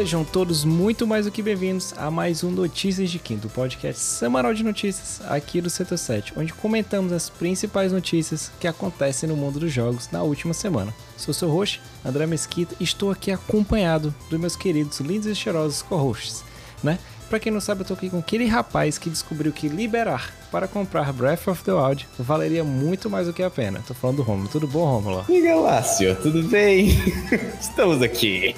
Sejam 0.00 0.24
todos 0.24 0.64
muito 0.64 1.06
mais 1.06 1.26
do 1.26 1.30
que 1.30 1.42
bem-vindos 1.42 1.92
a 1.94 2.10
mais 2.10 2.42
um 2.42 2.50
Notícias 2.50 3.10
de 3.10 3.18
Quinto, 3.18 3.50
podcast 3.50 4.00
semanal 4.00 4.54
de 4.54 4.64
notícias 4.64 5.20
aqui 5.28 5.60
do 5.60 5.68
Setor 5.68 5.98
7, 5.98 6.32
onde 6.38 6.54
comentamos 6.54 7.12
as 7.12 7.28
principais 7.28 7.92
notícias 7.92 8.50
que 8.58 8.66
acontecem 8.66 9.28
no 9.28 9.36
mundo 9.36 9.60
dos 9.60 9.70
jogos 9.70 10.08
na 10.10 10.22
última 10.22 10.54
semana. 10.54 10.94
Sou 11.18 11.34
seu 11.34 11.50
host, 11.50 11.82
André 12.02 12.24
Mesquita, 12.26 12.74
e 12.80 12.84
estou 12.84 13.10
aqui 13.10 13.30
acompanhado 13.30 14.14
dos 14.30 14.40
meus 14.40 14.56
queridos 14.56 15.00
lindos 15.00 15.26
e 15.26 15.34
cheirosos 15.34 15.82
co-hosts, 15.82 16.42
né? 16.82 16.98
Pra 17.30 17.38
quem 17.38 17.52
não 17.52 17.60
sabe, 17.60 17.82
eu 17.82 17.84
tô 17.84 17.94
aqui 17.94 18.10
com 18.10 18.18
aquele 18.18 18.44
rapaz 18.44 18.98
que 18.98 19.08
descobriu 19.08 19.52
que 19.52 19.68
liberar 19.68 20.34
para 20.50 20.66
comprar 20.66 21.12
Breath 21.12 21.46
of 21.46 21.62
the 21.62 21.72
Wild 21.72 22.08
valeria 22.18 22.64
muito 22.64 23.08
mais 23.08 23.28
do 23.28 23.32
que 23.32 23.40
a 23.40 23.48
pena. 23.48 23.80
Tô 23.86 23.94
falando 23.94 24.16
do 24.16 24.22
Romulo. 24.24 24.48
Tudo 24.48 24.66
bom, 24.66 24.84
Romulo? 24.84 25.24
E 25.28 25.40
Galácio, 25.40 26.16
tudo 26.16 26.42
bem? 26.42 26.88
Estamos 27.60 28.02
aqui. 28.02 28.56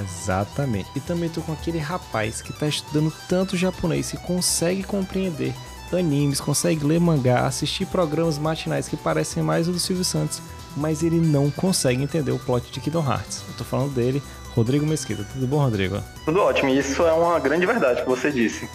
Exatamente. 0.00 0.88
E 0.96 1.00
também 1.00 1.28
tô 1.28 1.42
com 1.42 1.52
aquele 1.52 1.76
rapaz 1.76 2.40
que 2.40 2.50
tá 2.50 2.66
estudando 2.66 3.12
tanto 3.28 3.58
japonês 3.58 4.10
que 4.10 4.16
consegue 4.16 4.82
compreender 4.82 5.52
animes, 5.94 6.40
consegue 6.40 6.82
ler 6.82 6.98
mangá, 6.98 7.46
assistir 7.46 7.86
programas 7.86 8.38
matinais 8.38 8.88
que 8.88 8.96
parecem 8.96 9.42
mais 9.42 9.68
o 9.68 9.72
do 9.72 9.78
Silvio 9.78 10.04
Santos, 10.04 10.40
mas 10.76 11.02
ele 11.02 11.20
não 11.20 11.50
consegue 11.50 12.02
entender 12.02 12.32
o 12.32 12.38
plot 12.38 12.72
de 12.72 12.80
Kingdom 12.80 13.06
Hearts. 13.06 13.42
Eu 13.46 13.54
tô 13.54 13.64
falando 13.64 13.94
dele, 13.94 14.22
Rodrigo 14.56 14.86
Mesquita. 14.86 15.22
Tudo 15.34 15.46
bom, 15.46 15.58
Rodrigo? 15.58 16.02
Tudo 16.24 16.40
ótimo, 16.40 16.70
e 16.70 16.78
isso 16.78 17.02
é 17.02 17.12
uma 17.12 17.38
grande 17.38 17.66
verdade 17.66 18.00
que 18.02 18.08
você 18.08 18.32
disse. 18.32 18.66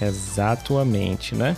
Exatamente, 0.00 1.34
né? 1.34 1.56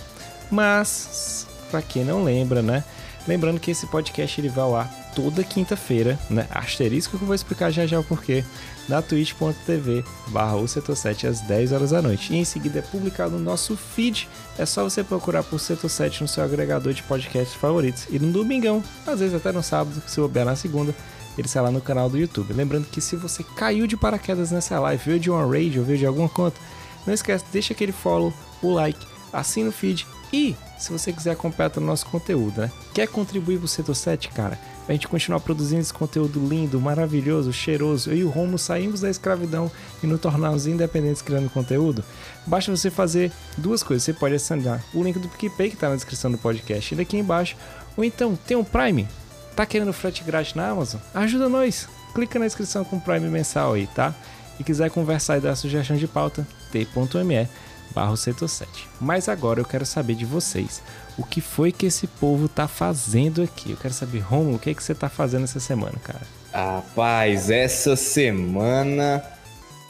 Mas, 0.49 1.45
para 1.69 1.83
quem 1.83 2.03
não 2.03 2.23
lembra, 2.23 2.63
né? 2.63 2.83
Lembrando 3.27 3.59
que 3.59 3.69
esse 3.69 3.85
podcast 3.85 4.41
ele 4.41 4.49
vai 4.49 4.63
ao 4.63 4.75
ar 4.75 5.00
toda 5.15 5.43
quinta-feira, 5.43 6.19
né? 6.29 6.47
Asterisco 6.49 7.17
que 7.17 7.23
eu 7.23 7.27
vou 7.27 7.35
explicar 7.35 7.71
já 7.71 7.85
já 7.85 7.99
o 7.99 8.03
porquê, 8.03 8.43
na 8.87 9.01
twitch.tv 9.01 10.03
barra 10.27 10.55
o 10.55 10.67
setor 10.67 10.95
7 10.95 11.27
às 11.27 11.41
10 11.41 11.71
horas 11.71 11.91
da 11.91 12.01
noite. 12.01 12.33
E 12.33 12.37
em 12.37 12.45
seguida 12.45 12.79
é 12.79 12.81
publicado 12.81 13.37
no 13.37 13.43
nosso 13.43 13.75
feed. 13.77 14.27
É 14.57 14.65
só 14.65 14.83
você 14.83 15.03
procurar 15.03 15.43
por 15.43 15.59
Setor 15.59 15.89
7 15.89 16.21
no 16.21 16.27
seu 16.27 16.43
agregador 16.43 16.93
de 16.93 17.03
podcasts 17.03 17.55
favoritos. 17.55 18.05
E 18.09 18.19
no 18.19 18.31
domingão, 18.31 18.83
às 19.05 19.19
vezes 19.19 19.35
até 19.35 19.51
no 19.51 19.63
sábado, 19.63 20.01
se 20.05 20.19
bobear 20.19 20.45
na 20.45 20.55
segunda, 20.55 20.93
ele 21.37 21.47
sai 21.47 21.63
lá 21.63 21.71
no 21.71 21.81
canal 21.81 22.09
do 22.09 22.17
YouTube. 22.17 22.53
Lembrando 22.53 22.87
que 22.87 23.01
se 23.01 23.15
você 23.15 23.43
caiu 23.55 23.87
de 23.87 23.95
paraquedas 23.97 24.51
nessa 24.51 24.79
live, 24.79 25.03
veio 25.03 25.19
de 25.19 25.29
uma 25.29 25.45
raid 25.45 25.79
ou 25.79 25.85
veio 25.85 25.99
de 25.99 26.05
alguma 26.05 26.29
conta, 26.29 26.59
não 27.05 27.13
esquece, 27.13 27.45
deixa 27.51 27.73
aquele 27.73 27.91
follow, 27.91 28.33
o 28.61 28.71
like, 28.71 29.05
assina 29.31 29.69
o 29.69 29.71
feed 29.71 30.05
e 30.33 30.55
se 30.77 30.91
você 30.91 31.11
quiser 31.11 31.31
acompanhar 31.31 31.71
o 31.77 31.81
nosso 31.81 32.05
conteúdo, 32.07 32.61
né? 32.61 32.71
Quer 32.93 33.07
contribuir 33.07 33.59
pro 33.59 33.67
Setor 33.67 33.95
7, 33.95 34.29
cara? 34.29 34.59
Pra 34.91 34.95
gente 34.95 35.07
continuar 35.07 35.39
produzindo 35.39 35.79
esse 35.79 35.93
conteúdo 35.93 36.45
lindo, 36.45 36.77
maravilhoso, 36.77 37.53
cheiroso. 37.53 38.09
Eu 38.09 38.17
e 38.17 38.23
o 38.25 38.29
Romo 38.29 38.59
saímos 38.59 38.99
da 38.99 39.09
escravidão 39.09 39.71
e 40.03 40.05
nos 40.05 40.19
tornarmos 40.19 40.67
independentes 40.67 41.21
criando 41.21 41.49
conteúdo. 41.49 42.03
Basta 42.45 42.75
você 42.75 42.91
fazer 42.91 43.31
duas 43.57 43.81
coisas. 43.83 44.03
Você 44.03 44.11
pode 44.11 44.35
assinar 44.35 44.83
o 44.93 45.01
link 45.01 45.17
do 45.17 45.29
PicPay 45.29 45.69
que 45.69 45.77
tá 45.77 45.87
na 45.87 45.95
descrição 45.95 46.29
do 46.29 46.37
podcast 46.37 46.93
e 46.93 46.97
daqui 46.97 47.15
embaixo. 47.15 47.55
Ou 47.95 48.03
então, 48.03 48.35
tem 48.35 48.57
um 48.57 48.65
Prime? 48.65 49.07
Tá 49.55 49.65
querendo 49.65 49.93
frete 49.93 50.25
grátis 50.25 50.55
na 50.55 50.67
Amazon? 50.67 50.99
Ajuda 51.13 51.47
nós! 51.47 51.87
Clica 52.13 52.37
na 52.37 52.45
inscrição 52.45 52.83
com 52.83 52.99
Prime 52.99 53.29
mensal 53.29 53.75
aí, 53.75 53.87
tá? 53.87 54.13
E 54.59 54.63
quiser 54.65 54.91
conversar 54.91 55.37
e 55.37 55.39
dar 55.39 55.55
sugestão 55.55 55.95
de 55.95 56.05
pauta, 56.05 56.45
t.me 56.69 57.47
barra 57.93 58.15
setor 58.15 58.47
7. 58.47 58.69
Mas 58.99 59.29
agora 59.29 59.59
eu 59.59 59.65
quero 59.65 59.85
saber 59.85 60.15
de 60.15 60.25
vocês. 60.25 60.81
O 61.17 61.23
que 61.23 61.41
foi 61.41 61.71
que 61.71 61.85
esse 61.85 62.07
povo 62.07 62.47
tá 62.47 62.67
fazendo 62.67 63.41
aqui? 63.41 63.71
Eu 63.71 63.77
quero 63.77 63.93
saber, 63.93 64.19
Romulo, 64.19 64.55
o 64.55 64.59
que, 64.59 64.69
é 64.69 64.73
que 64.73 64.83
você 64.83 64.95
tá 64.95 65.09
fazendo 65.09 65.43
essa 65.43 65.59
semana, 65.59 65.95
cara? 66.03 66.21
Rapaz, 66.53 67.49
essa 67.49 67.95
semana 67.95 69.23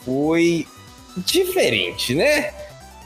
foi 0.06 0.68
diferente, 1.18 2.16
né? 2.16 2.54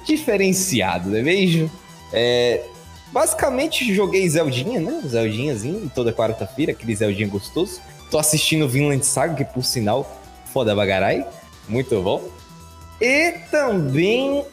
Diferenciado, 0.06 1.10
não 1.10 1.18
é 1.18 1.22
mesmo? 1.22 1.72
É, 2.14 2.64
basicamente 3.12 3.94
joguei 3.94 4.28
Zeldinha, 4.30 4.80
né? 4.80 5.02
Zeldinhazinho, 5.08 5.92
toda 5.94 6.14
quarta-feira, 6.14 6.72
aquele 6.72 6.96
Zeldinha 6.96 7.28
gostoso. 7.28 7.82
Tô 8.12 8.18
assistindo 8.18 8.68
Vinland 8.70 9.06
Saga, 9.06 9.36
que 9.36 9.54
por 9.54 9.64
sinal, 9.64 10.22
foda 10.54 10.76
bagarai. 10.76 11.26
Muito 11.68 12.02
bom. 12.02 12.24
E 13.02 13.32
também 13.52 14.46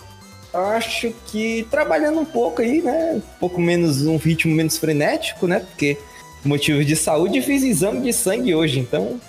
acho 0.53 1.13
que 1.27 1.67
trabalhando 1.71 2.21
um 2.21 2.25
pouco 2.25 2.63
aí, 2.63 2.83
né? 2.83 3.15
Um 3.15 3.39
pouco 3.39 3.61
menos, 3.61 4.07
um 4.07 4.17
ritmo 4.17 4.55
menos 4.55 4.77
frenético, 4.77 5.47
né? 5.47 5.61
Porque 5.61 5.99
motivo 6.45 6.85
de 6.85 6.97
saúde 6.97 7.41
fiz 7.41 7.63
exame 7.63 8.01
de 8.03 8.13
sangue 8.13 8.55
hoje, 8.55 8.81
então. 8.81 9.21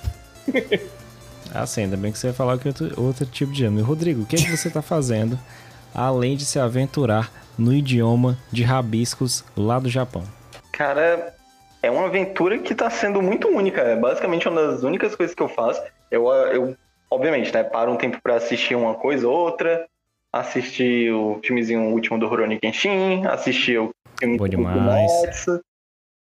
ah, 1.53 1.65
sim, 1.65 1.83
ainda 1.83 1.97
bem 1.97 2.11
que 2.11 2.17
você 2.17 2.27
ia 2.27 2.33
falar 2.33 2.57
que 2.57 2.67
outro, 2.67 2.91
outro 3.01 3.25
tipo 3.25 3.51
de 3.51 3.63
exame. 3.63 3.81
Rodrigo, 3.81 4.23
o 4.23 4.25
que, 4.25 4.35
é 4.35 4.39
que 4.39 4.49
você 4.49 4.69
tá 4.69 4.81
fazendo 4.81 5.39
além 5.93 6.35
de 6.35 6.45
se 6.45 6.59
aventurar 6.59 7.31
no 7.57 7.73
idioma 7.73 8.37
de 8.51 8.63
rabiscos 8.63 9.43
lá 9.55 9.79
do 9.79 9.89
Japão? 9.89 10.23
Cara, 10.71 11.35
é 11.81 11.91
uma 11.91 12.07
aventura 12.07 12.57
que 12.57 12.73
tá 12.73 12.89
sendo 12.89 13.21
muito 13.21 13.47
única. 13.47 13.81
É 13.81 13.95
basicamente 13.95 14.47
uma 14.47 14.61
das 14.61 14.83
únicas 14.83 15.15
coisas 15.15 15.35
que 15.35 15.43
eu 15.43 15.49
faço. 15.49 15.81
Eu, 16.09 16.27
eu 16.27 16.75
obviamente, 17.09 17.53
né, 17.53 17.63
paro 17.63 17.91
um 17.91 17.97
tempo 17.97 18.19
para 18.21 18.35
assistir 18.35 18.75
uma 18.75 18.95
coisa 18.95 19.27
ou 19.27 19.35
outra, 19.35 19.85
assisti 20.33 21.11
o 21.11 21.39
filmezinho 21.43 21.91
último 21.91 22.17
do 22.17 22.27
Rurouni 22.27 22.59
Kenshin, 22.59 23.25
assisti 23.27 23.77
o 23.77 23.91
filme 24.19 24.37
Boa 24.37 24.49
demais. 24.49 25.11
do 25.45 25.63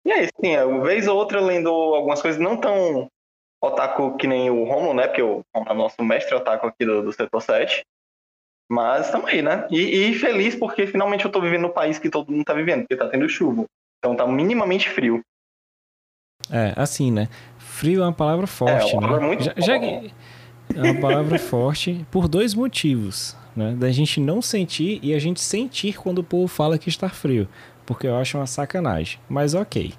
E 0.06 0.12
é 0.12 0.22
isso, 0.22 0.32
sim, 0.38 0.56
uma 0.58 0.84
vez 0.84 1.08
ou 1.08 1.16
outra 1.16 1.40
lendo 1.40 1.70
algumas 1.70 2.20
coisas 2.20 2.38
não 2.38 2.58
tão 2.58 3.08
otaku 3.62 4.14
que 4.18 4.26
nem 4.26 4.50
o 4.50 4.64
Romulo, 4.64 4.92
né? 4.92 5.06
Porque 5.06 5.22
o 5.22 5.42
Romulo 5.54 5.72
é 5.72 5.74
nosso 5.74 6.04
mestre 6.04 6.34
otaku 6.34 6.66
aqui 6.66 6.84
do, 6.84 7.02
do 7.02 7.12
setor 7.12 7.40
7. 7.40 7.82
Mas 8.70 9.06
estamos 9.06 9.30
aí, 9.30 9.40
né? 9.40 9.66
E, 9.70 10.10
e, 10.10 10.14
feliz 10.14 10.54
porque 10.54 10.86
finalmente 10.86 11.24
eu 11.24 11.32
tô 11.32 11.40
vivendo 11.40 11.62
no 11.62 11.72
país 11.72 11.98
que 11.98 12.10
todo 12.10 12.30
mundo 12.30 12.44
tá 12.44 12.52
vivendo, 12.52 12.80
porque 12.80 12.96
tá 12.96 13.08
tendo 13.08 13.28
chuva. 13.28 13.64
Então 13.98 14.14
tá 14.14 14.26
minimamente 14.26 14.90
frio. 14.90 15.22
É, 16.50 16.74
assim, 16.76 17.10
né? 17.10 17.28
Frio 17.58 18.02
é 18.02 18.04
uma 18.04 18.12
palavra 18.12 18.46
forte, 18.46 18.90
é, 18.90 18.92
uma 18.92 19.00
palavra 19.00 19.20
né? 19.20 19.26
Muito 19.26 19.44
já, 19.44 19.54
já, 19.56 19.76
é 19.76 20.10
uma 20.74 21.00
palavra 21.00 21.38
forte 21.38 22.04
por 22.10 22.28
dois 22.28 22.54
motivos 22.54 23.36
né? 23.56 23.74
Da 23.78 23.90
gente 23.90 24.20
não 24.20 24.42
sentir 24.42 24.98
e 25.02 25.14
a 25.14 25.18
gente 25.18 25.40
sentir 25.40 25.96
quando 25.96 26.18
o 26.18 26.24
povo 26.24 26.48
fala 26.48 26.78
que 26.78 26.88
está 26.88 27.08
frio, 27.08 27.48
porque 27.86 28.06
eu 28.06 28.16
acho 28.16 28.38
uma 28.38 28.46
sacanagem. 28.46 29.18
Mas 29.28 29.54
ok. 29.54 29.92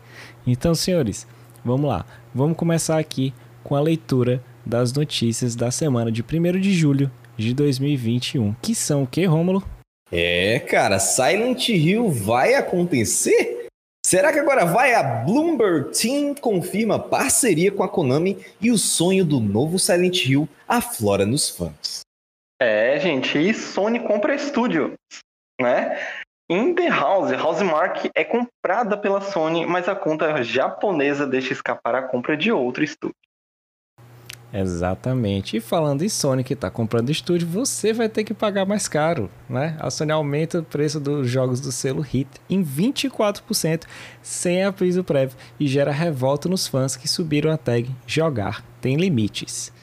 Então, 0.46 0.76
senhores, 0.76 1.28
vamos 1.64 1.90
lá. 1.90 2.06
Vamos 2.34 2.58
começar 2.58 2.98
aqui 2.98 3.34
com 3.64 3.76
a 3.76 3.82
leitura 3.82 4.44
das 4.66 4.92
notícias 4.94 5.56
da 5.56 5.72
semana 5.72 6.12
de 6.12 6.22
1 6.24 6.60
de 6.60 6.74
julho 6.74 7.12
de 7.38 7.54
2021, 7.54 8.56
que 8.62 8.74
são 8.74 9.04
o 9.04 9.08
que, 9.08 9.26
Rômulo? 9.26 9.64
É, 10.12 10.60
cara, 10.60 11.00
Silent 11.00 11.70
Hill 11.70 12.10
vai 12.10 12.54
acontecer? 12.54 13.68
Será 14.06 14.32
que 14.32 14.38
agora 14.38 14.66
vai? 14.66 14.94
A 14.94 15.02
Bloomberg 15.02 15.90
Team 15.90 16.36
confirma 16.36 17.00
parceria 17.00 17.72
com 17.72 17.84
a 17.84 17.90
Konami 17.90 18.38
e 18.62 18.72
o 18.72 18.78
sonho 18.78 19.26
do 19.26 19.40
novo 19.40 19.80
Silent 19.80 20.26
Hill 20.26 20.48
aflora 20.68 21.26
nos 21.26 21.50
fãs. 21.50 22.05
É, 22.62 23.00
gente, 23.00 23.38
e 23.38 23.54
Sony 23.54 24.00
compra 24.00 24.34
estúdio, 24.34 24.94
né? 25.60 26.00
In 26.50 26.76
The 26.76 26.90
House, 26.90 27.32
Housemark 27.32 28.10
é 28.16 28.24
comprada 28.24 28.96
pela 28.98 29.20
Sony, 29.20 29.66
mas 29.66 29.90
a 29.90 29.96
conta 29.96 30.44
japonesa 30.44 31.26
deixa 31.26 31.54
escapar 31.54 31.96
a 31.96 32.04
compra 32.04 32.38
de 32.38 32.52
outro 32.52 32.84
estúdio. 32.84 33.16
Exatamente. 34.54 35.58
E 35.58 35.60
falando 35.60 36.04
em 36.04 36.08
Sony 36.08 36.42
que 36.42 36.54
está 36.54 36.70
comprando 36.70 37.10
estúdio, 37.10 37.46
você 37.46 37.92
vai 37.92 38.08
ter 38.08 38.24
que 38.24 38.34
pagar 38.34 38.66
mais 38.66 38.88
caro, 38.88 39.30
né? 39.50 39.76
A 39.82 39.90
Sony 39.90 40.14
aumenta 40.14 40.60
o 40.60 40.64
preço 40.64 40.98
dos 40.98 41.30
jogos 41.30 41.60
do 41.60 41.74
selo 41.74 42.02
Hit 42.02 42.30
em 42.50 42.64
24% 42.64 43.84
sem 44.22 44.64
aviso 44.64 45.04
prévio 45.04 45.38
e 45.60 45.68
gera 45.68 45.92
revolta 45.92 46.48
nos 46.48 46.68
fãs 46.68 46.96
que 46.96 47.08
subiram 47.08 47.52
a 47.52 47.58
tag 47.58 47.94
jogar 48.08 48.64
tem 48.80 48.96
limites. 48.96 49.74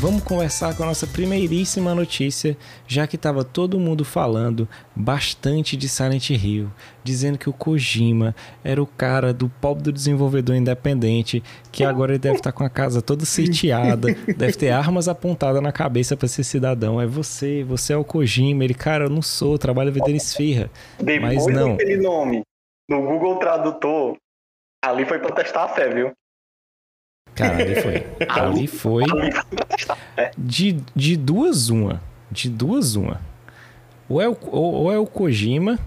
Vamos 0.00 0.22
conversar 0.22 0.74
com 0.74 0.82
a 0.82 0.86
nossa 0.86 1.06
primeiríssima 1.06 1.94
notícia, 1.94 2.56
já 2.86 3.06
que 3.06 3.16
estava 3.16 3.44
todo 3.44 3.78
mundo 3.78 4.02
falando 4.02 4.66
bastante 4.96 5.76
de 5.76 5.90
Silent 5.90 6.30
Hill, 6.30 6.70
dizendo 7.04 7.36
que 7.36 7.50
o 7.50 7.52
Kojima 7.52 8.34
era 8.64 8.82
o 8.82 8.86
cara 8.86 9.34
do 9.34 9.50
pobre 9.60 9.82
do 9.82 9.92
desenvolvedor 9.92 10.56
independente, 10.56 11.44
que 11.70 11.84
agora 11.84 12.12
ele 12.12 12.18
deve 12.18 12.36
estar 12.36 12.50
tá 12.50 12.56
com 12.56 12.64
a 12.64 12.70
casa 12.70 13.02
toda 13.02 13.26
sitiada, 13.26 14.14
deve 14.38 14.54
ter 14.54 14.70
armas 14.70 15.06
apontadas 15.06 15.60
na 15.60 15.70
cabeça 15.70 16.16
para 16.16 16.28
ser 16.28 16.44
cidadão. 16.44 16.98
É 16.98 17.06
você, 17.06 17.62
você 17.62 17.92
é 17.92 17.96
o 17.98 18.02
Kojima. 18.02 18.64
Ele, 18.64 18.72
cara, 18.72 19.04
eu 19.04 19.10
não 19.10 19.20
sou, 19.20 19.58
trabalho 19.58 19.92
vendendo 19.92 20.16
esfirra. 20.16 20.70
Depois 20.98 21.44
mas 21.44 21.46
não. 21.46 21.72
daquele 21.72 21.98
nome 21.98 22.40
no 22.88 23.02
Google 23.02 23.36
Tradutor, 23.36 24.16
ali 24.82 25.04
foi 25.04 25.18
para 25.18 25.34
testar 25.34 25.64
a 25.64 25.68
fé, 25.68 25.90
viu? 25.90 26.10
Cara, 27.40 27.62
ali 27.62 27.74
foi. 27.80 28.06
ali 28.28 28.66
foi. 28.66 29.04
De, 30.36 30.76
de 30.94 31.16
duas 31.16 31.68
uma. 31.70 32.00
De 32.30 32.48
duas 32.48 32.94
uma. 32.96 33.20
ou 34.08 34.20
é 34.20 34.28
o, 34.28 34.36
ou, 34.50 34.74
ou 34.74 34.92
é 34.92 34.98
o 34.98 35.06
Kojima, 35.06 35.78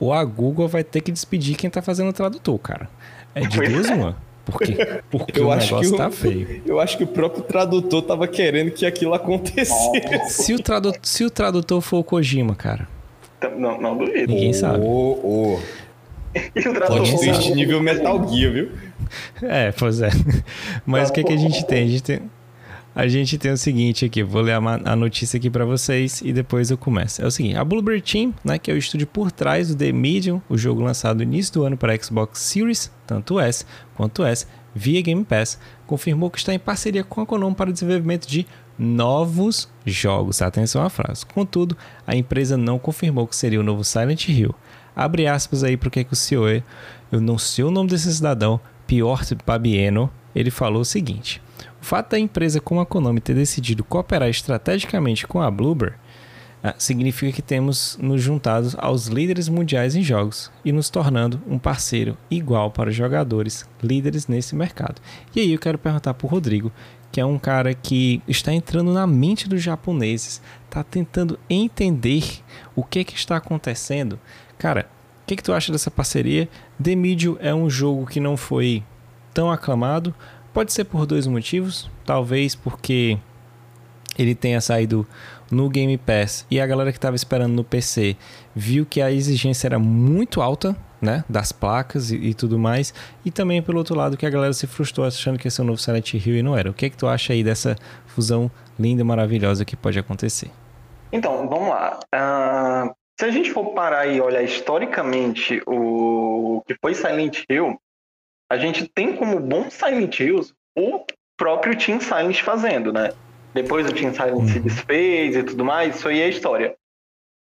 ou 0.00 0.12
a 0.12 0.24
Google 0.24 0.66
vai 0.68 0.82
ter 0.82 1.00
que 1.00 1.12
despedir 1.12 1.56
quem 1.56 1.70
tá 1.70 1.80
fazendo 1.82 2.08
o 2.08 2.12
tradutor, 2.12 2.58
cara. 2.58 2.88
É 3.34 3.40
de 3.42 3.60
duas 3.60 3.88
uma. 3.90 4.16
Porque, 4.44 4.74
porque 5.08 5.38
Eu 5.38 5.46
o 5.46 5.52
acho 5.52 5.66
negócio 5.66 5.90
que 5.90 5.94
o- 5.94 5.98
tá 5.98 6.10
feio. 6.10 6.62
Eu 6.66 6.80
acho 6.80 6.98
que 6.98 7.04
o 7.04 7.06
próprio 7.06 7.44
tradutor 7.44 8.02
tava 8.02 8.26
querendo 8.26 8.72
que 8.72 8.84
aquilo 8.84 9.14
acontecesse. 9.14 9.72
Se 10.28 10.52
o, 10.52 10.58
tradu 10.60 10.92
se 11.00 11.24
o 11.24 11.30
tradutor 11.30 11.80
for 11.80 11.98
o 11.98 12.04
Kojima, 12.04 12.56
cara, 12.56 12.88
Não, 13.56 13.80
não 13.80 13.96
duvido. 13.96 14.32
ninguém 14.32 14.52
sabe. 14.52 14.80
Ô, 14.84 15.12
ô. 15.22 15.60
E 16.54 16.68
o 16.68 16.74
Pode 16.74 17.10
foi- 17.10 17.26
twist 17.32 17.54
nível 17.54 17.82
Metal 17.82 18.16
Gear, 18.28 18.52
viu? 18.52 18.70
É, 19.42 19.72
pois 19.72 20.00
é. 20.00 20.10
Mas 20.86 21.10
o 21.10 21.12
que, 21.12 21.22
que 21.24 21.32
a 21.32 21.36
gente 21.36 21.64
tem? 21.66 21.84
A 21.84 21.86
gente 21.86 22.02
tem, 22.02 22.20
a 22.94 23.08
gente 23.08 23.38
tem 23.38 23.52
o 23.52 23.56
seguinte 23.56 24.04
aqui, 24.04 24.22
vou 24.22 24.40
ler 24.42 24.52
a, 24.52 24.58
a 24.58 24.96
notícia 24.96 25.36
aqui 25.36 25.50
pra 25.50 25.64
vocês 25.64 26.20
e 26.24 26.32
depois 26.32 26.70
eu 26.70 26.78
começo. 26.78 27.20
É 27.22 27.26
o 27.26 27.30
seguinte, 27.30 27.56
a 27.56 27.64
Bluebird 27.64 28.02
Team, 28.10 28.34
né, 28.44 28.58
que 28.58 28.70
é 28.70 28.74
o 28.74 28.76
estúdio 28.78 29.06
por 29.06 29.30
trás 29.32 29.68
do 29.68 29.76
The 29.76 29.92
Medium, 29.92 30.40
o 30.48 30.56
jogo 30.56 30.80
lançado 30.82 31.18
no 31.18 31.22
início 31.22 31.52
do 31.54 31.64
ano 31.64 31.76
para 31.76 31.96
Xbox 32.02 32.38
Series, 32.40 32.90
tanto 33.06 33.38
S 33.40 33.64
quanto 33.94 34.24
S, 34.24 34.46
via 34.74 35.02
Game 35.02 35.24
Pass, 35.24 35.58
confirmou 35.86 36.30
que 36.30 36.38
está 36.38 36.54
em 36.54 36.58
parceria 36.58 37.04
com 37.04 37.20
a 37.20 37.26
Konami 37.26 37.54
para 37.54 37.68
o 37.70 37.72
desenvolvimento 37.72 38.26
de 38.26 38.46
novos 38.78 39.68
jogos. 39.84 40.40
Atenção 40.42 40.82
à 40.82 40.88
frase. 40.90 41.24
Contudo, 41.26 41.76
a 42.06 42.16
empresa 42.16 42.56
não 42.56 42.78
confirmou 42.78 43.26
que 43.26 43.36
seria 43.36 43.60
o 43.60 43.62
novo 43.62 43.84
Silent 43.84 44.28
Hill. 44.28 44.54
Abre 44.94 45.26
aspas 45.26 45.64
aí 45.64 45.76
para 45.76 45.88
o 45.88 45.90
que, 45.90 46.04
que 46.04 46.36
o 46.36 46.48
é- 46.48 46.62
eu 47.10 47.20
não 47.20 47.38
sei 47.38 47.64
o 47.64 47.70
nome 47.70 47.90
desse 47.90 48.12
cidadão, 48.12 48.60
Piotr 48.86 49.36
Babieno, 49.46 50.10
ele 50.34 50.50
falou 50.50 50.82
o 50.82 50.84
seguinte: 50.84 51.42
o 51.80 51.84
fato 51.84 52.10
da 52.10 52.18
empresa 52.18 52.60
como 52.60 52.80
a 52.80 52.86
Konami 52.86 53.20
ter 53.20 53.34
decidido 53.34 53.84
cooperar 53.84 54.28
estrategicamente 54.28 55.26
com 55.26 55.40
a 55.40 55.50
Bloober 55.50 55.94
ah, 56.62 56.74
significa 56.78 57.32
que 57.32 57.42
temos 57.42 57.98
nos 58.00 58.22
juntado 58.22 58.72
aos 58.78 59.06
líderes 59.08 59.48
mundiais 59.48 59.96
em 59.96 60.02
jogos 60.02 60.50
e 60.64 60.70
nos 60.70 60.88
tornando 60.88 61.40
um 61.46 61.58
parceiro 61.58 62.16
igual 62.30 62.70
para 62.70 62.90
os 62.90 62.94
jogadores 62.94 63.68
líderes 63.82 64.28
nesse 64.28 64.54
mercado. 64.54 65.02
E 65.34 65.40
aí 65.40 65.52
eu 65.52 65.58
quero 65.58 65.76
perguntar 65.76 66.14
para 66.14 66.26
o 66.26 66.30
Rodrigo, 66.30 66.70
que 67.10 67.20
é 67.20 67.26
um 67.26 67.38
cara 67.38 67.74
que 67.74 68.22
está 68.28 68.52
entrando 68.52 68.92
na 68.92 69.06
mente 69.06 69.48
dos 69.48 69.60
japoneses, 69.60 70.40
está 70.64 70.84
tentando 70.84 71.38
entender 71.50 72.24
o 72.76 72.84
que, 72.84 73.02
que 73.02 73.16
está 73.16 73.36
acontecendo. 73.36 74.18
Cara, 74.62 74.86
o 75.24 75.26
que, 75.26 75.34
que 75.34 75.42
tu 75.42 75.52
acha 75.52 75.72
dessa 75.72 75.90
parceria? 75.90 76.48
Medium 76.78 77.36
é 77.40 77.52
um 77.52 77.68
jogo 77.68 78.06
que 78.06 78.20
não 78.20 78.36
foi 78.36 78.80
tão 79.34 79.50
aclamado. 79.50 80.14
Pode 80.54 80.72
ser 80.72 80.84
por 80.84 81.04
dois 81.04 81.26
motivos. 81.26 81.90
Talvez 82.06 82.54
porque 82.54 83.18
ele 84.16 84.36
tenha 84.36 84.60
saído 84.60 85.04
no 85.50 85.68
Game 85.68 85.98
Pass 85.98 86.46
e 86.48 86.60
a 86.60 86.66
galera 86.66 86.92
que 86.92 86.98
estava 86.98 87.16
esperando 87.16 87.54
no 87.54 87.64
PC 87.64 88.16
viu 88.54 88.86
que 88.86 89.02
a 89.02 89.10
exigência 89.10 89.66
era 89.66 89.80
muito 89.80 90.40
alta, 90.40 90.76
né, 91.00 91.24
das 91.28 91.50
placas 91.50 92.12
e, 92.12 92.16
e 92.18 92.32
tudo 92.32 92.56
mais, 92.56 92.94
e 93.24 93.32
também 93.32 93.60
pelo 93.60 93.78
outro 93.78 93.96
lado 93.96 94.16
que 94.16 94.24
a 94.24 94.30
galera 94.30 94.52
se 94.52 94.68
frustrou 94.68 95.04
achando 95.04 95.40
que 95.40 95.48
ia 95.48 95.50
ser 95.50 95.62
o 95.62 95.64
novo 95.64 95.80
Silent 95.80 96.14
Hill 96.14 96.36
e 96.36 96.42
não 96.42 96.56
era. 96.56 96.70
O 96.70 96.74
que 96.74 96.88
que 96.88 96.96
tu 96.96 97.08
acha 97.08 97.32
aí 97.32 97.42
dessa 97.42 97.74
fusão 98.06 98.48
linda 98.78 99.00
e 99.00 99.04
maravilhosa 99.04 99.64
que 99.64 99.74
pode 99.74 99.98
acontecer? 99.98 100.52
Então, 101.10 101.48
vamos 101.48 101.68
lá. 101.68 101.98
Ah, 102.14 102.92
se 103.22 103.26
a 103.26 103.30
gente 103.30 103.52
for 103.52 103.72
parar 103.72 104.08
e 104.08 104.20
olhar 104.20 104.42
historicamente 104.42 105.62
o 105.64 106.60
que 106.66 106.74
foi 106.82 106.92
Silent 106.92 107.44
Hill, 107.48 107.80
a 108.50 108.56
gente 108.56 108.88
tem 108.88 109.14
como 109.14 109.38
bons 109.38 109.74
Silent 109.74 110.18
Hills 110.18 110.52
o 110.76 111.06
próprio 111.36 111.78
Team 111.78 112.00
Silent 112.00 112.42
fazendo, 112.42 112.92
né? 112.92 113.12
Depois 113.54 113.86
o 113.86 113.92
Team 113.92 114.12
Silent 114.12 114.48
se 114.48 114.58
Uhum. 114.58 114.64
desfez 114.64 115.36
e 115.36 115.44
tudo 115.44 115.64
mais, 115.64 115.94
isso 115.94 116.08
aí 116.08 116.20
é 116.20 116.28
história. 116.28 116.76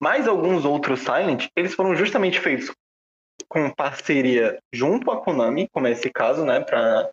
Mas 0.02 0.28
alguns 0.28 0.66
outros 0.66 1.02
Silent, 1.02 1.48
eles 1.56 1.76
foram 1.76 1.96
justamente 1.96 2.40
feitos 2.40 2.72
com 3.48 3.70
parceria 3.70 4.60
junto 4.74 5.12
à 5.12 5.22
Konami, 5.22 5.68
como 5.72 5.86
é 5.86 5.92
esse 5.92 6.10
caso, 6.10 6.44
né, 6.44 6.60
pra, 6.60 7.08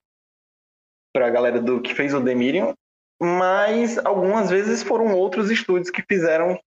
pra 1.12 1.28
galera 1.28 1.61
do 1.61 1.82
que 1.82 1.93
fez 1.93 2.14
o 2.14 2.20
Medium, 2.20 2.72
mas 3.20 3.99
algumas 3.99 4.49
vezes 4.49 4.82
foram 4.82 5.14
outros 5.14 5.50
estúdios 5.50 5.90
que 5.90 6.02
fizeram 6.08 6.58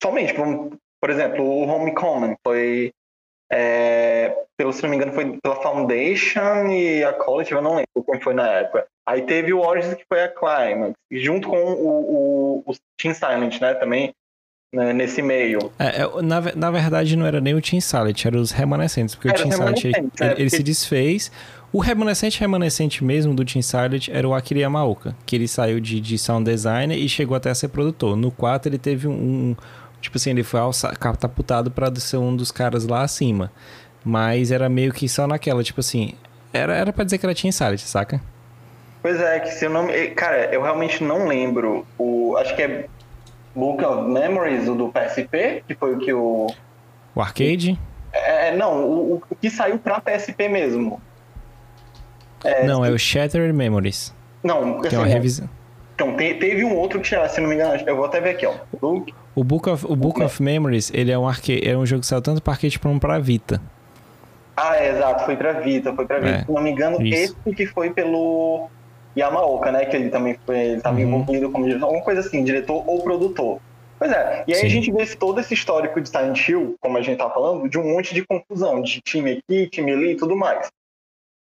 somente. 0.00 0.32
Por, 0.32 0.78
por 1.00 1.10
exemplo, 1.10 1.44
o 1.44 1.66
Homecoming 1.66 2.36
foi, 2.46 2.92
é, 3.50 4.34
pelo 4.56 4.72
se 4.72 4.82
não 4.82 4.90
me 4.90 4.96
engano, 4.96 5.12
foi 5.12 5.38
pela 5.42 5.56
Foundation 5.62 6.66
e 6.70 7.02
a 7.04 7.12
Collective, 7.12 7.56
eu 7.56 7.62
não 7.62 7.72
lembro 7.76 8.04
como 8.06 8.20
foi 8.20 8.34
na 8.34 8.46
época. 8.48 8.86
Aí 9.06 9.22
teve 9.22 9.52
o 9.52 9.60
Origins, 9.60 9.94
que 9.94 10.04
foi 10.08 10.22
a 10.22 10.28
Climax, 10.28 10.94
junto 11.10 11.48
com 11.48 11.56
o, 11.56 12.62
o, 12.66 12.70
o 12.70 12.74
Team 13.00 13.14
Silent, 13.14 13.60
né, 13.60 13.74
também, 13.74 14.12
né, 14.72 14.92
nesse 14.92 15.20
meio. 15.20 15.72
É, 15.78 16.02
é, 16.02 16.22
na, 16.22 16.40
na 16.54 16.70
verdade, 16.70 17.16
não 17.16 17.26
era 17.26 17.40
nem 17.40 17.54
o 17.54 17.60
Team 17.60 17.80
Silent, 17.80 18.24
era 18.24 18.38
os 18.38 18.52
remanescentes, 18.52 19.14
porque 19.16 19.28
Era 19.28 19.38
o 19.38 19.42
Team 19.42 19.52
Silent 19.52 19.84
ele, 19.84 19.92
remanescentes, 19.94 20.20
é, 20.20 20.24
ele- 20.26 20.32
ele 20.34 20.44
porque- 20.44 20.56
se 20.56 20.62
desfez. 20.62 21.32
O 21.72 21.78
remanescente 21.78 22.38
remanescente 22.40 23.02
mesmo 23.04 23.32
do 23.32 23.44
Team 23.44 23.62
Silent 23.62 24.08
era 24.08 24.28
o 24.28 24.34
Akira 24.34 24.58
Yamaoka, 24.60 25.14
que 25.24 25.36
ele 25.36 25.46
saiu 25.46 25.78
de, 25.80 26.00
de 26.00 26.18
sound 26.18 26.44
designer 26.44 26.96
e 26.98 27.08
chegou 27.08 27.36
até 27.36 27.48
a 27.48 27.54
ser 27.54 27.68
produtor. 27.68 28.16
No 28.16 28.30
4 28.32 28.68
ele 28.68 28.78
teve 28.78 29.06
um, 29.06 29.12
um- 29.12 29.56
tipo 30.00 30.16
assim, 30.16 30.30
ele 30.30 30.42
foi 30.42 30.60
alça- 30.60 30.94
catapultado 30.94 31.70
pra 31.70 31.94
ser 31.96 32.16
um 32.16 32.34
dos 32.34 32.50
caras 32.50 32.86
lá 32.86 33.02
acima. 33.02 33.50
Mas 34.04 34.50
era 34.50 34.68
meio 34.68 34.92
que 34.92 35.08
só 35.08 35.26
naquela, 35.26 35.62
tipo 35.62 35.80
assim, 35.80 36.14
era, 36.52 36.74
era 36.74 36.92
pra 36.92 37.04
dizer 37.04 37.18
que 37.18 37.26
era 37.26 37.34
Team 37.34 37.52
Silent, 37.52 37.80
saca? 37.80 38.20
Pois 39.02 39.20
é, 39.20 39.40
que 39.40 39.48
se 39.50 39.64
eu 39.64 39.70
não. 39.70 39.84
me- 39.84 40.08
Cara, 40.08 40.52
eu 40.52 40.62
realmente 40.62 41.02
não 41.04 41.26
lembro. 41.26 41.86
O, 41.98 42.36
acho 42.38 42.54
que 42.56 42.62
é 42.62 42.86
Book 43.54 43.82
of 43.84 44.08
Memories, 44.08 44.68
o 44.68 44.74
do 44.74 44.88
PSP, 44.88 45.62
que 45.66 45.74
foi 45.74 45.94
o 45.94 45.98
que 45.98 46.12
o. 46.12 46.46
O 47.14 47.20
arcade? 47.20 47.78
É, 48.12 48.54
não, 48.56 48.84
o, 48.84 49.22
o 49.30 49.36
que 49.36 49.48
saiu 49.50 49.78
pra 49.78 50.00
PSP 50.00 50.48
mesmo. 50.48 51.00
não, 52.64 52.84
é 52.84 52.90
o 52.90 52.98
Shattered 52.98 53.52
Memories, 53.52 54.14
Não, 54.42 54.80
que 54.80 54.86
é 54.86 54.88
assim, 54.88 54.96
uma 54.96 55.06
revisão. 55.06 55.48
Então, 55.94 56.16
te- 56.16 56.34
teve 56.34 56.64
um 56.64 56.74
outro 56.76 57.00
que 57.00 57.08
se 57.08 57.40
não 57.40 57.48
me 57.48 57.54
engano, 57.54 57.82
eu 57.86 57.96
vou 57.96 58.06
até 58.06 58.20
ver 58.20 58.30
aqui, 58.30 58.46
ó. 58.46 58.54
Book- 58.80 59.14
O 59.40 59.42
Book 59.42 59.70
of, 59.70 59.86
o 59.86 59.96
Book 59.96 60.22
of 60.22 60.42
Memories, 60.42 60.92
ele 60.92 61.10
é 61.10 61.18
um, 61.18 61.26
arcade, 61.26 61.66
é 61.66 61.74
um 61.74 61.86
jogo 61.86 62.02
que 62.02 62.06
saiu 62.06 62.20
tanto 62.20 62.42
para 62.42 62.52
arcade 62.52 62.78
como 62.78 63.00
pra 63.00 63.18
Vita. 63.18 63.58
Ah, 64.54 64.76
é, 64.76 64.90
exato, 64.90 65.24
foi 65.24 65.34
pra 65.34 65.54
Vita, 65.54 65.94
foi 65.94 66.04
pra 66.04 66.18
Vita. 66.18 66.28
É, 66.30 66.44
se 66.44 66.52
não 66.52 66.60
me 66.60 66.70
engano, 66.70 67.00
isso. 67.00 67.34
esse 67.46 67.56
que 67.56 67.64
foi 67.64 67.88
pelo 67.90 68.68
Yamaoka, 69.16 69.72
né? 69.72 69.86
Que 69.86 69.96
ele 69.96 70.10
também 70.10 70.36
foi, 70.44 70.58
ele 70.58 70.80
tava 70.82 70.96
Uhum. 70.96 71.02
envolvido 71.04 71.50
como 71.50 71.64
diretor, 71.64 71.86
alguma 71.86 72.04
coisa 72.04 72.20
assim, 72.20 72.44
diretor 72.44 72.84
ou 72.86 73.02
produtor. 73.02 73.60
Pois 73.98 74.12
é, 74.12 74.44
e 74.46 74.52
aí 74.52 74.60
Sim. 74.60 74.66
a 74.66 74.68
gente 74.68 74.92
vê 74.92 75.06
todo 75.16 75.40
esse 75.40 75.54
histórico 75.54 75.98
de 76.02 76.10
Silent 76.10 76.46
Hill, 76.46 76.76
como 76.78 76.98
a 76.98 77.00
gente 77.00 77.16
tá 77.16 77.30
falando, 77.30 77.66
de 77.66 77.78
um 77.78 77.94
monte 77.94 78.12
de 78.12 78.22
confusão, 78.26 78.82
de 78.82 79.00
time 79.00 79.42
aqui, 79.48 79.68
time 79.70 79.90
ali 79.90 80.10
e 80.12 80.16
tudo 80.16 80.36
mais. 80.36 80.68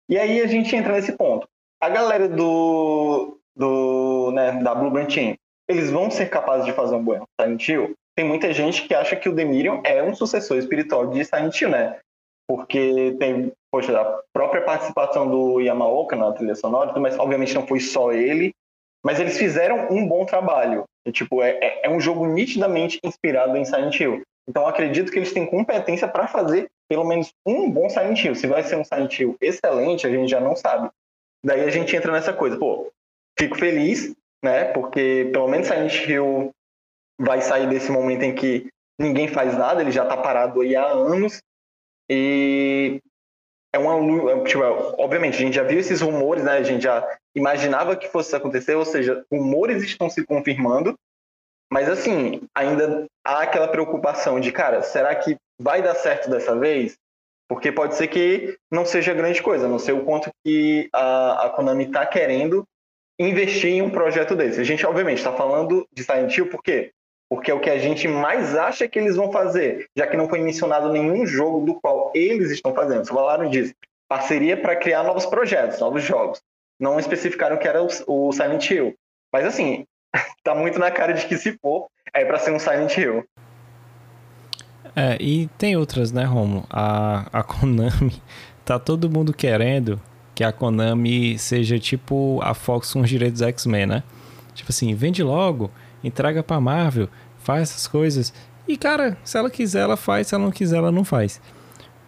E 0.08 0.18
aí 0.18 0.40
a 0.40 0.46
gente 0.46 0.74
entra 0.74 0.94
nesse 0.94 1.12
ponto. 1.12 1.46
A 1.78 1.90
galera 1.90 2.26
do, 2.26 3.36
do 3.54 4.32
né, 4.32 4.52
da 4.62 4.74
Blue 4.74 4.90
Brand 4.90 5.12
Team, 5.12 5.34
eles 5.72 5.90
vão 5.90 6.10
ser 6.10 6.28
capazes 6.28 6.66
de 6.66 6.72
fazer 6.72 6.94
um 6.94 7.02
bom 7.02 7.24
Silent 7.40 7.68
Hill? 7.68 7.94
Tem 8.14 8.26
muita 8.26 8.52
gente 8.52 8.86
que 8.86 8.94
acha 8.94 9.16
que 9.16 9.28
o 9.28 9.32
Medium 9.32 9.80
é 9.84 10.02
um 10.02 10.14
sucessor 10.14 10.58
espiritual 10.58 11.06
de 11.08 11.24
Silent 11.24 11.60
Hill, 11.60 11.70
né? 11.70 11.98
Porque 12.46 13.16
tem, 13.18 13.52
poxa, 13.70 13.98
a 13.98 14.20
própria 14.32 14.62
participação 14.62 15.30
do 15.30 15.60
Yamaoka 15.60 16.14
na 16.14 16.32
trilha 16.32 16.54
sonora, 16.54 16.98
mas 17.00 17.18
obviamente 17.18 17.54
não 17.54 17.66
foi 17.66 17.80
só 17.80 18.12
ele, 18.12 18.52
mas 19.04 19.18
eles 19.18 19.38
fizeram 19.38 19.88
um 19.90 20.06
bom 20.06 20.26
trabalho. 20.26 20.84
E, 21.06 21.10
tipo, 21.12 21.42
é, 21.42 21.58
é- 21.60 21.86
é 21.86 21.90
um 21.90 21.98
jogo 21.98 22.26
nitidamente 22.26 23.00
inspirado 23.02 23.56
em 23.56 23.64
Silent 23.64 23.98
Hill. 23.98 24.22
Então 24.48 24.66
acredito 24.66 25.10
que 25.10 25.18
eles 25.18 25.32
têm 25.32 25.46
competência 25.46 26.06
para 26.06 26.26
fazer 26.26 26.68
pelo 26.88 27.04
menos 27.04 27.32
um 27.46 27.70
bom 27.70 27.88
Silent 27.88 28.22
Hill. 28.22 28.34
Se 28.34 28.46
vai 28.46 28.62
ser 28.62 28.76
um 28.76 28.84
Silent 28.84 29.18
Hill 29.18 29.36
excelente, 29.40 30.06
a 30.06 30.10
gente 30.10 30.28
já 30.28 30.40
não 30.40 30.54
sabe. 30.54 30.90
Daí 31.44 31.62
a 31.62 31.70
gente 31.70 31.96
entra 31.96 32.12
nessa 32.12 32.32
coisa, 32.32 32.58
pô, 32.58 32.92
fico 33.38 33.56
feliz, 33.56 34.14
né? 34.42 34.64
Porque 34.72 35.30
pelo 35.32 35.48
menos 35.48 35.68
Silent 35.68 36.08
Hill 36.08 36.50
vai 37.20 37.40
sair 37.40 37.68
desse 37.68 37.90
momento 37.90 38.22
em 38.22 38.34
que 38.34 38.68
ninguém 38.98 39.28
faz 39.28 39.56
nada, 39.56 39.80
ele 39.80 39.92
já 39.92 40.04
tá 40.04 40.16
parado 40.16 40.60
aí 40.60 40.74
há 40.74 40.86
anos. 40.86 41.40
E 42.10 43.00
é 43.72 43.78
uma 43.78 44.32
é, 44.32 44.44
tipo, 44.44 44.62
obviamente, 44.98 45.34
a 45.34 45.38
gente 45.38 45.54
já 45.54 45.62
viu 45.62 45.78
esses 45.78 46.00
rumores, 46.00 46.44
né? 46.44 46.52
A 46.52 46.62
gente 46.62 46.82
já 46.82 47.08
imaginava 47.34 47.96
que 47.96 48.08
fosse 48.08 48.34
acontecer, 48.34 48.74
ou 48.74 48.84
seja, 48.84 49.24
rumores 49.30 49.82
estão 49.82 50.10
se 50.10 50.24
confirmando. 50.24 50.94
Mas 51.72 51.88
assim, 51.88 52.42
ainda 52.54 53.06
há 53.24 53.42
aquela 53.42 53.68
preocupação 53.68 54.38
de, 54.38 54.52
cara, 54.52 54.82
será 54.82 55.14
que 55.14 55.36
vai 55.58 55.80
dar 55.80 55.94
certo 55.94 56.28
dessa 56.28 56.54
vez? 56.58 56.96
Porque 57.48 57.72
pode 57.72 57.94
ser 57.94 58.08
que 58.08 58.58
não 58.70 58.84
seja 58.84 59.14
grande 59.14 59.42
coisa, 59.42 59.68
não 59.68 59.78
sei 59.78 59.94
o 59.94 60.04
quanto 60.04 60.30
que 60.44 60.88
a, 60.92 61.46
a 61.46 61.50
Konami 61.50 61.84
está 61.84 62.04
querendo 62.04 62.66
investir 63.18 63.70
em 63.70 63.82
um 63.82 63.90
projeto 63.90 64.34
desse. 64.34 64.60
A 64.60 64.64
gente, 64.64 64.84
obviamente, 64.86 65.18
está 65.18 65.32
falando 65.32 65.86
de 65.92 66.02
Silent 66.02 66.36
Hill, 66.36 66.48
por 66.48 66.62
quê? 66.62 66.92
Porque 67.28 67.50
é 67.50 67.54
o 67.54 67.60
que 67.60 67.70
a 67.70 67.78
gente 67.78 68.06
mais 68.06 68.56
acha 68.56 68.86
que 68.86 68.98
eles 68.98 69.16
vão 69.16 69.32
fazer, 69.32 69.86
já 69.96 70.06
que 70.06 70.16
não 70.16 70.28
foi 70.28 70.40
mencionado 70.40 70.92
nenhum 70.92 71.24
jogo 71.26 71.64
do 71.64 71.80
qual 71.80 72.12
eles 72.14 72.50
estão 72.50 72.74
fazendo. 72.74 73.06
Só 73.06 73.14
falaram 73.14 73.48
disso. 73.48 73.74
Parceria 74.08 74.56
para 74.56 74.76
criar 74.76 75.02
novos 75.02 75.24
projetos, 75.24 75.80
novos 75.80 76.02
jogos. 76.02 76.42
Não 76.78 76.98
especificaram 76.98 77.56
que 77.56 77.66
era 77.66 77.82
o, 78.06 78.32
Silent 78.32 78.70
Hill. 78.70 78.94
Mas 79.32 79.46
assim, 79.46 79.86
tá 80.44 80.54
muito 80.54 80.78
na 80.78 80.90
cara 80.90 81.12
de 81.12 81.26
que 81.26 81.38
se 81.38 81.56
for, 81.58 81.88
é 82.12 82.24
para 82.24 82.38
ser 82.38 82.52
um 82.52 82.58
Silent 82.58 82.96
Hill. 82.96 83.24
É, 84.94 85.16
e 85.18 85.46
tem 85.56 85.74
outras, 85.74 86.12
né, 86.12 86.24
Romo? 86.24 86.66
A, 86.68 87.26
a 87.32 87.42
Konami, 87.42 88.20
tá 88.62 88.78
todo 88.78 89.08
mundo 89.08 89.32
querendo 89.32 89.98
que 90.34 90.44
a 90.44 90.52
Konami 90.52 91.38
seja 91.38 91.78
tipo 91.78 92.40
a 92.42 92.54
Fox 92.54 92.92
com 92.92 93.00
os 93.00 93.08
direitos 93.08 93.42
X-Men, 93.42 93.86
né? 93.86 94.02
Tipo 94.54 94.70
assim, 94.70 94.94
vende 94.94 95.22
logo, 95.22 95.70
entrega 96.02 96.42
pra 96.42 96.60
Marvel, 96.60 97.08
faz 97.38 97.62
essas 97.70 97.86
coisas. 97.86 98.32
E, 98.66 98.76
cara, 98.76 99.16
se 99.24 99.36
ela 99.36 99.50
quiser, 99.50 99.80
ela 99.80 99.96
faz, 99.96 100.28
se 100.28 100.34
ela 100.34 100.44
não 100.44 100.52
quiser, 100.52 100.76
ela 100.76 100.92
não 100.92 101.04
faz. 101.04 101.40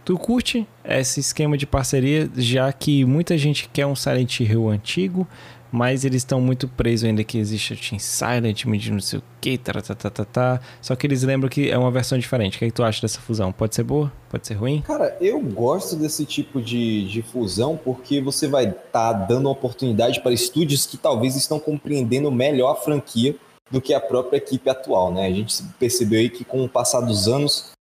Tu 0.04 0.18
curte 0.18 0.66
esse 0.84 1.20
esquema 1.20 1.56
de 1.56 1.66
parceria, 1.66 2.30
já 2.36 2.70
que 2.72 3.04
muita 3.04 3.38
gente 3.38 3.68
quer 3.72 3.86
um 3.86 3.96
Silent 3.96 4.40
Hill 4.40 4.68
antigo, 4.68 5.26
mas 5.74 6.04
eles 6.04 6.18
estão 6.18 6.40
muito 6.40 6.68
presos 6.68 7.04
ainda 7.04 7.24
que 7.24 7.36
existe 7.36 7.72
o 7.72 7.76
Team 7.76 7.98
Silent, 7.98 8.64
de 8.64 8.92
não 8.92 9.00
sei 9.00 9.18
o 9.18 9.22
que, 9.40 9.58
tá, 9.58 9.72
tá, 9.72 9.92
tá, 9.92 10.08
tá, 10.08 10.24
tá. 10.24 10.60
Só 10.80 10.94
que 10.94 11.04
eles 11.04 11.24
lembram 11.24 11.48
que 11.48 11.68
é 11.68 11.76
uma 11.76 11.90
versão 11.90 12.16
diferente. 12.16 12.54
O 12.54 12.58
que, 12.60 12.66
é 12.66 12.68
que 12.68 12.74
tu 12.74 12.84
acha 12.84 13.02
dessa 13.02 13.20
fusão? 13.20 13.50
Pode 13.50 13.74
ser 13.74 13.82
boa? 13.82 14.12
Pode 14.30 14.46
ser 14.46 14.54
ruim? 14.54 14.82
Cara, 14.82 15.16
eu 15.20 15.40
gosto 15.40 15.96
desse 15.96 16.24
tipo 16.24 16.62
de, 16.62 17.08
de 17.08 17.22
fusão 17.22 17.76
porque 17.76 18.20
você 18.20 18.46
vai 18.46 18.66
estar 18.66 18.82
tá 18.92 19.12
dando 19.12 19.50
oportunidade 19.50 20.20
para 20.20 20.32
estúdios 20.32 20.86
que 20.86 20.96
talvez 20.96 21.34
estão 21.34 21.58
compreendendo 21.58 22.30
melhor 22.30 22.70
a 22.70 22.76
franquia 22.76 23.34
do 23.68 23.80
que 23.80 23.92
a 23.92 24.00
própria 24.00 24.36
equipe 24.36 24.70
atual, 24.70 25.12
né? 25.12 25.26
A 25.26 25.32
gente 25.32 25.60
percebeu 25.76 26.20
aí 26.20 26.30
que 26.30 26.44
com 26.44 26.64
o 26.64 26.68
passar 26.68 27.00
dos 27.00 27.26
anos 27.26 27.72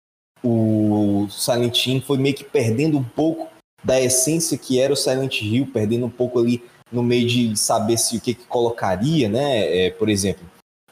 o 0.42 1.26
Silent 1.28 1.86
Hill 1.86 2.00
foi 2.00 2.16
meio 2.16 2.34
que 2.34 2.42
perdendo 2.42 2.96
um 2.96 3.04
pouco 3.04 3.52
da 3.84 4.00
essência 4.00 4.56
que 4.56 4.80
era 4.80 4.94
o 4.94 4.96
Silent 4.96 5.42
Hill, 5.42 5.66
perdendo 5.66 6.06
um 6.06 6.10
pouco 6.10 6.38
ali 6.38 6.62
no 6.92 7.02
meio 7.02 7.26
de 7.26 7.56
saber 7.56 7.96
se 7.96 8.16
o 8.16 8.20
que, 8.20 8.34
que 8.34 8.44
colocaria, 8.44 9.28
né? 9.28 9.86
É, 9.86 9.90
por 9.90 10.08
exemplo, 10.08 10.44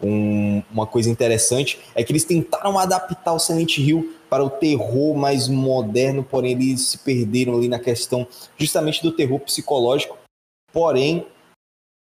um, 0.03 0.63
uma 0.73 0.87
coisa 0.87 1.11
interessante 1.11 1.79
é 1.95 2.03
que 2.03 2.11
eles 2.13 2.25
tentaram 2.25 2.79
adaptar 2.79 3.35
o 3.35 3.39
Silent 3.39 3.79
Hill 3.79 4.15
para 4.29 4.45
o 4.45 4.51
terror 4.51 5.15
mais 5.17 5.49
moderno, 5.49 6.23
porém 6.25 6.53
eles 6.53 6.83
se 6.83 6.99
perderam 6.99 7.57
ali 7.57 7.69
na 7.69 7.79
questão 7.79 8.27
justamente 8.57 9.03
do 9.03 9.13
terror 9.13 9.41
psicológico. 9.41 10.17
Porém, 10.73 11.27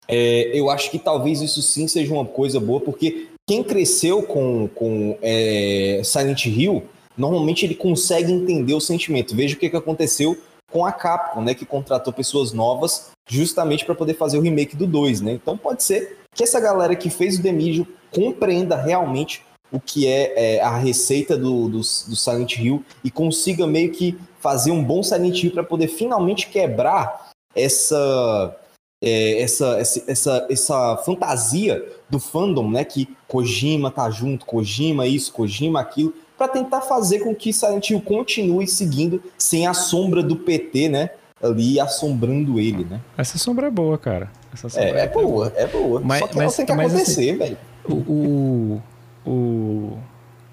é, 0.08 0.58
eu 0.58 0.70
acho 0.70 0.90
que 0.90 0.98
talvez 0.98 1.40
isso 1.40 1.62
sim 1.62 1.86
seja 1.86 2.12
uma 2.12 2.24
coisa 2.24 2.58
boa, 2.58 2.80
porque 2.80 3.28
quem 3.46 3.62
cresceu 3.62 4.22
com, 4.22 4.68
com 4.68 5.18
é, 5.20 6.00
Silent 6.02 6.46
Hill 6.46 6.82
normalmente 7.16 7.64
ele 7.64 7.74
consegue 7.74 8.32
entender 8.32 8.74
o 8.74 8.80
sentimento. 8.80 9.36
Veja 9.36 9.54
o 9.54 9.58
que, 9.58 9.70
que 9.70 9.76
aconteceu 9.76 10.36
com 10.74 10.84
a 10.84 10.90
Capcom, 10.90 11.40
né, 11.40 11.54
que 11.54 11.64
contratou 11.64 12.12
pessoas 12.12 12.52
novas 12.52 13.12
justamente 13.28 13.84
para 13.84 13.94
poder 13.94 14.14
fazer 14.14 14.38
o 14.38 14.40
remake 14.40 14.74
do 14.74 14.88
2, 14.88 15.20
né? 15.20 15.30
Então 15.30 15.56
pode 15.56 15.84
ser 15.84 16.18
que 16.34 16.42
essa 16.42 16.58
galera 16.58 16.96
que 16.96 17.08
fez 17.08 17.38
o 17.38 17.42
Demidio 17.42 17.86
compreenda 18.10 18.74
realmente 18.74 19.46
o 19.70 19.78
que 19.78 20.08
é, 20.08 20.56
é 20.56 20.60
a 20.60 20.76
receita 20.76 21.38
do, 21.38 21.68
do, 21.68 21.78
do, 21.78 22.16
Silent 22.16 22.58
Hill 22.58 22.84
e 23.04 23.10
consiga 23.10 23.68
meio 23.68 23.92
que 23.92 24.18
fazer 24.40 24.72
um 24.72 24.82
bom 24.82 25.00
Silent 25.00 25.44
Hill 25.44 25.52
para 25.52 25.62
poder 25.62 25.86
finalmente 25.86 26.48
quebrar 26.48 27.30
essa, 27.54 28.56
é, 29.00 29.40
essa, 29.40 29.78
essa, 29.78 30.04
essa, 30.08 30.46
essa 30.50 30.96
fantasia 30.98 31.88
do 32.10 32.18
fandom, 32.18 32.68
né? 32.68 32.84
Que 32.84 33.08
Kojima 33.28 33.92
tá 33.92 34.10
junto, 34.10 34.44
Kojima 34.44 35.06
isso, 35.06 35.32
Kojima 35.32 35.80
aquilo, 35.80 36.12
para 36.36 36.48
tentar 36.48 36.80
fazer 36.80 37.20
com 37.20 37.34
que 37.34 37.52
Silent 37.52 37.90
Hill 37.90 38.00
continue 38.00 38.66
seguindo 38.66 39.22
sem 39.38 39.66
a 39.66 39.74
sombra 39.74 40.22
do 40.22 40.36
PT, 40.36 40.88
né? 40.88 41.10
Ali 41.42 41.78
assombrando 41.78 42.58
ele, 42.58 42.84
né? 42.84 43.00
Essa 43.16 43.38
sombra 43.38 43.66
é 43.66 43.70
boa, 43.70 43.98
cara. 43.98 44.30
Essa 44.52 44.80
é, 44.80 45.00
é, 45.00 45.08
boa, 45.08 45.52
é 45.56 45.66
boa. 45.66 46.00
Mas, 46.00 46.20
Só 46.20 46.26
que 46.28 46.36
mas, 46.36 46.56
tem 46.56 46.66
que 46.66 46.72
mas, 46.72 46.92
acontecer, 46.92 47.30
assim, 47.30 47.38
velho. 47.38 47.58
O, 47.86 48.80
o, 49.26 49.98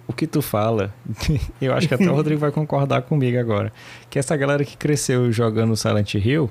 o 0.08 0.14
que 0.14 0.28
tu 0.28 0.42
fala, 0.42 0.94
eu 1.62 1.74
acho 1.74 1.88
que 1.88 1.94
até 1.94 2.10
o 2.10 2.14
Rodrigo 2.14 2.40
vai 2.40 2.52
concordar 2.52 3.04
comigo 3.04 3.40
agora, 3.40 3.72
que 4.10 4.20
essa 4.20 4.36
galera 4.36 4.66
que 4.66 4.76
cresceu 4.76 5.32
jogando 5.32 5.76
Silent 5.78 6.16
Hill, 6.16 6.50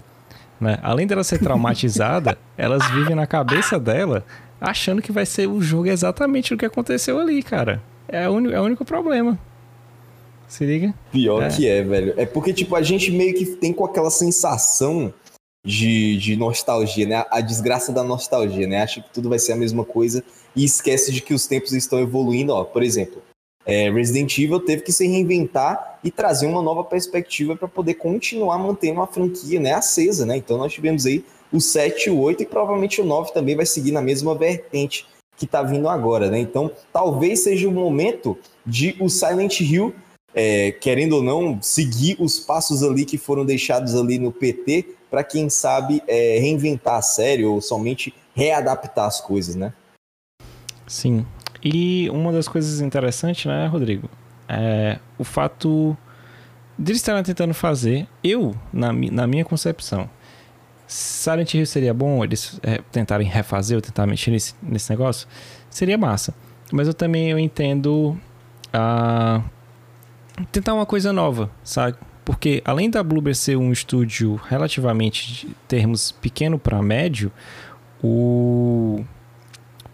né, 0.61 0.79
além 0.83 1.07
dela 1.07 1.25
ser 1.25 1.39
traumatizada, 1.39 2.39
elas 2.57 2.89
vivem 2.91 3.15
na 3.15 3.27
cabeça 3.27 3.79
dela 3.79 4.25
achando 4.61 5.03
que 5.03 5.13
vai 5.13 5.27
ser 5.27 5.47
o 5.47 5.61
jogo 5.61 5.89
exatamente 5.89 6.55
o 6.55 6.57
que 6.57 6.65
aconteceu 6.65 7.19
ali, 7.19 7.43
cara. 7.43 7.83
É, 8.13 8.29
o 8.29 8.33
único, 8.33 8.55
é 8.55 8.61
o 8.61 8.65
único 8.65 8.85
problema. 8.85 9.39
Se 10.49 10.65
liga? 10.65 10.93
Pior 11.13 11.45
é. 11.45 11.49
que 11.49 11.69
é, 11.69 11.83
velho. 11.83 12.15
É 12.17 12.27
porque, 12.27 12.53
tipo, 12.53 12.75
a 12.75 12.83
gente 12.83 13.11
meio 13.13 13.35
que 13.35 13.47
tem 13.47 13.73
com 13.73 13.85
aquela 13.85 14.11
sensação 14.11 15.15
de, 15.65 16.17
de 16.17 16.37
nostalgia, 16.37 17.07
né? 17.07 17.25
A 17.31 17.41
desgraça 17.41 17.93
da 17.93 18.03
nostalgia, 18.03 18.67
né? 18.67 18.83
Acha 18.83 19.01
que 19.01 19.11
tudo 19.13 19.29
vai 19.29 19.39
ser 19.39 19.53
a 19.53 19.57
mesma 19.57 19.85
coisa 19.85 20.25
e 20.57 20.65
esquece 20.65 21.13
de 21.13 21.21
que 21.21 21.35
os 21.35 21.47
tempos 21.47 21.73
estão 21.73 22.01
evoluindo. 22.01 22.53
Ó, 22.53 22.65
por 22.65 22.83
exemplo, 22.83 23.23
é, 23.65 23.91
Resident 23.91 24.37
Evil 24.39 24.59
teve 24.59 24.83
que 24.83 24.93
se 24.93 25.07
reinventar 25.07 26.01
e 26.03 26.11
trazer 26.11 26.47
uma 26.47 26.63
nova 26.63 26.83
perspectiva 26.83 27.55
para 27.55 27.69
poder 27.69 27.95
continuar 27.95 28.59
mantendo 28.59 29.01
a 29.03 29.07
franquia 29.07 29.61
né, 29.61 29.75
acesa, 29.75 30.27
né? 30.27 30.37
Então 30.37 30.59
nós 30.59 30.73
tivemos 30.73 31.07
aí 31.07 31.25
o 31.53 31.61
7, 31.61 32.11
o 32.11 32.19
8 32.19 32.43
e 32.43 32.47
provavelmente 32.47 33.01
o 33.01 33.05
9 33.05 33.33
também 33.33 33.55
vai 33.55 33.67
seguir 33.67 33.93
na 33.93 34.01
mesma 34.01 34.35
vertente 34.35 35.07
que 35.41 35.47
está 35.47 35.63
vindo 35.63 35.89
agora, 35.89 36.31
né? 36.31 36.39
Então, 36.39 36.71
talvez 36.93 37.41
seja 37.41 37.67
o 37.67 37.73
momento 37.73 38.37
de 38.65 38.95
o 39.01 39.09
Silent 39.09 39.61
Hill, 39.61 39.95
é, 40.35 40.71
querendo 40.73 41.15
ou 41.17 41.23
não, 41.23 41.61
seguir 41.63 42.15
os 42.21 42.39
passos 42.39 42.83
ali 42.83 43.07
que 43.07 43.17
foram 43.17 43.47
deixados 43.47 43.95
ali 43.95 44.19
no 44.19 44.31
PT, 44.31 44.97
para 45.11 45.25
quem 45.25 45.49
sabe 45.49 46.03
é, 46.07 46.39
reinventar 46.39 46.97
a 46.97 47.03
série 47.03 47.43
ou 47.43 47.59
somente 47.63 48.13
readaptar 48.35 49.07
as 49.07 49.19
coisas, 49.19 49.55
né? 49.55 49.73
Sim. 50.87 51.25
E 51.65 52.11
uma 52.11 52.33
das 52.33 52.47
coisas 52.47 52.83
interessantes, 52.83 53.47
né, 53.47 53.67
Rodrigo, 53.67 54.11
é 54.47 54.99
o 55.19 55.25
fato 55.25 55.97
de 56.79 56.93
eles 56.93 57.01
estarem 57.01 57.23
tentando 57.23 57.55
fazer, 57.55 58.07
eu, 58.23 58.55
na, 58.71 58.93
na 58.93 59.27
minha 59.27 59.45
concepção, 59.45 60.09
Silent 60.91 61.55
Hill 61.55 61.67
seria 61.67 61.95
bom 61.95 62.25
eles 62.25 62.59
é, 62.65 62.81
tentarem 62.91 63.25
refazer 63.25 63.77
ou 63.77 63.81
tentar 63.81 64.09
mexer 64.09 64.33
nesse, 64.33 64.55
nesse 64.61 64.91
negócio? 64.91 65.29
Seria 65.71 65.97
massa. 65.97 66.35
Mas 66.73 66.89
eu 66.89 66.95
também 66.95 67.31
eu 67.31 67.39
entendo 67.39 68.19
a 68.73 69.41
tentar 70.51 70.75
uma 70.75 70.85
coisa 70.85 71.13
nova, 71.13 71.49
sabe? 71.63 71.97
Porque 72.25 72.61
além 72.65 72.91
da 72.91 73.05
Bloober 73.05 73.37
ser 73.37 73.57
um 73.57 73.71
estúdio 73.71 74.35
relativamente 74.35 75.33
de 75.33 75.57
termos 75.69 76.11
pequeno 76.11 76.59
para 76.59 76.83
médio, 76.83 77.31
o 78.03 79.05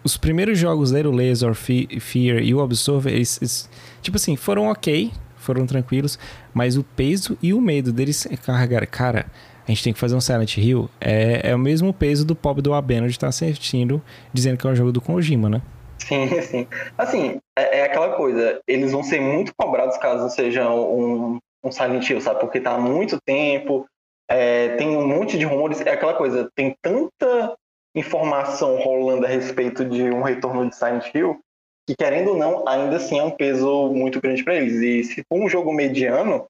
os 0.03 0.17
primeiros 0.17 0.59
jogos 0.59 0.93
dele, 0.93 1.09
o 1.09 1.13
Laser, 1.13 1.55
Fear 1.55 2.39
e 2.39 2.55
o 2.55 2.59
Observer, 2.59 3.13
eles, 3.13 3.39
eles, 3.43 3.69
tipo 4.01 4.17
assim, 4.17 4.35
foram 4.35 4.69
ok, 4.69 5.13
foram 5.37 5.67
tranquilos, 5.67 6.19
mas 6.55 6.79
o 6.79 6.83
peso 6.83 7.37
e 7.43 7.53
o 7.53 7.61
medo 7.61 7.93
deles 7.93 8.27
carregar, 8.45 8.87
cara, 8.87 9.27
a 9.67 9.71
gente 9.71 9.83
tem 9.83 9.93
que 9.93 9.99
fazer 9.99 10.15
um 10.15 10.21
Silent 10.21 10.57
Hill, 10.57 10.89
é, 11.01 11.51
é 11.51 11.55
o 11.55 11.59
mesmo 11.59 11.93
peso 11.93 12.25
do 12.25 12.37
pop 12.37 12.63
do 12.63 12.73
Abeno 12.73 13.07
de 13.07 13.13
estar 13.13 13.27
tá 13.27 13.29
assistindo, 13.31 14.01
dizendo 14.33 14.57
que 14.57 14.67
é 14.67 14.71
um 14.71 14.77
jogo 14.77 14.93
do 14.93 15.01
Kojima, 15.01 15.49
né? 15.49 15.63
Sim, 15.99 16.41
sim. 16.43 16.67
Assim, 16.97 17.41
é, 17.59 17.81
é, 17.81 17.83
aquela 17.85 18.11
coisa, 18.11 18.61
eles 18.67 18.93
vão 18.93 19.03
ser 19.03 19.21
muito 19.21 19.53
cobrados 19.57 19.97
caso 19.97 20.29
seja 20.31 20.71
um, 20.71 21.39
um 21.65 21.73
Silent 21.73 22.09
Hill, 22.09 22.21
sabe? 22.21 22.41
Porque 22.41 22.61
tá 22.61 22.73
há 22.73 22.79
muito 22.79 23.19
tempo, 23.25 23.87
é, 24.31 24.77
tem 24.77 24.97
um 24.97 25.07
monte 25.07 25.37
de 25.37 25.45
rumores, 25.45 25.81
é 25.81 25.91
aquela 25.91 26.15
coisa, 26.15 26.49
tem 26.55 26.77
tanta 26.81 27.55
informação 27.95 28.77
rolando 28.77 29.27
a 29.27 29.29
respeito 29.29 29.85
de 29.85 30.03
um 30.03 30.23
retorno 30.23 30.69
de 30.69 30.77
Silent 30.77 31.13
Hill, 31.13 31.41
que 31.89 31.97
querendo 31.97 32.31
ou 32.31 32.37
não, 32.37 32.69
ainda 32.69 32.97
assim 32.97 33.19
é 33.19 33.23
um 33.23 33.31
peso 33.31 33.89
muito 33.89 34.21
grande 34.21 34.45
para 34.45 34.57
eles. 34.57 34.75
E 34.75 35.05
se 35.05 35.25
for 35.29 35.41
um 35.41 35.49
jogo 35.49 35.73
mediano, 35.73 36.47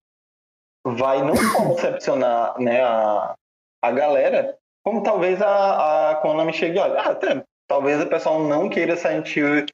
vai 0.95 1.23
não 1.23 1.35
decepcionar 1.75 2.59
né, 2.61 2.83
a, 2.83 3.35
a 3.83 3.91
galera, 3.91 4.57
como 4.85 5.03
talvez 5.03 5.41
a, 5.43 6.11
a 6.11 6.17
Konami 6.17 6.53
chegue, 6.53 6.79
olha, 6.79 7.01
ah, 7.01 7.11
até, 7.11 7.43
talvez 7.67 8.01
o 8.01 8.07
pessoal 8.07 8.43
não 8.45 8.69
queira 8.69 8.97
sentir 8.97 9.67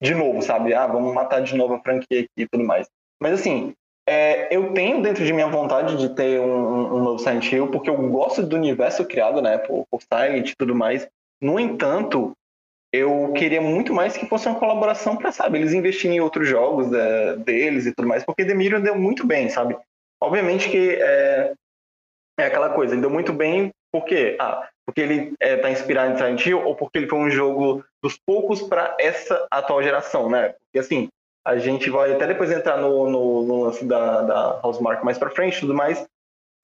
de 0.00 0.14
novo, 0.14 0.42
sabe? 0.42 0.74
Ah, 0.74 0.86
vamos 0.86 1.14
matar 1.14 1.40
de 1.40 1.56
novo 1.56 1.74
a 1.74 1.80
franquia 1.80 2.20
aqui 2.20 2.28
e 2.36 2.48
tudo 2.48 2.64
mais. 2.64 2.88
Mas 3.20 3.40
assim, 3.40 3.74
é, 4.06 4.54
eu 4.54 4.72
tenho 4.72 5.02
dentro 5.02 5.24
de 5.24 5.32
minha 5.32 5.48
vontade 5.48 5.96
de 5.96 6.14
ter 6.14 6.40
um, 6.40 6.96
um, 6.96 7.02
novo 7.02 7.18
Silent 7.18 7.50
Hill, 7.50 7.70
porque 7.70 7.90
eu 7.90 7.96
gosto 8.08 8.42
do 8.42 8.56
universo 8.56 9.04
criado, 9.04 9.40
né, 9.40 9.58
por, 9.58 9.86
por 9.90 10.00
Silent 10.02 10.50
e 10.50 10.56
tudo 10.56 10.74
mais. 10.74 11.08
No 11.40 11.58
entanto, 11.58 12.32
eu 12.92 13.32
queria 13.36 13.60
muito 13.60 13.92
mais 13.92 14.16
que 14.16 14.26
fosse 14.26 14.48
uma 14.48 14.58
colaboração 14.58 15.16
para, 15.16 15.30
sabe, 15.32 15.58
eles 15.58 15.72
investirem 15.72 16.16
em 16.16 16.20
outros 16.20 16.48
jogos 16.48 16.90
né, 16.90 17.36
deles 17.36 17.86
e 17.86 17.94
tudo 17.94 18.08
mais, 18.08 18.24
porque 18.24 18.44
The 18.44 18.54
Medium 18.54 18.80
deu 18.80 18.96
muito 18.96 19.26
bem, 19.26 19.48
sabe? 19.48 19.76
Obviamente 20.20 20.70
que 20.70 20.90
é, 20.94 21.52
é 22.38 22.46
aquela 22.46 22.70
coisa, 22.70 22.94
ele 22.94 23.02
deu 23.02 23.10
muito 23.10 23.32
bem 23.32 23.70
porque, 23.92 24.36
ah, 24.40 24.68
porque 24.86 25.00
ele 25.00 25.34
está 25.40 25.68
é, 25.68 25.72
inspirado 25.72 26.12
em 26.12 26.16
Silent 26.16 26.46
Hill 26.46 26.64
ou 26.64 26.74
porque 26.74 26.98
ele 26.98 27.08
foi 27.08 27.18
um 27.18 27.30
jogo 27.30 27.84
dos 28.02 28.18
poucos 28.26 28.62
para 28.62 28.96
essa 28.98 29.46
atual 29.50 29.82
geração, 29.82 30.30
né? 30.30 30.54
Porque 30.64 30.78
assim, 30.78 31.08
a 31.46 31.58
gente 31.58 31.90
vai 31.90 32.12
até 32.12 32.26
depois 32.26 32.50
entrar 32.50 32.78
no, 32.78 33.08
no, 33.08 33.42
no 33.42 33.62
lance 33.64 33.84
da, 33.84 34.22
da 34.22 34.60
Housemark 34.62 35.04
mais 35.04 35.18
para 35.18 35.30
frente 35.30 35.56
e 35.56 35.60
tudo 35.60 35.74
mais, 35.74 36.06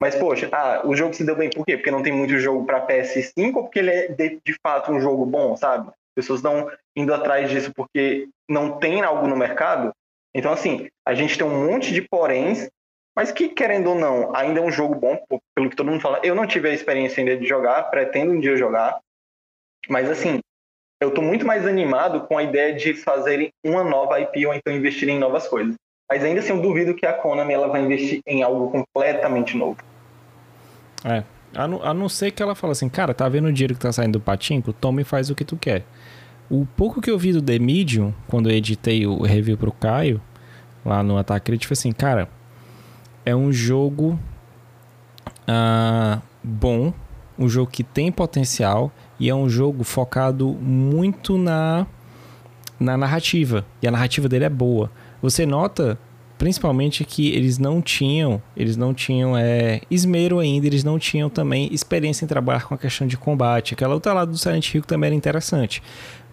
mas, 0.01 0.15
poxa, 0.15 0.49
ah, 0.51 0.81
o 0.85 0.95
jogo 0.95 1.13
se 1.13 1.25
deu 1.25 1.35
bem 1.35 1.49
por 1.49 1.65
quê? 1.65 1.77
Porque 1.77 1.91
não 1.91 2.03
tem 2.03 2.11
muito 2.11 2.37
jogo 2.37 2.65
para 2.65 2.85
PS5 2.85 3.55
ou 3.55 3.63
porque 3.63 3.79
ele 3.79 3.91
é 3.91 4.07
de, 4.09 4.41
de 4.45 4.55
fato 4.61 4.91
um 4.91 4.99
jogo 4.99 5.25
bom, 5.25 5.55
sabe? 5.55 5.89
Pessoas 6.15 6.39
estão 6.39 6.71
indo 6.95 7.13
atrás 7.13 7.49
disso 7.49 7.71
porque 7.75 8.27
não 8.49 8.79
tem 8.79 9.01
algo 9.01 9.27
no 9.27 9.35
mercado, 9.35 9.91
Então, 10.33 10.51
assim, 10.51 10.89
a 11.05 11.13
gente 11.13 11.37
tem 11.37 11.47
um 11.47 11.65
monte 11.65 11.93
de 11.93 12.01
poréns, 12.01 12.67
mas 13.15 13.31
que, 13.31 13.47
querendo 13.47 13.91
ou 13.91 13.95
não, 13.95 14.35
ainda 14.35 14.59
é 14.59 14.63
um 14.63 14.71
jogo 14.71 14.95
bom, 14.95 15.17
pelo 15.55 15.69
que 15.69 15.75
todo 15.75 15.89
mundo 15.89 16.01
fala. 16.01 16.19
Eu 16.23 16.35
não 16.35 16.45
tive 16.45 16.69
a 16.69 16.73
experiência 16.73 17.21
ainda 17.21 17.37
de 17.37 17.47
jogar, 17.47 17.83
pretendo 17.83 18.33
um 18.33 18.39
dia 18.39 18.57
jogar, 18.57 18.99
mas, 19.87 20.09
assim, 20.09 20.39
eu 21.01 21.11
tô 21.11 21.21
muito 21.21 21.45
mais 21.45 21.65
animado 21.65 22.21
com 22.27 22.37
a 22.37 22.43
ideia 22.43 22.73
de 22.73 22.93
fazerem 22.93 23.51
uma 23.63 23.83
nova 23.83 24.19
IP 24.19 24.45
ou 24.45 24.53
então 24.53 24.73
investir 24.73 25.07
em 25.07 25.19
novas 25.19 25.47
coisas. 25.47 25.75
Mas 26.09 26.23
ainda 26.23 26.39
assim, 26.39 26.51
eu 26.51 26.61
duvido 26.61 26.93
que 26.93 27.05
a 27.05 27.13
Konami 27.13 27.53
ela 27.53 27.67
vai 27.67 27.81
investir 27.81 28.21
em 28.25 28.43
algo 28.43 28.69
completamente 28.71 29.57
novo. 29.57 29.77
É, 31.03 31.23
a 31.55 31.67
não, 31.67 31.83
a 31.83 31.93
não 31.93 32.09
ser 32.09 32.31
que 32.31 32.41
ela 32.41 32.55
fale 32.55 32.71
assim, 32.71 32.89
cara, 32.89 33.13
tá 33.13 33.27
vendo 33.27 33.47
o 33.47 33.53
dinheiro 33.53 33.73
que 33.73 33.79
tá 33.79 33.91
saindo 33.91 34.13
do 34.13 34.21
patinco? 34.21 34.71
Toma 34.71 35.01
e 35.01 35.03
faz 35.03 35.29
o 35.29 35.35
que 35.35 35.43
tu 35.43 35.57
quer. 35.57 35.83
O 36.49 36.65
pouco 36.77 37.01
que 37.01 37.09
eu 37.09 37.17
vi 37.17 37.33
do 37.33 37.41
The 37.41 37.57
Medium, 37.57 38.13
quando 38.27 38.49
eu 38.49 38.55
editei 38.55 39.05
o 39.07 39.23
review 39.23 39.57
pro 39.57 39.71
Caio, 39.71 40.21
lá 40.85 41.01
no 41.01 41.17
Ataque 41.17 41.47
Crítico, 41.47 41.69
foi 41.69 41.73
assim, 41.73 41.91
cara, 41.91 42.29
é 43.25 43.35
um 43.35 43.51
jogo 43.51 44.19
uh, 45.47 46.21
bom, 46.43 46.93
um 47.37 47.49
jogo 47.49 47.71
que 47.71 47.83
tem 47.83 48.11
potencial 48.11 48.91
e 49.19 49.29
é 49.29 49.35
um 49.35 49.49
jogo 49.49 49.83
focado 49.83 50.47
muito 50.53 51.37
na, 51.37 51.87
na 52.79 52.95
narrativa. 52.95 53.65
E 53.81 53.87
a 53.87 53.91
narrativa 53.91 54.29
dele 54.29 54.45
é 54.45 54.49
boa. 54.49 54.91
Você 55.21 55.45
nota 55.45 55.97
principalmente 56.37 57.03
que 57.05 57.29
eles 57.29 57.57
não 57.57 57.81
tinham, 57.81 58.41
eles 58.55 58.75
não 58.75 58.93
tinham 58.93 59.37
é, 59.37 59.81
esmero 59.89 60.39
ainda, 60.39 60.67
eles 60.67 60.83
não 60.83 60.99
tinham 60.99 61.29
também 61.29 61.73
experiência 61.73 62.25
em 62.25 62.27
trabalhar 62.27 62.65
com 62.65 62.75
a 62.75 62.77
questão 62.77 63.07
de 63.07 63.17
combate. 63.17 63.73
Aquela 63.73 63.93
outra 63.93 64.13
lado 64.13 64.31
do 64.31 64.37
Silent 64.37 64.73
Hill 64.73 64.83
também 64.83 65.07
era 65.07 65.15
interessante. 65.15 65.81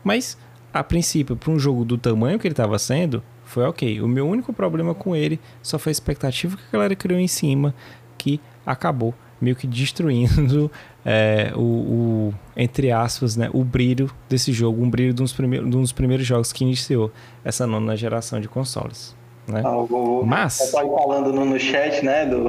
Mas, 0.02 0.36
a 0.72 0.82
princípio, 0.82 1.36
para 1.36 1.50
um 1.50 1.58
jogo 1.58 1.84
do 1.84 1.98
tamanho 1.98 2.38
que 2.38 2.46
ele 2.46 2.52
estava 2.52 2.78
sendo, 2.78 3.22
foi 3.44 3.64
ok. 3.64 4.00
O 4.00 4.08
meu 4.08 4.26
único 4.26 4.52
problema 4.52 4.94
com 4.94 5.14
ele 5.14 5.38
só 5.62 5.78
foi 5.78 5.90
a 5.90 5.92
expectativa 5.92 6.56
que 6.56 6.62
a 6.70 6.72
galera 6.72 6.96
criou 6.96 7.20
em 7.20 7.28
cima, 7.28 7.74
que 8.16 8.40
acabou 8.64 9.14
meio 9.40 9.56
que 9.56 9.66
destruindo 9.66 10.70
é, 11.04 11.52
o, 11.56 11.60
o, 11.60 12.34
entre 12.56 12.92
aspas, 12.92 13.36
né, 13.36 13.50
o 13.52 13.64
brilho 13.64 14.08
desse 14.28 14.52
jogo, 14.52 14.82
um 14.82 14.88
brilho 14.88 15.12
de 15.12 15.20
um, 15.20 15.26
primeiros, 15.26 15.68
de 15.68 15.76
um 15.76 15.80
dos 15.80 15.92
primeiros 15.92 16.24
jogos 16.24 16.52
que 16.52 16.62
iniciou 16.62 17.10
essa 17.44 17.66
nona 17.66 17.96
geração 17.96 18.40
de 18.40 18.48
consoles. 18.48 19.16
Né? 19.46 19.62
Ah, 19.64 19.76
o, 19.76 20.24
mas... 20.24 20.60
Eu 20.60 20.96
falando 20.96 21.32
no, 21.32 21.44
no 21.44 21.58
chat, 21.58 22.04
né, 22.04 22.24
do 22.24 22.48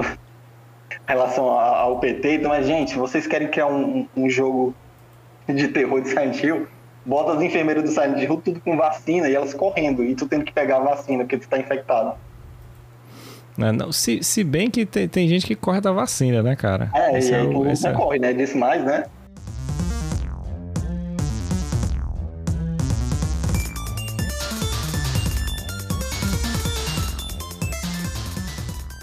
relação 1.06 1.48
ao 1.48 1.98
PT, 1.98 2.36
então, 2.36 2.50
mas, 2.50 2.66
gente, 2.66 2.96
vocês 2.96 3.26
querem 3.26 3.48
criar 3.48 3.66
um, 3.66 4.06
um 4.16 4.30
jogo 4.30 4.74
de 5.48 5.68
terror 5.68 6.00
de 6.00 6.08
Silent 6.08 6.42
Hill? 6.42 6.66
Bota 7.06 7.32
as 7.32 7.42
enfermeiras 7.42 7.84
do 7.84 7.90
Silent 7.90 8.22
Hill 8.22 8.40
tudo 8.42 8.60
com 8.60 8.76
vacina 8.76 9.28
e 9.28 9.34
elas 9.34 9.52
correndo, 9.52 10.02
e 10.02 10.14
tu 10.14 10.26
tendo 10.26 10.44
que 10.44 10.52
pegar 10.52 10.78
a 10.78 10.80
vacina 10.80 11.24
porque 11.24 11.36
tu 11.36 11.48
tá 11.48 11.58
infectado. 11.58 12.14
Não, 13.56 13.72
não, 13.72 13.92
se, 13.92 14.22
se 14.22 14.42
bem 14.42 14.70
que 14.70 14.86
tem, 14.86 15.06
tem 15.06 15.28
gente 15.28 15.46
que 15.46 15.54
corre 15.54 15.80
da 15.80 15.92
vacina, 15.92 16.42
né, 16.42 16.56
cara? 16.56 16.90
É, 16.94 17.18
esse 17.18 17.30
e 17.30 17.34
aí 17.34 17.46
é, 17.46 17.72
esse 17.72 17.86
é... 17.86 17.92
corre, 17.92 18.18
né? 18.18 18.32
Disso 18.32 18.56
mais, 18.56 18.82
né? 18.84 19.04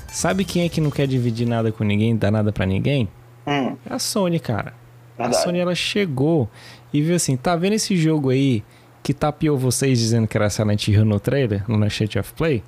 Sabe 0.10 0.44
quem 0.44 0.66
é 0.66 0.70
que 0.70 0.82
não 0.82 0.92
quer 0.92 1.08
dividir 1.08 1.48
nada 1.48 1.72
com 1.72 1.84
ninguém, 1.84 2.16
dar 2.16 2.30
nada 2.30 2.52
para 2.52 2.66
ninguém? 2.66 3.08
Hum. 3.48 3.76
É 3.90 3.94
a 3.94 4.00
Sony, 4.00 4.40
cara. 4.40 4.81
Verdade. 5.22 5.36
A 5.36 5.40
Sony 5.40 5.60
ela 5.60 5.76
chegou 5.76 6.50
e 6.94 7.02
viu 7.02 7.16
assim, 7.16 7.38
tá 7.38 7.56
vendo 7.56 7.74
esse 7.74 7.96
jogo 7.96 8.30
aí 8.30 8.64
que 9.04 9.14
tapiou 9.14 9.58
vocês 9.58 9.98
dizendo 10.00 10.28
que 10.28 10.38
era 10.38 10.50
Silent 10.50 10.88
Hill 10.88 11.06
no 11.06 11.20
trailer, 11.20 11.64
no 11.68 11.86
State 11.88 12.20
of 12.20 12.34
Play? 12.34 12.64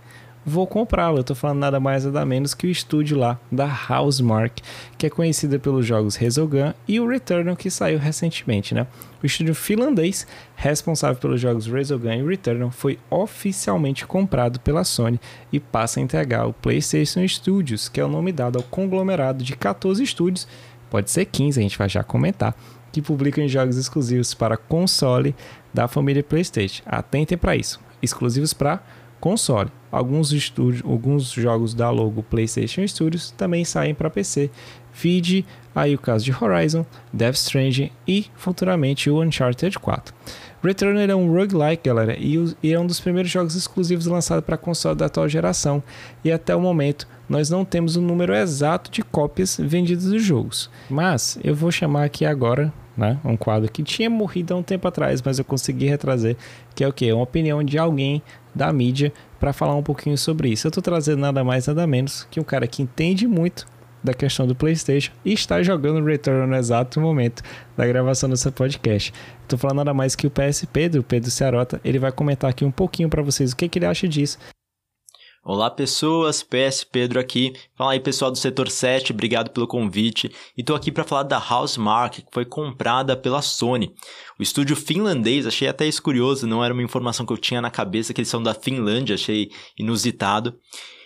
vou 0.45 0.67
comprá-lo. 0.67 1.19
Eu 1.19 1.23
tô 1.23 1.35
falando 1.35 1.59
nada 1.59 1.79
mais 1.79 2.05
nada 2.05 2.25
menos 2.25 2.53
que 2.53 2.67
o 2.67 2.69
estúdio 2.69 3.17
lá 3.17 3.39
da 3.51 3.65
Housemark, 3.89 4.61
que 4.97 5.05
é 5.05 5.09
conhecida 5.09 5.57
pelos 5.57 5.85
jogos 5.85 6.15
Resogun 6.15 6.73
e 6.87 6.99
o 6.99 7.07
Returnal 7.07 7.55
que 7.55 7.69
saiu 7.69 7.99
recentemente, 7.99 8.73
né? 8.73 8.87
O 9.21 9.25
estúdio 9.25 9.55
finlandês 9.55 10.27
responsável 10.55 11.19
pelos 11.19 11.39
jogos 11.39 11.65
Resogun 11.65 12.13
e 12.13 12.23
Returnal 12.23 12.71
foi 12.71 12.99
oficialmente 13.09 14.05
comprado 14.05 14.59
pela 14.59 14.83
Sony 14.83 15.19
e 15.51 15.59
passa 15.59 15.99
a 15.99 16.03
integrar 16.03 16.47
o 16.47 16.53
PlayStation 16.53 17.25
Studios, 17.27 17.87
que 17.87 17.99
é 17.99 18.05
o 18.05 18.09
nome 18.09 18.31
dado 18.31 18.57
ao 18.57 18.63
conglomerado 18.63 19.43
de 19.43 19.55
14 19.55 20.03
estúdios, 20.03 20.47
pode 20.93 21.09
ser 21.09 21.25
15, 21.25 21.59
a 21.59 21.63
gente 21.63 21.75
vai 21.75 21.89
já 21.89 22.03
comentar, 22.03 22.55
que 22.91 23.01
publicam 23.01 23.47
jogos 23.47 23.77
exclusivos 23.77 24.35
para 24.35 24.55
console 24.55 25.35
da 25.73 25.87
família 25.87 26.21
PlayStation. 26.21 26.83
Atentem 26.85 27.35
para 27.35 27.55
isso, 27.55 27.79
exclusivos 27.99 28.53
para 28.53 28.79
console. 29.19 29.71
Alguns, 29.91 30.31
estúdios, 30.31 30.83
alguns 30.85 31.31
jogos 31.31 31.73
da 31.73 31.89
logo 31.89 32.21
PlayStation 32.21 32.85
Studios 32.87 33.31
também 33.31 33.65
saem 33.65 33.95
para 33.95 34.07
PC. 34.07 34.51
Vide 34.93 35.43
aí 35.73 35.95
o 35.95 35.97
caso 35.97 36.25
de 36.25 36.31
Horizon, 36.31 36.85
Death 37.11 37.37
Stranding 37.37 37.89
e 38.07 38.27
futuramente 38.35 39.09
o 39.09 39.19
Uncharted 39.19 39.79
4. 39.79 40.13
Returnal 40.63 41.09
é 41.09 41.15
um 41.15 41.33
roguelike, 41.33 41.89
galera, 41.89 42.15
e 42.19 42.71
é 42.71 42.79
um 42.79 42.85
dos 42.85 42.99
primeiros 42.99 43.31
jogos 43.31 43.55
exclusivos 43.55 44.05
lançados 44.05 44.45
para 44.45 44.57
console 44.57 44.95
da 44.95 45.07
atual 45.07 45.27
geração. 45.27 45.81
E 46.23 46.31
até 46.31 46.55
o 46.55 46.61
momento 46.61 47.07
nós 47.27 47.49
não 47.49 47.63
temos 47.63 47.95
o 47.95 48.01
número 48.01 48.33
exato 48.33 48.91
de 48.91 49.01
cópias 49.01 49.57
vendidas 49.59 50.05
dos 50.05 50.23
jogos. 50.23 50.69
Mas 50.89 51.37
eu 51.43 51.55
vou 51.55 51.71
chamar 51.71 52.03
aqui 52.03 52.25
agora 52.25 52.71
né? 52.95 53.19
Um 53.23 53.35
quadro 53.35 53.71
que 53.71 53.83
tinha 53.83 54.09
morrido 54.09 54.53
há 54.53 54.57
um 54.57 54.63
tempo 54.63 54.87
atrás, 54.87 55.21
mas 55.21 55.39
eu 55.39 55.45
consegui 55.45 55.87
retrazer, 55.87 56.37
que 56.75 56.83
é 56.83 56.87
o 56.87 56.93
que? 56.93 57.11
Uma 57.11 57.23
opinião 57.23 57.63
de 57.63 57.77
alguém 57.77 58.21
da 58.53 58.71
mídia 58.71 59.11
para 59.39 59.51
falar 59.51 59.75
um 59.75 59.83
pouquinho 59.83 60.17
sobre 60.17 60.49
isso. 60.49 60.67
Eu 60.67 60.69
estou 60.69 60.83
trazendo 60.83 61.19
nada 61.19 61.43
mais 61.43 61.67
nada 61.67 61.85
menos 61.87 62.27
que 62.29 62.39
um 62.39 62.43
cara 62.43 62.67
que 62.67 62.81
entende 62.81 63.27
muito 63.27 63.65
da 64.03 64.13
questão 64.13 64.45
do 64.45 64.53
PlayStation 64.53 65.13
e 65.23 65.31
está 65.31 65.63
jogando 65.63 66.05
Return 66.05 66.45
no 66.45 66.55
exato 66.55 66.99
momento 66.99 67.41
da 67.75 67.87
gravação 67.87 68.29
desse 68.29 68.51
podcast. 68.51 69.13
Estou 69.41 69.57
falando 69.57 69.77
nada 69.77 69.93
mais 69.93 70.13
que 70.13 70.27
o 70.27 70.31
PS 70.31 70.65
Pedro, 70.71 71.01
Pedro 71.01 71.31
Cearota, 71.31 71.79
ele 71.85 71.99
vai 71.99 72.11
comentar 72.11 72.49
aqui 72.49 72.65
um 72.65 72.71
pouquinho 72.71 73.07
para 73.07 73.21
vocês 73.21 73.53
o 73.53 73.55
que, 73.55 73.69
que 73.69 73.79
ele 73.79 73.85
acha 73.85 74.07
disso 74.07 74.37
Olá 75.45 75.69
pessoas, 75.69 76.41
PS 76.41 76.85
Pedro 76.85 77.19
aqui. 77.19 77.51
Fala 77.75 77.91
aí 77.91 77.99
pessoal 77.99 78.31
do 78.31 78.37
setor 78.37 78.69
7, 78.69 79.11
obrigado 79.11 79.49
pelo 79.49 79.67
convite. 79.67 80.31
E 80.57 80.63
tô 80.63 80.73
aqui 80.73 80.89
para 80.89 81.03
falar 81.03 81.23
da 81.23 81.37
Housemark, 81.37 82.21
que 82.21 82.31
foi 82.31 82.45
comprada 82.45 83.17
pela 83.17 83.41
Sony. 83.41 83.93
O 84.39 84.41
estúdio 84.41 84.73
finlandês, 84.73 85.45
achei 85.45 85.67
até 85.67 85.85
isso 85.85 86.01
curioso, 86.01 86.47
não 86.47 86.63
era 86.63 86.73
uma 86.73 86.81
informação 86.81 87.25
que 87.25 87.33
eu 87.33 87.37
tinha 87.37 87.59
na 87.59 87.69
cabeça 87.69 88.13
que 88.13 88.21
eles 88.21 88.29
são 88.29 88.41
da 88.41 88.53
Finlândia, 88.53 89.15
achei 89.15 89.51
inusitado. 89.77 90.57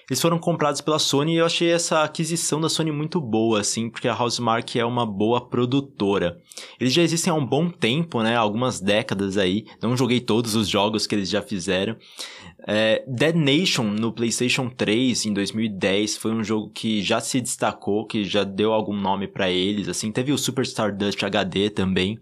Eles 0.10 0.22
foram 0.22 0.40
comprados 0.40 0.80
pela 0.80 1.00
Sony 1.00 1.34
e 1.34 1.38
eu 1.38 1.46
achei 1.46 1.70
essa 1.70 2.02
aquisição 2.02 2.62
da 2.62 2.70
Sony 2.70 2.94
muito 2.94 3.20
boa, 3.20 3.60
assim, 3.60 3.90
porque 3.90 4.08
a 4.08 4.18
Housemark 4.18 4.78
é 4.78 4.86
uma 4.86 5.06
boa 5.06 5.42
produtora. 5.42 6.42
Eles 6.80 6.94
já 6.94 7.02
existem 7.02 7.32
há 7.32 7.36
um 7.36 7.46
bom 7.46 7.70
tempo, 7.70 8.24
né? 8.24 8.38
Algumas 8.38 8.80
décadas 8.80 9.38
aí. 9.38 9.66
Não 9.82 9.98
joguei 9.98 10.22
todos 10.22 10.56
os 10.56 10.70
jogos 10.70 11.06
que 11.06 11.14
eles 11.14 11.30
já 11.30 11.42
fizeram. 11.42 11.98
É, 12.66 13.04
Dead 13.06 13.36
Nation 13.36 13.84
no 13.84 14.14
PlayStation 14.14 14.70
3 14.70 15.26
em 15.26 15.34
2010 15.34 16.16
foi 16.16 16.32
um 16.32 16.44
jogo 16.44 16.70
que 16.70 17.02
já 17.02 17.20
se 17.20 17.42
destacou, 17.42 18.06
que 18.06 18.24
já 18.24 18.46
deu 18.46 18.72
algum 18.72 18.96
nome 18.96 19.28
para 19.28 19.50
eles. 19.50 19.90
Assim, 19.90 20.10
teve 20.10 20.32
o 20.32 20.38
Superstar 20.38 20.96
Dust 20.96 21.22
HD 21.22 21.70
também. 21.70 22.18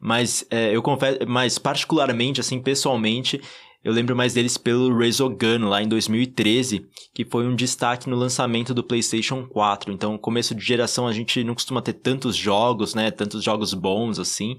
Mas 0.00 0.46
é, 0.50 0.74
eu 0.74 0.80
confesso, 0.80 1.18
mas 1.26 1.58
particularmente, 1.58 2.40
assim, 2.40 2.60
pessoalmente, 2.60 3.40
eu 3.84 3.92
lembro 3.92 4.16
mais 4.16 4.34
deles 4.34 4.56
pelo 4.56 4.96
Resogun 4.96 5.68
lá 5.68 5.82
em 5.82 5.88
2013, 5.88 6.86
que 7.14 7.24
foi 7.24 7.46
um 7.46 7.54
destaque 7.54 8.08
no 8.10 8.16
lançamento 8.16 8.74
do 8.74 8.82
PlayStation 8.82 9.46
4. 9.46 9.92
Então, 9.92 10.18
começo 10.18 10.54
de 10.54 10.64
geração 10.64 11.06
a 11.06 11.12
gente 11.12 11.44
não 11.44 11.54
costuma 11.54 11.80
ter 11.80 11.92
tantos 11.92 12.36
jogos, 12.36 12.94
né? 12.94 13.10
Tantos 13.10 13.42
jogos 13.42 13.72
bons 13.74 14.18
assim. 14.18 14.56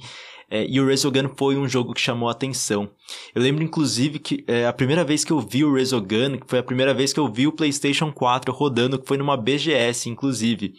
É, 0.52 0.66
e 0.68 0.82
o 0.82 0.88
Resogun 0.88 1.30
foi 1.38 1.56
um 1.58 1.68
jogo 1.68 1.94
que 1.94 2.02
chamou 2.02 2.28
a 2.28 2.32
atenção. 2.32 2.90
Eu 3.36 3.42
lembro, 3.42 3.64
inclusive, 3.64 4.18
que 4.18 4.44
é, 4.48 4.66
a 4.66 4.74
primeira 4.74 5.04
vez 5.04 5.24
que 5.24 5.32
eu 5.32 5.40
vi 5.40 5.64
o 5.64 5.74
Resogun, 5.74 6.40
que 6.40 6.48
foi 6.48 6.58
a 6.58 6.64
primeira 6.64 6.92
vez 6.92 7.14
que 7.14 7.20
eu 7.20 7.32
vi 7.32 7.46
o 7.46 7.52
PlayStation 7.52 8.12
4 8.12 8.52
rodando, 8.52 8.98
que 8.98 9.08
foi 9.08 9.18
numa 9.18 9.38
BGS, 9.38 10.10
inclusive. 10.10 10.74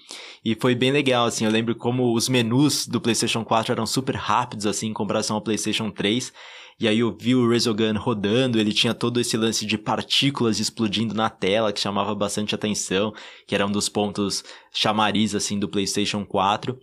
E 0.44 0.56
foi 0.56 0.74
bem 0.74 0.90
legal, 0.90 1.26
assim. 1.26 1.44
Eu 1.44 1.52
lembro 1.52 1.76
como 1.76 2.12
os 2.14 2.28
menus 2.28 2.86
do 2.86 3.00
PlayStation 3.00 3.44
4 3.44 3.70
eram 3.70 3.86
super 3.86 4.16
rápidos, 4.16 4.66
assim, 4.66 4.88
em 4.88 4.92
comparação 4.92 5.36
ao 5.36 5.42
PlayStation 5.42 5.88
3. 5.88 6.32
E 6.80 6.88
aí 6.88 7.00
eu 7.00 7.14
vi 7.14 7.34
o 7.34 7.46
Resogun 7.46 7.92
rodando, 7.98 8.58
ele 8.58 8.72
tinha 8.72 8.94
todo 8.94 9.20
esse 9.20 9.36
lance 9.36 9.66
de 9.66 9.76
partículas 9.76 10.58
explodindo 10.58 11.14
na 11.14 11.28
tela, 11.28 11.74
que 11.74 11.78
chamava 11.78 12.14
bastante 12.14 12.54
atenção, 12.54 13.12
que 13.46 13.54
era 13.54 13.66
um 13.66 13.70
dos 13.70 13.86
pontos 13.90 14.42
chamariz, 14.72 15.34
assim, 15.34 15.58
do 15.58 15.68
PlayStation 15.68 16.24
4. 16.24 16.80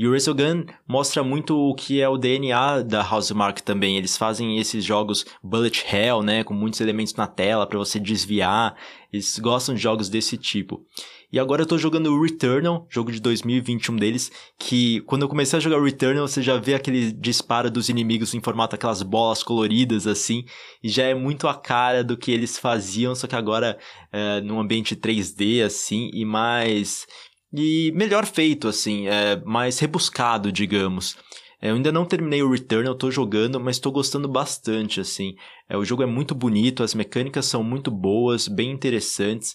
E 0.00 0.08
o 0.08 0.12
Resogun 0.12 0.64
mostra 0.88 1.22
muito 1.22 1.54
o 1.54 1.74
que 1.74 2.00
é 2.00 2.08
o 2.08 2.16
DNA 2.16 2.80
da 2.80 3.06
Housemark 3.06 3.60
também. 3.60 3.98
Eles 3.98 4.16
fazem 4.16 4.56
esses 4.56 4.82
jogos 4.82 5.26
bullet 5.42 5.84
hell, 5.94 6.22
né, 6.22 6.42
com 6.42 6.54
muitos 6.54 6.80
elementos 6.80 7.14
na 7.16 7.26
tela 7.26 7.66
para 7.66 7.78
você 7.78 8.00
desviar. 8.00 8.74
Eles 9.12 9.38
gostam 9.38 9.74
de 9.74 9.82
jogos 9.82 10.08
desse 10.08 10.38
tipo. 10.38 10.86
E 11.30 11.38
agora 11.38 11.62
eu 11.62 11.66
tô 11.66 11.76
jogando 11.76 12.10
o 12.10 12.22
Returnal, 12.22 12.86
jogo 12.88 13.12
de 13.12 13.20
2021 13.20 13.94
deles, 13.96 14.32
que 14.58 15.00
quando 15.02 15.22
eu 15.22 15.28
comecei 15.28 15.58
a 15.58 15.60
jogar 15.60 15.78
o 15.78 15.84
Returnal, 15.84 16.26
você 16.26 16.42
já 16.42 16.56
vê 16.56 16.74
aquele 16.74 17.12
disparo 17.12 17.70
dos 17.70 17.88
inimigos 17.88 18.34
em 18.34 18.40
formato 18.40 18.74
aquelas 18.74 19.02
bolas 19.02 19.42
coloridas 19.42 20.08
assim, 20.08 20.44
e 20.82 20.88
já 20.88 21.04
é 21.04 21.14
muito 21.14 21.46
a 21.46 21.54
cara 21.54 22.02
do 22.02 22.16
que 22.16 22.32
eles 22.32 22.58
faziam, 22.58 23.14
só 23.14 23.28
que 23.28 23.36
agora 23.36 23.78
é, 24.10 24.40
num 24.40 24.58
ambiente 24.58 24.96
3D 24.96 25.64
assim, 25.64 26.10
e 26.12 26.24
mais 26.24 27.06
e 27.52 27.92
melhor 27.94 28.26
feito, 28.26 28.68
assim, 28.68 29.06
é 29.08 29.36
mais 29.44 29.78
rebuscado, 29.78 30.52
digamos. 30.52 31.16
É, 31.60 31.70
eu 31.70 31.74
ainda 31.74 31.92
não 31.92 32.06
terminei 32.06 32.42
o 32.42 32.50
Return, 32.50 32.86
eu 32.86 32.94
tô 32.94 33.10
jogando, 33.10 33.60
mas 33.60 33.78
tô 33.78 33.90
gostando 33.90 34.26
bastante, 34.28 35.00
assim. 35.00 35.34
É, 35.68 35.76
o 35.76 35.84
jogo 35.84 36.02
é 36.02 36.06
muito 36.06 36.34
bonito, 36.34 36.82
as 36.82 36.94
mecânicas 36.94 37.46
são 37.46 37.62
muito 37.62 37.90
boas, 37.90 38.48
bem 38.48 38.70
interessantes. 38.70 39.54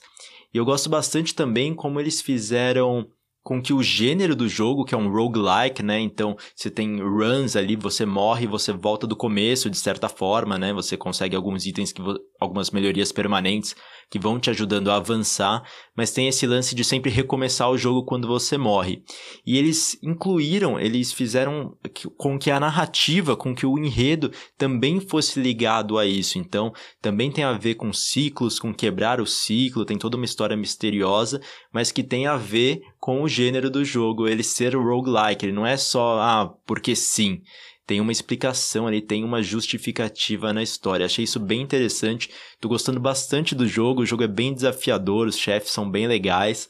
E 0.53 0.58
eu 0.58 0.65
gosto 0.65 0.89
bastante 0.89 1.34
também 1.34 1.73
como 1.73 1.99
eles 1.99 2.21
fizeram 2.21 3.08
com 3.43 3.62
que 3.62 3.71
o 3.71 3.84
gênero 3.84 4.36
do 4.36 4.47
jogo, 4.47 4.84
que 4.84 4.95
é 4.95 4.97
um 4.97 5.12
roguelike, 5.12 5.84
né? 5.84 5.99
Então, 5.99 6.36
você 6.55 6.71
tem 6.71 6.99
runs 6.99 7.55
ali, 7.55 7.75
você 7.75 8.03
morre, 8.03 8.47
você 8.47 8.73
volta 8.73 9.05
do 9.05 9.15
começo 9.15 9.69
de 9.69 9.77
certa 9.77 10.10
forma, 10.10 10.58
né? 10.58 10.73
Você 10.73 10.97
consegue 10.97 11.36
alguns 11.36 11.63
itens 11.67 11.91
que 11.91 12.01
algumas 12.39 12.71
melhorias 12.71 13.12
permanentes 13.12 13.75
que 14.10 14.20
vão 14.20 14.39
te 14.39 14.50
ajudando 14.50 14.89
a 14.89 14.96
avançar, 14.96 15.63
mas 15.96 16.12
tem 16.12 16.28
esse 16.28 16.46
lance 16.46 16.76
de 16.76 16.84
sempre 16.84 17.12
recomeçar 17.12 17.70
o 17.70 17.78
jogo 17.78 18.06
quando 18.06 18.28
você 18.28 18.58
morre. 18.58 19.04
E 19.46 19.58
eles 19.58 19.98
incluíram, 20.04 20.80
eles 20.80 21.12
fizeram 21.12 21.78
com 22.18 22.38
que 22.38 22.52
a 22.52 22.60
narrativa, 22.60 23.36
com 23.36 23.56
que 23.56 23.65
o 23.65 23.78
enredo 23.78 24.32
também 24.58 25.00
fosse 25.00 25.39
ligado 25.39 25.98
a 25.98 26.06
isso. 26.06 26.38
Então, 26.38 26.74
também 27.02 27.32
tem 27.32 27.44
a 27.44 27.54
ver 27.54 27.76
com 27.76 27.91
ciclos, 27.91 28.60
com 28.60 28.74
quebrar 28.74 29.20
o 29.20 29.26
ciclo, 29.26 29.86
tem 29.86 29.98
toda 29.98 30.18
uma 30.18 30.26
história 30.26 30.58
misteriosa, 30.58 31.41
mas 31.74 31.91
que 31.91 32.04
tem 32.04 32.28
a 32.28 32.38
ver 32.38 32.82
com 33.00 33.22
o 33.22 33.28
gênero 33.28 33.70
do 33.70 33.86
jogo, 33.86 34.28
ele 34.28 34.44
ser 34.44 34.76
roguelike, 34.76 35.46
ele 35.46 35.54
não 35.54 35.65
é 35.65 35.78
só, 35.78 36.20
ah, 36.20 36.54
porque 36.65 36.96
sim 36.96 37.41
tem 37.86 38.02
uma 38.02 38.12
explicação 38.12 38.88
ali, 38.88 39.02
tem 39.02 39.24
uma 39.24 39.43
justificativa 39.43 40.52
na 40.52 40.63
história. 40.63 41.06
Achei 41.06 41.24
isso 41.24 41.39
bem 41.39 41.62
interessante. 41.62 42.32
Tô 42.60 42.67
gostando 42.67 43.00
bastante 43.00 43.54
do 43.54 43.67
jogo, 43.67 44.02
o 44.02 44.06
jogo 44.06 44.24
é 44.24 44.28
bem 44.28 44.54
desafiador, 44.54 45.28
os 45.28 45.38
chefes 45.38 45.71
são 45.71 45.89
bem 45.89 46.08
legais. 46.08 46.69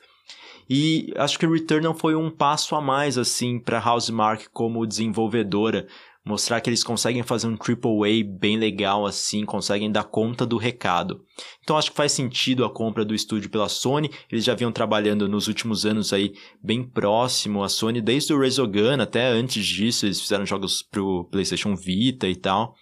E 0.70 1.14
acho 1.16 1.38
que 1.38 1.46
o 1.46 1.54
Returnal 1.54 1.94
foi 1.94 2.16
um 2.16 2.30
passo 2.30 2.76
a 2.76 2.82
mais 2.82 3.18
assim 3.18 3.60
para 3.60 3.84
Housemark 3.84 4.48
como 4.52 4.86
desenvolvedora, 4.86 5.88
mostrar 6.26 6.60
que 6.60 6.70
eles 6.70 6.84
conseguem 6.84 7.22
fazer 7.22 7.48
um 7.48 7.56
triple 7.56 7.92
A 8.04 8.40
bem 8.40 8.58
legal 8.58 9.06
assim, 9.06 9.46
conseguem 9.46 9.92
dar 9.92 10.06
conta 10.06 10.46
do 10.46 10.58
recado. 10.58 11.24
Então 11.64 11.78
acho 11.78 11.92
que 11.92 11.98
faz 11.98 12.12
sentido 12.12 12.66
a 12.66 12.70
compra 12.70 13.06
do 13.06 13.14
estúdio 13.14 13.50
pela 13.50 13.70
Sony. 13.70 14.10
Eles 14.32 14.44
já 14.44 14.56
vinham 14.56 14.72
trabalhando 14.72 15.30
nos 15.30 15.48
últimos 15.48 15.86
anos 15.86 16.12
aí 16.12 16.34
bem 16.62 16.84
próximo 16.84 17.64
à 17.64 17.70
Sony, 17.70 18.02
desde 18.02 18.34
o 18.34 18.40
Resogun 18.40 19.00
até 19.00 19.28
antes 19.28 19.66
disso, 19.66 20.06
eles 20.06 20.20
fizeram 20.20 20.46
jogos 20.46 20.82
pro 20.82 21.26
PlayStation 21.26 21.76
Vita 21.76 22.28
e 22.28 22.36
tal. 22.36 22.76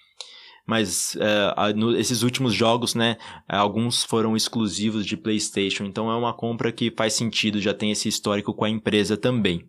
Mas 0.65 1.15
uh, 1.15 1.77
no, 1.77 1.97
esses 1.97 2.23
últimos 2.23 2.53
jogos, 2.53 2.95
né, 2.95 3.17
alguns 3.49 4.03
foram 4.03 4.35
exclusivos 4.35 5.05
de 5.05 5.17
PlayStation, 5.17 5.83
então 5.83 6.09
é 6.09 6.15
uma 6.15 6.33
compra 6.33 6.71
que 6.71 6.89
faz 6.95 7.13
sentido, 7.13 7.59
já 7.59 7.73
tem 7.73 7.91
esse 7.91 8.07
histórico 8.07 8.53
com 8.53 8.63
a 8.63 8.69
empresa 8.69 9.17
também. 9.17 9.67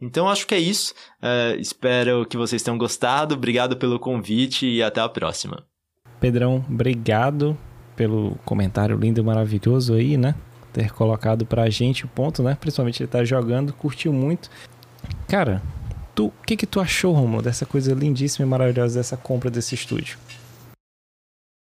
Então 0.00 0.28
acho 0.28 0.46
que 0.46 0.54
é 0.54 0.58
isso. 0.58 0.94
Uh, 1.22 1.58
espero 1.58 2.26
que 2.26 2.36
vocês 2.36 2.62
tenham 2.62 2.76
gostado. 2.76 3.34
Obrigado 3.34 3.76
pelo 3.76 3.98
convite 3.98 4.66
e 4.66 4.82
até 4.82 5.00
a 5.00 5.08
próxima. 5.08 5.64
Pedrão, 6.20 6.64
obrigado 6.68 7.56
pelo 7.94 8.36
comentário 8.44 8.96
lindo 8.96 9.20
e 9.20 9.24
maravilhoso 9.24 9.94
aí, 9.94 10.16
né? 10.16 10.34
Ter 10.72 10.92
colocado 10.92 11.46
pra 11.46 11.70
gente 11.70 12.04
o 12.04 12.08
ponto, 12.08 12.42
né? 12.42 12.56
Principalmente 12.60 13.02
ele 13.02 13.08
tá 13.08 13.24
jogando, 13.24 13.72
curtiu 13.72 14.12
muito. 14.12 14.50
Cara, 15.26 15.62
tu, 16.14 16.26
o 16.26 16.32
que 16.46 16.56
que 16.56 16.66
tu 16.66 16.78
achou, 16.78 17.14
Romulo, 17.14 17.42
dessa 17.42 17.64
coisa 17.64 17.94
lindíssima 17.94 18.46
e 18.46 18.48
maravilhosa 18.48 18.98
dessa 18.98 19.16
compra 19.16 19.50
desse 19.50 19.74
estúdio? 19.74 20.18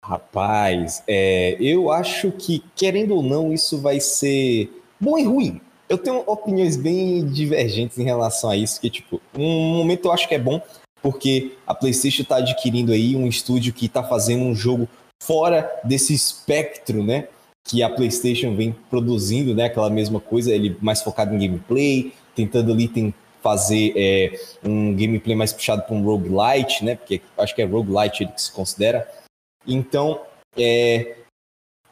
Rapaz, 0.05 1.03
é, 1.07 1.57
eu 1.61 1.91
acho 1.91 2.31
que, 2.33 2.63
querendo 2.75 3.15
ou 3.15 3.23
não, 3.23 3.53
isso 3.53 3.79
vai 3.79 4.01
ser 4.01 4.71
bom 5.01 5.19
e 5.19 5.25
ruim 5.25 5.61
eu 5.89 5.99
tenho 5.99 6.23
opiniões 6.27 6.77
bem 6.77 7.25
divergentes 7.27 7.99
em 7.99 8.05
relação 8.05 8.51
a 8.51 8.57
isso, 8.57 8.81
que, 8.81 8.91
tipo, 8.91 9.21
um 9.37 9.77
momento 9.77 10.07
eu 10.07 10.13
acho 10.13 10.29
que 10.29 10.35
é 10.35 10.39
bom, 10.39 10.61
porque 11.03 11.53
a 11.67 11.75
PlayStation 11.75 12.23
está 12.23 12.37
adquirindo 12.37 12.93
aí 12.93 13.15
um 13.15 13.29
estúdio 13.29 13.73
que 13.73 13.87
está 13.87 14.03
fazendo 14.03 14.43
um 14.43 14.55
jogo 14.55 14.89
fora 15.23 15.71
desse 15.85 16.15
espectro, 16.15 17.03
né? 17.03 17.29
Que 17.65 17.83
a 17.83 17.91
PlayStation 17.91 18.55
vem 18.55 18.75
produzindo, 18.91 19.55
né? 19.55 19.67
Aquela 19.67 19.91
mesma 19.91 20.21
coisa, 20.21 20.53
ele 20.53 20.77
mais 20.81 21.03
focado 21.03 21.35
em 21.35 21.39
gameplay, 21.39 22.13
tentando 22.35 22.73
ali 22.73 22.89
tem, 22.89 23.15
fazer 23.43 23.93
é, 23.97 24.41
um 24.65 24.95
gameplay 24.95 25.37
mais 25.37 25.53
puxado 25.53 25.83
para 25.83 25.95
um 25.95 26.03
roguelite, 26.03 26.85
né? 26.85 26.97
Porque 26.97 27.21
acho 27.39 27.55
que 27.55 27.63
é 27.63 27.65
roguelite 27.65 28.25
ele 28.25 28.33
que 28.33 28.43
se 28.43 28.51
considera. 28.51 29.09
Então, 29.65 30.21
é, 30.57 31.15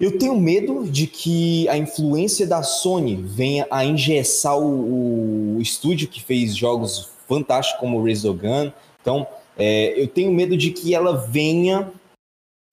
eu 0.00 0.18
tenho 0.18 0.38
medo 0.38 0.85
de 0.85 1.07
que 1.07 1.68
a 1.68 1.76
influência 1.76 2.46
da 2.46 2.62
Sony 2.62 3.16
venha 3.16 3.66
a 3.70 3.85
engessar 3.85 4.59
o, 4.59 5.57
o 5.57 5.62
estúdio 5.62 6.09
que 6.09 6.22
fez 6.22 6.57
jogos 6.57 7.11
fantásticos 7.28 7.80
como 7.80 8.02
Resogun. 8.02 8.72
Então, 9.00 9.26
é, 9.57 10.00
eu 10.00 10.09
tenho 10.09 10.33
medo 10.33 10.57
de 10.57 10.70
que 10.70 10.94
ela 10.94 11.16
venha 11.16 11.92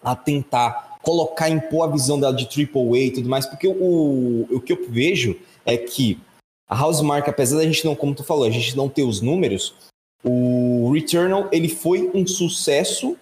a 0.03 0.15
tentar 0.15 0.97
colocar, 1.03 1.49
impor 1.49 1.87
a 1.87 1.91
visão 1.91 2.19
dela 2.19 2.33
de 2.33 2.45
AAA 2.45 2.97
e 2.97 3.11
tudo 3.11 3.29
mais, 3.29 3.45
porque 3.45 3.67
o, 3.67 4.47
o 4.49 4.59
que 4.59 4.73
eu 4.73 4.87
vejo 4.89 5.37
é 5.65 5.77
que 5.77 6.19
a 6.67 6.81
Housemark, 6.81 7.27
apesar 7.27 7.57
da 7.57 7.65
gente 7.65 7.85
não, 7.85 7.95
como 7.95 8.15
tu 8.15 8.23
falou, 8.23 8.45
a 8.45 8.49
gente 8.49 8.75
não 8.75 8.87
ter 8.87 9.03
os 9.03 9.21
números, 9.21 9.73
o 10.23 10.91
Returnal 10.93 11.49
ele 11.51 11.67
foi 11.67 12.09
um 12.13 12.25
sucesso 12.25 13.17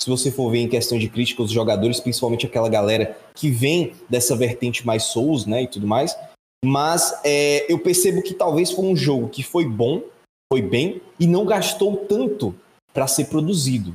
se 0.00 0.10
você 0.10 0.30
for 0.30 0.50
ver 0.50 0.58
em 0.58 0.68
questão 0.68 0.98
de 0.98 1.08
crítica, 1.08 1.42
os 1.42 1.50
jogadores, 1.50 2.00
principalmente 2.00 2.46
aquela 2.46 2.68
galera 2.68 3.16
que 3.34 3.50
vem 3.50 3.92
dessa 4.08 4.34
vertente 4.36 4.86
mais 4.86 5.04
Souls, 5.04 5.46
né, 5.46 5.62
e 5.62 5.66
tudo 5.66 5.86
mais. 5.86 6.16
Mas 6.64 7.20
é, 7.24 7.70
eu 7.70 7.78
percebo 7.78 8.22
que 8.22 8.34
talvez 8.34 8.70
foi 8.70 8.84
um 8.84 8.96
jogo 8.96 9.28
que 9.28 9.42
foi 9.42 9.64
bom, 9.64 10.02
foi 10.52 10.62
bem, 10.62 11.00
e 11.18 11.26
não 11.26 11.44
gastou 11.44 11.96
tanto 11.96 12.54
para 12.92 13.06
ser 13.06 13.26
produzido. 13.26 13.94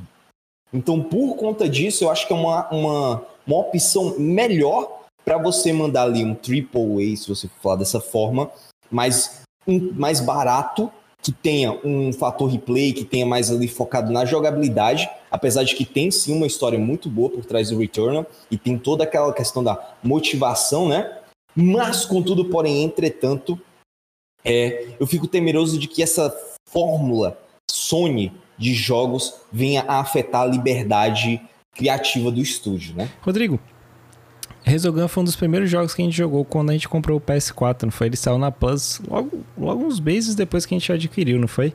Então, 0.72 1.02
por 1.02 1.36
conta 1.36 1.68
disso, 1.68 2.04
eu 2.04 2.10
acho 2.10 2.26
que 2.26 2.32
é 2.32 2.36
uma, 2.36 2.68
uma, 2.70 3.26
uma 3.46 3.56
opção 3.58 4.18
melhor 4.18 5.00
para 5.24 5.36
você 5.36 5.72
mandar 5.72 6.04
ali 6.04 6.24
um 6.24 6.34
triple 6.34 7.12
A, 7.12 7.16
se 7.16 7.28
você 7.28 7.48
falar 7.60 7.76
dessa 7.76 8.00
forma, 8.00 8.50
mais, 8.90 9.42
um, 9.66 9.92
mais 9.92 10.20
barato 10.20 10.90
que 11.22 11.32
tenha 11.32 11.78
um 11.84 12.12
fator 12.12 12.48
replay, 12.48 12.92
que 12.92 13.04
tenha 13.04 13.26
mais 13.26 13.50
ali 13.50 13.68
focado 13.68 14.12
na 14.12 14.24
jogabilidade, 14.24 15.08
apesar 15.30 15.64
de 15.64 15.74
que 15.74 15.84
tem 15.84 16.10
sim 16.10 16.34
uma 16.34 16.46
história 16.46 16.78
muito 16.78 17.08
boa 17.08 17.28
por 17.28 17.44
trás 17.44 17.70
do 17.70 17.78
Returnal 17.78 18.26
e 18.50 18.56
tem 18.56 18.78
toda 18.78 19.04
aquela 19.04 19.32
questão 19.32 19.62
da 19.62 19.96
motivação, 20.02 20.88
né? 20.88 21.18
Mas, 21.54 22.06
contudo, 22.06 22.46
porém, 22.46 22.82
entretanto, 22.82 23.60
é, 24.44 24.94
eu 24.98 25.06
fico 25.06 25.26
temeroso 25.26 25.78
de 25.78 25.88
que 25.88 26.02
essa 26.02 26.34
fórmula 26.68 27.38
Sony 27.70 28.32
de 28.56 28.74
jogos 28.74 29.34
venha 29.52 29.82
a 29.82 30.00
afetar 30.00 30.42
a 30.42 30.46
liberdade 30.46 31.40
criativa 31.74 32.30
do 32.30 32.40
estúdio, 32.40 32.94
né? 32.94 33.10
Rodrigo, 33.22 33.60
Resogun 34.70 35.08
foi 35.08 35.22
um 35.22 35.24
dos 35.24 35.34
primeiros 35.34 35.68
jogos 35.68 35.92
que 35.92 36.00
a 36.00 36.04
gente 36.04 36.16
jogou 36.16 36.44
quando 36.44 36.70
a 36.70 36.72
gente 36.72 36.88
comprou 36.88 37.18
o 37.18 37.20
PS4, 37.20 37.82
não 37.82 37.90
foi? 37.90 38.06
Ele 38.06 38.16
saiu 38.16 38.38
na 38.38 38.52
Plus 38.52 39.00
logo, 39.08 39.44
logo 39.58 39.84
uns 39.84 39.98
meses 39.98 40.36
depois 40.36 40.64
que 40.64 40.74
a 40.74 40.78
gente 40.78 40.92
adquiriu, 40.92 41.40
não 41.40 41.48
foi? 41.48 41.74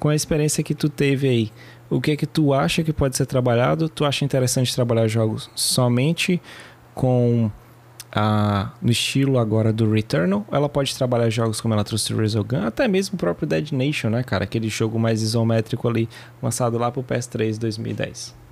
Com 0.00 0.08
a 0.08 0.16
experiência 0.16 0.62
que 0.64 0.74
tu 0.74 0.88
teve 0.88 1.28
aí, 1.28 1.52
o 1.88 2.00
que 2.00 2.10
é 2.10 2.16
que 2.16 2.26
tu 2.26 2.52
acha 2.52 2.82
que 2.82 2.92
pode 2.92 3.16
ser 3.16 3.26
trabalhado? 3.26 3.88
Tu 3.88 4.04
acha 4.04 4.24
interessante 4.24 4.74
trabalhar 4.74 5.06
jogos 5.06 5.48
somente 5.54 6.42
com 6.92 7.50
a, 8.10 8.72
no 8.82 8.90
estilo 8.90 9.38
agora 9.38 9.72
do 9.72 9.88
Returnal? 9.90 10.44
Ela 10.50 10.68
pode 10.68 10.92
trabalhar 10.96 11.30
jogos 11.30 11.60
como 11.60 11.72
ela 11.72 11.84
trouxe 11.84 12.12
o 12.12 12.16
Resogun, 12.16 12.66
até 12.66 12.88
mesmo 12.88 13.14
o 13.14 13.18
próprio 13.18 13.46
Dead 13.46 13.70
Nation, 13.70 14.10
né, 14.10 14.24
cara? 14.24 14.42
Aquele 14.42 14.68
jogo 14.68 14.98
mais 14.98 15.22
isométrico 15.22 15.88
ali, 15.88 16.08
lançado 16.42 16.78
lá 16.78 16.90
pro 16.90 17.02
PS3 17.02 17.58
2010. 17.58 18.43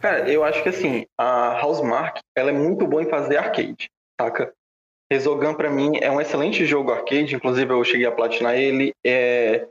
Cara, 0.00 0.30
eu 0.30 0.42
acho 0.42 0.62
que 0.62 0.68
assim, 0.70 1.06
a 1.18 1.60
Housemark, 1.62 2.20
ela 2.34 2.50
é 2.50 2.54
muito 2.54 2.86
boa 2.86 3.02
em 3.02 3.08
fazer 3.08 3.36
arcade, 3.36 3.90
saca? 4.18 4.52
Resogun 5.12 5.54
para 5.54 5.68
mim 5.68 5.98
é 6.00 6.10
um 6.10 6.20
excelente 6.20 6.64
jogo 6.64 6.92
arcade, 6.92 7.34
inclusive 7.34 7.72
eu 7.72 7.84
cheguei 7.84 8.06
a 8.06 8.12
platinar 8.12 8.54
ele. 8.54 8.94
É... 9.04 9.66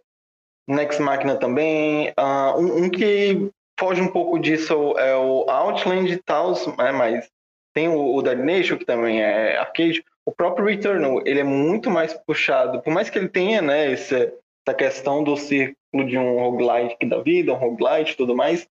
Next 0.67 1.01
Machina 1.01 1.35
também. 1.35 2.09
Uh, 2.09 2.59
um, 2.59 2.83
um, 2.83 2.89
que 2.89 3.49
foge 3.79 4.01
um 4.01 4.11
pouco 4.11 4.37
disso 4.37 4.93
é 4.99 5.15
o 5.15 5.49
Outland 5.49 6.11
e 6.11 6.17
tal, 6.17 6.51
né? 6.77 6.91
mas 6.91 7.27
tem 7.73 7.87
o, 7.87 8.15
o 8.15 8.21
Dead 8.21 8.37
Nation, 8.37 8.77
que 8.77 8.85
também 8.85 9.21
é 9.21 9.57
arcade. 9.57 10.03
O 10.25 10.31
próprio 10.31 10.67
Returnal, 10.67 11.21
ele 11.25 11.39
é 11.39 11.43
muito 11.43 11.89
mais 11.89 12.13
puxado, 12.13 12.81
por 12.81 12.93
mais 12.93 13.09
que 13.09 13.17
ele 13.17 13.29
tenha 13.29 13.61
né, 13.63 13.91
esse, 13.91 14.31
essa 14.67 14.77
questão 14.77 15.23
do 15.23 15.35
círculo 15.35 16.05
de 16.05 16.17
um 16.17 16.37
roguelite 16.37 17.03
da 17.07 17.19
vida, 17.19 17.53
um 17.53 17.57
roguelite 17.57 18.13
e 18.13 18.17
tudo 18.17 18.35
mais, 18.35 18.67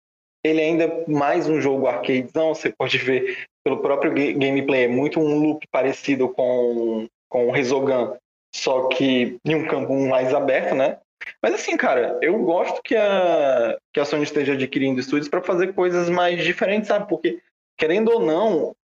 ele 0.44 0.60
é 0.60 0.64
ainda 0.64 1.04
mais 1.08 1.48
um 1.48 1.60
jogo 1.60 1.86
arcadezão, 1.86 2.54
você 2.54 2.70
pode 2.70 2.98
ver 2.98 3.46
pelo 3.64 3.78
próprio 3.78 4.12
gameplay, 4.12 4.84
é 4.84 4.88
muito 4.88 5.18
um 5.18 5.38
loop 5.38 5.66
parecido 5.72 6.28
com, 6.28 7.08
com 7.30 7.48
o 7.48 7.50
Resogun, 7.50 8.14
só 8.54 8.88
que 8.88 9.38
em 9.44 9.54
um 9.54 9.66
campo 9.66 9.94
mais 10.06 10.34
aberto, 10.34 10.74
né? 10.74 10.98
Mas 11.42 11.54
assim, 11.54 11.76
cara, 11.76 12.18
eu 12.20 12.38
gosto 12.40 12.82
que 12.82 12.94
a, 12.94 13.78
que 13.92 13.98
a 13.98 14.04
Sony 14.04 14.24
esteja 14.24 14.52
adquirindo 14.52 15.00
estúdios 15.00 15.28
para 15.28 15.40
fazer 15.40 15.72
coisas 15.72 16.10
mais 16.10 16.44
diferentes, 16.44 16.88
sabe? 16.88 17.08
Porque, 17.08 17.40
querendo 17.78 18.10
ou 18.10 18.20
não, 18.20 18.76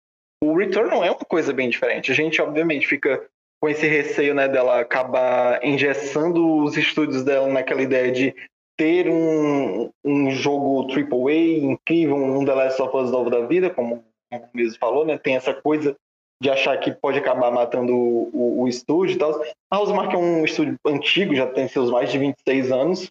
o 0.41 0.57
Returnal 0.57 1.05
é 1.05 1.11
uma 1.11 1.19
coisa 1.19 1.53
bem 1.53 1.69
diferente. 1.69 2.13
A 2.13 2.15
gente, 2.15 2.41
obviamente, 2.41 2.87
fica 2.87 3.21
com 3.61 3.69
esse 3.69 3.89
receio 3.89 4.35
né, 4.35 4.47
dela 4.47 4.79
acabar 4.79 5.65
engessando 5.65 6.63
os 6.63 6.77
estúdios 6.77 7.25
dela 7.25 7.49
naquela 7.49 7.83
ideia 7.83 8.13
de 8.13 8.35
ter 8.79 9.11
um, 9.11 9.91
um 10.05 10.31
jogo 10.31 10.87
AAA 10.91 11.59
incrível, 11.59 12.17
um 12.17 12.45
The 12.45 12.55
Last 12.55 12.81
of 12.81 12.97
Us 12.97 13.11
novo 13.11 13.29
da 13.29 13.45
vida, 13.45 13.69
como 13.69 14.05
o 14.33 14.39
mesmo 14.55 14.79
falou, 14.79 15.05
né? 15.05 15.19
Tem 15.19 15.37
essa 15.37 15.53
coisa 15.53 15.97
de 16.41 16.49
achar 16.49 16.79
que 16.79 16.93
pode 16.93 17.19
acabar 17.19 17.51
matando 17.51 17.93
o, 17.93 18.31
o, 18.33 18.63
o 18.63 18.69
estúdio 18.69 19.17
e 19.17 19.19
tal. 19.19 19.43
A 19.69 19.79
Housemark 19.79 20.15
é 20.15 20.17
um 20.17 20.45
estúdio 20.45 20.77
antigo, 20.87 21.35
já 21.35 21.47
tem 21.49 21.67
seus 21.67 21.91
mais 21.91 22.13
de 22.13 22.19
26 22.19 22.71
anos. 22.71 23.11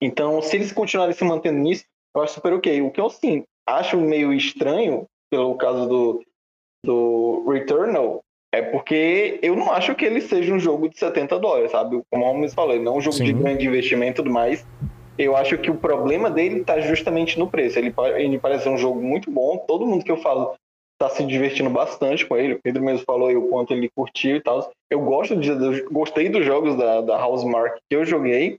Então, 0.00 0.40
se 0.42 0.56
eles 0.56 0.70
continuarem 0.70 1.14
se 1.14 1.24
mantendo 1.24 1.58
nisso, 1.58 1.84
eu 2.14 2.22
acho 2.22 2.34
super 2.34 2.52
ok. 2.52 2.82
O 2.82 2.90
que 2.90 3.00
eu, 3.00 3.08
sim, 3.08 3.44
acho 3.66 3.96
meio 3.96 4.34
estranho, 4.34 5.06
pelo 5.30 5.56
caso 5.56 5.88
do, 5.88 6.24
do 6.84 7.48
Returnal, 7.48 8.22
é 8.52 8.62
porque 8.62 9.38
eu 9.42 9.54
não 9.54 9.70
acho 9.72 9.94
que 9.94 10.04
ele 10.04 10.20
seja 10.20 10.52
um 10.52 10.58
jogo 10.58 10.88
de 10.88 10.98
70 10.98 11.38
dólares, 11.38 11.70
sabe? 11.70 12.00
Como 12.10 12.24
o 12.24 12.28
Holmes 12.28 12.54
falou, 12.54 12.78
não 12.80 12.94
é 12.94 12.96
um 12.96 13.00
jogo 13.00 13.16
Sim. 13.16 13.24
de 13.24 13.32
grande 13.32 13.66
investimento 13.66 14.12
e 14.12 14.24
tudo 14.24 14.30
mais. 14.30 14.66
Eu 15.18 15.36
acho 15.36 15.58
que 15.58 15.70
o 15.70 15.76
problema 15.76 16.30
dele 16.30 16.60
está 16.60 16.80
justamente 16.80 17.38
no 17.38 17.50
preço. 17.50 17.78
Ele, 17.78 17.92
ele 18.16 18.38
parece 18.38 18.68
um 18.68 18.78
jogo 18.78 19.00
muito 19.00 19.30
bom. 19.30 19.58
Todo 19.66 19.86
mundo 19.86 20.04
que 20.04 20.10
eu 20.10 20.16
falo 20.16 20.54
está 20.94 21.14
se 21.14 21.24
divertindo 21.24 21.68
bastante 21.68 22.24
com 22.24 22.36
ele. 22.36 22.54
O 22.54 22.60
Pedro 22.62 22.82
mesmo 22.82 23.04
falou 23.04 23.28
aí 23.28 23.36
o 23.36 23.48
quanto 23.48 23.72
ele 23.72 23.90
curtiu 23.94 24.36
e 24.36 24.40
tal. 24.40 24.70
Eu 24.90 25.00
gosto 25.00 25.36
de, 25.36 25.82
gostei 25.90 26.28
dos 26.28 26.44
jogos 26.46 26.76
da, 26.76 27.00
da 27.00 27.24
Housemark 27.24 27.78
que 27.88 27.96
eu 27.96 28.04
joguei. 28.04 28.58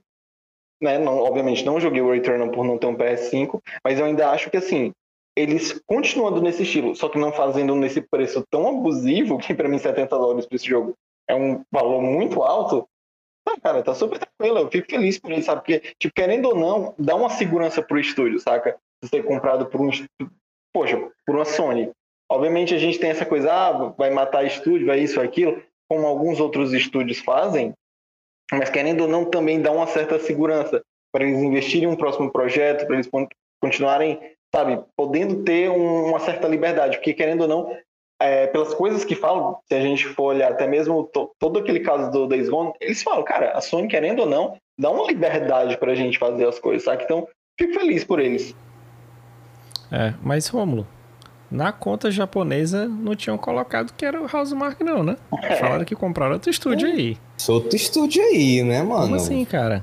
Né? 0.82 0.98
Não, 0.98 1.18
obviamente 1.18 1.64
não 1.64 1.80
joguei 1.80 2.00
o 2.00 2.10
Returnal 2.10 2.50
por 2.50 2.64
não 2.64 2.78
ter 2.78 2.86
um 2.86 2.96
PS5, 2.96 3.60
mas 3.84 3.98
eu 3.98 4.06
ainda 4.06 4.30
acho 4.30 4.50
que 4.50 4.56
assim, 4.56 4.92
eles 5.40 5.80
continuando 5.86 6.40
nesse 6.40 6.62
estilo, 6.62 6.94
só 6.94 7.08
que 7.08 7.18
não 7.18 7.32
fazendo 7.32 7.74
nesse 7.74 8.00
preço 8.00 8.44
tão 8.50 8.68
abusivo, 8.68 9.38
que 9.38 9.54
para 9.54 9.68
mim 9.68 9.78
70 9.78 10.16
dólares 10.16 10.46
para 10.46 10.56
esse 10.56 10.66
jogo 10.66 10.94
é 11.28 11.34
um 11.34 11.64
valor 11.70 12.02
muito 12.02 12.42
alto, 12.42 12.88
tá, 13.44 13.58
cara, 13.60 13.82
tá 13.82 13.94
super 13.94 14.18
tranquilo, 14.18 14.58
eu 14.58 14.70
fico 14.70 14.90
feliz 14.90 15.18
por 15.18 15.32
isso, 15.32 15.46
sabe? 15.46 15.60
Porque, 15.60 15.94
tipo, 15.98 16.14
querendo 16.14 16.46
ou 16.46 16.54
não, 16.54 16.94
dá 16.98 17.14
uma 17.14 17.30
segurança 17.30 17.82
pro 17.82 17.98
estúdio, 17.98 18.40
saca? 18.40 18.76
Se 19.02 19.10
ser 19.10 19.24
comprado 19.24 19.66
por 19.66 19.80
um, 19.80 19.90
poxa, 20.72 20.96
por 21.26 21.36
uma 21.36 21.44
Sony. 21.44 21.90
Obviamente 22.30 22.74
a 22.74 22.78
gente 22.78 22.98
tem 22.98 23.10
essa 23.10 23.26
coisa, 23.26 23.52
ah, 23.52 23.94
vai 23.96 24.10
matar 24.10 24.44
estúdio, 24.44 24.86
vai 24.86 25.00
isso, 25.00 25.20
aquilo, 25.20 25.62
como 25.88 26.06
alguns 26.06 26.38
outros 26.38 26.72
estúdios 26.72 27.18
fazem, 27.18 27.74
mas 28.52 28.70
querendo 28.70 29.02
ou 29.02 29.08
não, 29.08 29.24
também 29.24 29.60
dá 29.60 29.70
uma 29.70 29.86
certa 29.86 30.18
segurança 30.18 30.82
para 31.12 31.24
eles 31.24 31.40
investirem 31.40 31.88
em 31.88 31.92
um 31.92 31.96
próximo 31.96 32.30
projeto, 32.30 32.86
para 32.86 32.96
eles 32.96 33.10
continuarem 33.60 34.20
sabe, 34.54 34.80
podendo 34.96 35.42
ter 35.42 35.70
um, 35.70 36.10
uma 36.10 36.20
certa 36.20 36.48
liberdade, 36.48 36.96
porque 36.96 37.14
querendo 37.14 37.42
ou 37.42 37.48
não, 37.48 37.76
é, 38.20 38.46
pelas 38.48 38.74
coisas 38.74 39.04
que 39.04 39.14
falam, 39.14 39.58
se 39.66 39.74
a 39.74 39.80
gente 39.80 40.06
for 40.08 40.34
olhar 40.34 40.52
até 40.52 40.66
mesmo 40.66 41.04
to, 41.04 41.30
todo 41.38 41.58
aquele 41.58 41.80
caso 41.80 42.10
do 42.10 42.26
Days 42.26 42.48
Gone, 42.48 42.72
eles 42.80 43.02
falam, 43.02 43.24
cara, 43.24 43.52
a 43.52 43.60
Sony, 43.60 43.88
querendo 43.88 44.20
ou 44.20 44.26
não, 44.26 44.56
dá 44.78 44.90
uma 44.90 45.06
liberdade 45.06 45.76
pra 45.78 45.94
gente 45.94 46.18
fazer 46.18 46.46
as 46.46 46.58
coisas, 46.58 46.84
sabe? 46.84 47.04
Então, 47.04 47.26
fico 47.58 47.72
feliz 47.72 48.04
por 48.04 48.20
eles. 48.20 48.54
É, 49.90 50.12
mas 50.22 50.48
Rômulo, 50.48 50.86
na 51.50 51.72
conta 51.72 52.10
japonesa 52.10 52.86
não 52.86 53.16
tinham 53.16 53.36
colocado 53.36 53.92
que 53.94 54.04
era 54.04 54.20
o 54.20 54.28
Housemark 54.30 54.80
não, 54.82 55.02
né? 55.02 55.16
É. 55.42 55.56
Falaram 55.56 55.84
que 55.84 55.96
compraram 55.96 56.34
outro 56.34 56.50
estúdio 56.50 56.88
é. 56.88 56.92
aí. 56.92 57.18
Outro 57.48 57.74
estúdio 57.74 58.22
aí, 58.22 58.62
né, 58.62 58.82
mano? 58.82 59.02
Como 59.02 59.14
assim, 59.16 59.44
cara? 59.44 59.82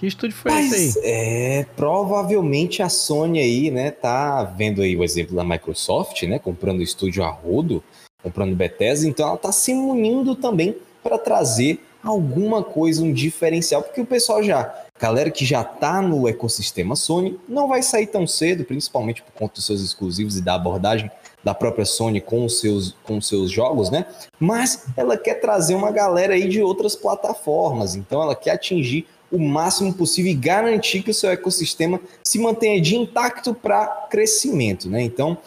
Que 0.00 0.06
estúdio 0.06 0.34
foi 0.34 0.50
Mas, 0.50 0.72
esse 0.72 0.98
aí? 1.00 1.04
É, 1.04 1.66
provavelmente 1.76 2.82
a 2.82 2.88
Sony 2.88 3.38
aí, 3.38 3.70
né, 3.70 3.90
tá 3.90 4.42
vendo 4.44 4.80
aí 4.80 4.96
o 4.96 5.04
exemplo 5.04 5.36
da 5.36 5.44
Microsoft, 5.44 6.22
né, 6.22 6.38
comprando 6.38 6.78
o 6.78 6.82
estúdio 6.82 7.22
a 7.22 7.28
rodo, 7.28 7.84
comprando 8.22 8.56
Bethesda, 8.56 9.06
então 9.06 9.28
ela 9.28 9.36
tá 9.36 9.52
se 9.52 9.74
munindo 9.74 10.34
também 10.34 10.74
para 11.02 11.18
trazer 11.18 11.84
alguma 12.02 12.62
coisa, 12.62 13.02
um 13.02 13.12
diferencial, 13.12 13.82
porque 13.82 14.00
o 14.00 14.06
pessoal 14.06 14.42
já, 14.42 14.74
galera 14.98 15.30
que 15.30 15.44
já 15.44 15.62
tá 15.62 16.00
no 16.00 16.26
ecossistema 16.26 16.96
Sony, 16.96 17.38
não 17.46 17.68
vai 17.68 17.82
sair 17.82 18.06
tão 18.06 18.26
cedo, 18.26 18.64
principalmente 18.64 19.22
por 19.22 19.32
conta 19.32 19.56
dos 19.56 19.66
seus 19.66 19.82
exclusivos 19.82 20.38
e 20.38 20.40
da 20.40 20.54
abordagem 20.54 21.10
da 21.44 21.52
própria 21.52 21.84
Sony 21.84 22.22
com 22.22 22.46
os 22.46 22.58
seus, 22.58 22.96
com 23.04 23.18
os 23.18 23.28
seus 23.28 23.50
jogos, 23.50 23.90
né? 23.90 24.06
Mas 24.38 24.86
ela 24.96 25.18
quer 25.18 25.34
trazer 25.34 25.74
uma 25.74 25.90
galera 25.90 26.32
aí 26.32 26.48
de 26.48 26.62
outras 26.62 26.96
plataformas, 26.96 27.94
então 27.94 28.22
ela 28.22 28.34
quer 28.34 28.52
atingir 28.52 29.06
o 29.30 29.38
máximo 29.38 29.94
possível 29.94 30.32
e 30.32 30.34
garantir 30.34 31.02
que 31.02 31.10
o 31.10 31.14
seu 31.14 31.30
ecossistema 31.30 32.00
se 32.24 32.38
mantenha 32.38 32.80
de 32.80 32.96
intacto 32.96 33.54
para 33.54 33.86
crescimento, 34.10 34.88
né? 34.88 35.02
Então, 35.02 35.38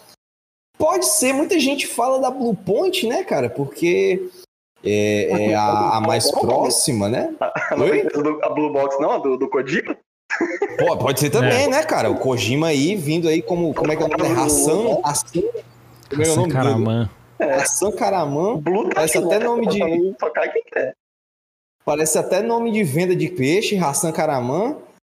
pode 0.77 1.05
ser, 1.05 1.33
muita 1.33 1.59
gente 1.59 1.85
fala 1.87 2.19
da 2.19 2.31
Blue 2.31 2.55
Point, 2.55 3.07
né, 3.07 3.23
cara? 3.23 3.49
Porque 3.49 4.29
é, 4.83 5.49
é 5.49 5.55
a, 5.55 5.97
a, 5.97 6.01
mais 6.01 6.31
próxima, 6.31 7.09
né? 7.09 7.33
A, 7.39 7.53
a 8.43 8.49
Blue 8.49 8.71
Box 8.71 8.99
não, 8.99 9.19
do, 9.21 9.37
do 9.37 9.49
Kojima? 9.49 9.97
Pô, 10.79 10.97
pode 10.97 11.19
ser 11.19 11.29
também, 11.29 11.65
é. 11.65 11.67
né, 11.67 11.83
cara? 11.83 12.09
O 12.09 12.17
Kojima 12.17 12.67
aí 12.67 12.95
vindo 12.95 13.27
aí 13.27 13.41
como, 13.41 13.73
como 13.73 13.91
é 13.91 13.95
que 13.95 14.03
é 14.03 14.05
o 14.05 14.09
nome? 14.09 14.41
Hassan, 14.41 14.99
Hassan, 15.03 15.41
como 16.09 16.23
é 16.23 16.29
o 16.29 16.35
nome 16.35 16.53
Karaman. 16.53 17.09
Hassan 17.39 17.91
Karaman. 17.91 18.57
Blue 18.57 18.89
tá 18.89 18.95
Parece 18.95 19.17
até 19.17 19.39
nome 19.39 19.67
de... 19.67 20.15
Só 20.19 20.29
cai 20.29 20.51
quem 20.51 20.63
quer. 20.63 20.95
Parece 21.85 22.17
até 22.17 22.41
nome 22.41 22.71
de 22.71 22.83
venda 22.83 23.15
de 23.15 23.27
peixe, 23.27 23.77
Hassan 23.77 24.11
Karaman. 24.11 24.77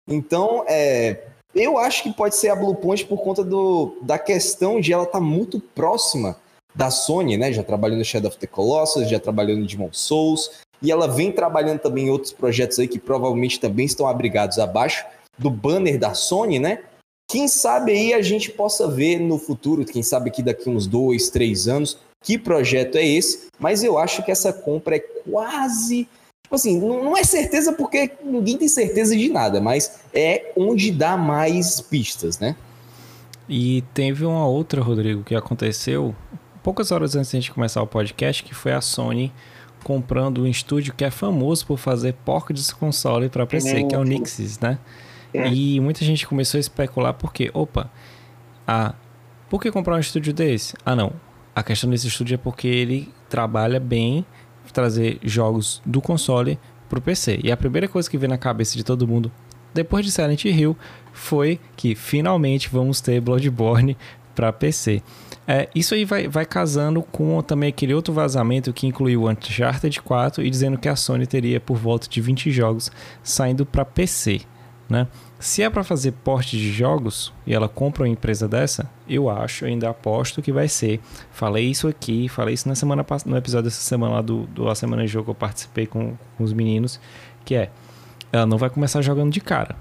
Então, 0.08 0.64
é, 0.66 1.24
eu 1.54 1.78
acho 1.78 2.02
que 2.02 2.12
pode 2.12 2.36
ser 2.36 2.48
a 2.48 2.56
Blue 2.56 2.74
Point 2.74 3.04
por 3.04 3.18
conta 3.18 3.44
do, 3.44 3.98
da 4.02 4.18
questão 4.18 4.80
de 4.80 4.92
ela 4.92 5.04
estar 5.04 5.18
tá 5.18 5.24
muito 5.24 5.60
próxima 5.60 6.36
da 6.74 6.90
Sony, 6.90 7.36
né? 7.36 7.52
Já 7.52 7.62
trabalhou 7.62 7.96
no 7.96 8.04
Shadow 8.04 8.28
of 8.28 8.38
the 8.38 8.46
Colossus, 8.46 9.08
já 9.08 9.20
trabalhou 9.20 9.56
no 9.56 9.66
Demon 9.66 9.90
Souls, 9.92 10.50
e 10.82 10.90
ela 10.90 11.06
vem 11.06 11.30
trabalhando 11.30 11.78
também 11.78 12.06
em 12.06 12.10
outros 12.10 12.32
projetos 12.32 12.78
aí 12.78 12.88
que 12.88 12.98
provavelmente 12.98 13.60
também 13.60 13.86
estão 13.86 14.06
abrigados 14.06 14.58
abaixo 14.58 15.06
do 15.38 15.50
banner 15.50 15.98
da 15.98 16.14
Sony, 16.14 16.58
né? 16.58 16.80
Quem 17.30 17.46
sabe 17.48 17.92
aí 17.92 18.12
a 18.12 18.22
gente 18.22 18.50
possa 18.50 18.88
ver 18.88 19.18
no 19.18 19.38
futuro, 19.38 19.84
quem 19.84 20.02
sabe 20.02 20.30
que 20.30 20.42
daqui 20.42 20.68
uns 20.68 20.86
dois, 20.86 21.30
três 21.30 21.68
anos, 21.68 21.98
que 22.22 22.38
projeto 22.38 22.96
é 22.96 23.06
esse, 23.06 23.46
mas 23.58 23.82
eu 23.82 23.98
acho 23.98 24.22
que 24.22 24.30
essa 24.30 24.52
compra 24.52 24.96
é 24.96 25.00
quase 25.00 26.08
assim, 26.54 26.80
não 26.80 27.16
é 27.16 27.24
certeza 27.24 27.72
porque 27.72 28.12
ninguém 28.22 28.56
tem 28.56 28.68
certeza 28.68 29.16
de 29.16 29.28
nada, 29.28 29.60
mas 29.60 30.00
é 30.12 30.52
onde 30.56 30.90
dá 30.90 31.16
mais 31.16 31.80
pistas, 31.80 32.38
né? 32.38 32.56
E 33.48 33.82
teve 33.92 34.24
uma 34.24 34.46
outra, 34.46 34.80
Rodrigo, 34.80 35.22
que 35.22 35.34
aconteceu 35.34 36.14
poucas 36.62 36.90
horas 36.90 37.14
antes 37.14 37.30
de 37.30 37.36
a 37.36 37.40
gente 37.40 37.52
começar 37.52 37.82
o 37.82 37.86
podcast, 37.86 38.42
que 38.42 38.54
foi 38.54 38.72
a 38.72 38.80
Sony 38.80 39.32
comprando 39.84 40.42
um 40.42 40.46
estúdio 40.46 40.94
que 40.94 41.04
é 41.04 41.10
famoso 41.10 41.66
por 41.66 41.78
fazer 41.78 42.14
porcos 42.24 42.66
de 42.66 42.74
console 42.74 43.28
para 43.28 43.46
PC, 43.46 43.84
que 43.84 43.94
é 43.94 43.98
o 43.98 44.02
Nixis, 44.02 44.58
né? 44.58 44.78
É. 45.32 45.46
E 45.48 45.78
muita 45.78 46.04
gente 46.04 46.26
começou 46.26 46.58
a 46.58 46.60
especular 46.60 47.12
porque, 47.12 47.50
opa, 47.52 47.90
ah, 48.66 48.94
por 49.50 49.60
que 49.60 49.70
comprar 49.70 49.96
um 49.96 50.00
estúdio 50.00 50.32
desse? 50.32 50.74
Ah, 50.86 50.96
não. 50.96 51.12
A 51.54 51.62
questão 51.62 51.90
desse 51.90 52.08
estúdio 52.08 52.34
é 52.34 52.38
porque 52.38 52.66
ele 52.66 53.12
trabalha 53.28 53.78
bem 53.78 54.24
trazer 54.72 55.18
jogos 55.22 55.82
do 55.84 56.00
console 56.00 56.58
para 56.88 56.98
o 56.98 57.02
PC. 57.02 57.40
E 57.42 57.50
a 57.50 57.56
primeira 57.56 57.88
coisa 57.88 58.08
que 58.08 58.18
veio 58.18 58.30
na 58.30 58.38
cabeça 58.38 58.76
de 58.76 58.84
todo 58.84 59.06
mundo 59.06 59.30
depois 59.74 60.06
de 60.06 60.12
Silent 60.12 60.44
Hill 60.44 60.76
foi 61.12 61.58
que 61.76 61.94
finalmente 61.94 62.68
vamos 62.70 63.00
ter 63.00 63.20
Bloodborne 63.20 63.96
para 64.34 64.52
PC. 64.52 65.02
É, 65.46 65.68
isso 65.74 65.94
aí 65.94 66.04
vai, 66.04 66.26
vai 66.28 66.46
casando 66.46 67.02
com 67.02 67.42
também 67.42 67.68
aquele 67.68 67.92
outro 67.92 68.14
vazamento 68.14 68.72
que 68.72 68.86
incluiu 68.86 69.28
Uncharted 69.28 70.00
4 70.00 70.42
e 70.42 70.48
dizendo 70.48 70.78
que 70.78 70.88
a 70.88 70.96
Sony 70.96 71.26
teria 71.26 71.60
por 71.60 71.76
volta 71.76 72.08
de 72.08 72.20
20 72.20 72.50
jogos 72.50 72.90
saindo 73.22 73.66
para 73.66 73.84
PC. 73.84 74.40
Né? 74.88 75.06
Se 75.38 75.62
é 75.62 75.68
para 75.68 75.84
fazer 75.84 76.12
porte 76.12 76.56
de 76.56 76.72
jogos 76.72 77.32
e 77.46 77.52
ela 77.52 77.68
compra 77.68 78.04
uma 78.04 78.08
empresa 78.08 78.48
dessa, 78.48 78.88
eu 79.08 79.28
acho, 79.28 79.64
eu 79.64 79.68
ainda 79.68 79.90
aposto 79.90 80.40
que 80.40 80.52
vai 80.52 80.68
ser. 80.68 81.00
Falei 81.30 81.66
isso 81.66 81.86
aqui, 81.86 82.28
falei 82.28 82.54
isso 82.54 82.68
na 82.68 82.74
semana 82.74 83.04
no 83.26 83.36
episódio 83.36 83.64
dessa 83.64 83.82
semana 83.82 84.14
lá 84.14 84.22
do, 84.22 84.46
do 84.46 84.68
A 84.68 84.74
Semana 84.74 85.04
de 85.04 85.08
Jogo 85.08 85.26
que 85.26 85.30
eu 85.32 85.34
participei 85.34 85.86
com, 85.86 86.14
com 86.38 86.44
os 86.44 86.52
meninos, 86.52 86.98
que 87.44 87.54
é 87.54 87.70
ela 88.32 88.46
não 88.46 88.58
vai 88.58 88.68
começar 88.68 89.00
jogando 89.00 89.32
de 89.32 89.40
cara. 89.40 89.76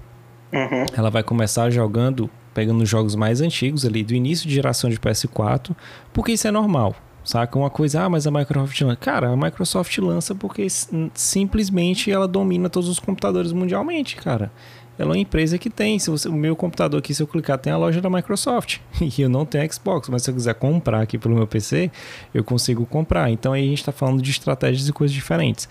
Uhum. 0.52 0.86
Ela 0.96 1.10
vai 1.10 1.24
começar 1.24 1.68
jogando, 1.70 2.30
pegando 2.54 2.82
os 2.82 2.88
jogos 2.88 3.16
mais 3.16 3.40
antigos 3.40 3.84
ali 3.84 4.04
do 4.04 4.14
início 4.14 4.48
de 4.48 4.54
geração 4.54 4.88
de 4.88 4.98
PS4, 4.98 5.74
porque 6.12 6.32
isso 6.32 6.46
é 6.46 6.52
normal. 6.52 6.94
saca? 7.24 7.58
Uma 7.58 7.70
coisa, 7.70 8.04
ah, 8.04 8.08
mas 8.08 8.26
a 8.26 8.30
Microsoft 8.30 8.80
lança. 8.80 8.96
Cara, 8.96 9.30
a 9.30 9.36
Microsoft 9.36 9.98
lança 9.98 10.34
porque 10.34 10.68
simplesmente 11.14 12.12
ela 12.12 12.28
domina 12.28 12.70
todos 12.70 12.88
os 12.88 13.00
computadores 13.00 13.52
mundialmente, 13.52 14.14
cara. 14.14 14.52
Ela 14.98 15.10
é 15.10 15.12
uma 15.12 15.18
empresa 15.18 15.58
que 15.58 15.68
tem. 15.68 15.98
Se 15.98 16.10
você, 16.10 16.28
o 16.28 16.32
meu 16.32 16.54
computador 16.54 16.98
aqui, 16.98 17.14
se 17.14 17.22
eu 17.22 17.26
clicar, 17.26 17.58
tem 17.58 17.72
a 17.72 17.76
loja 17.76 18.00
da 18.00 18.08
Microsoft. 18.08 18.78
E 19.00 19.22
eu 19.22 19.28
não 19.28 19.44
tenho 19.44 19.70
Xbox, 19.72 20.08
mas 20.08 20.22
se 20.22 20.30
eu 20.30 20.34
quiser 20.34 20.54
comprar 20.54 21.02
aqui 21.02 21.18
pelo 21.18 21.34
meu 21.34 21.46
PC, 21.46 21.90
eu 22.32 22.42
consigo 22.42 22.86
comprar. 22.86 23.30
Então 23.30 23.52
aí 23.52 23.62
a 23.62 23.68
gente 23.68 23.78
está 23.78 23.92
falando 23.92 24.22
de 24.22 24.30
estratégias 24.30 24.88
e 24.88 24.92
coisas 24.92 25.14
diferentes. 25.14 25.68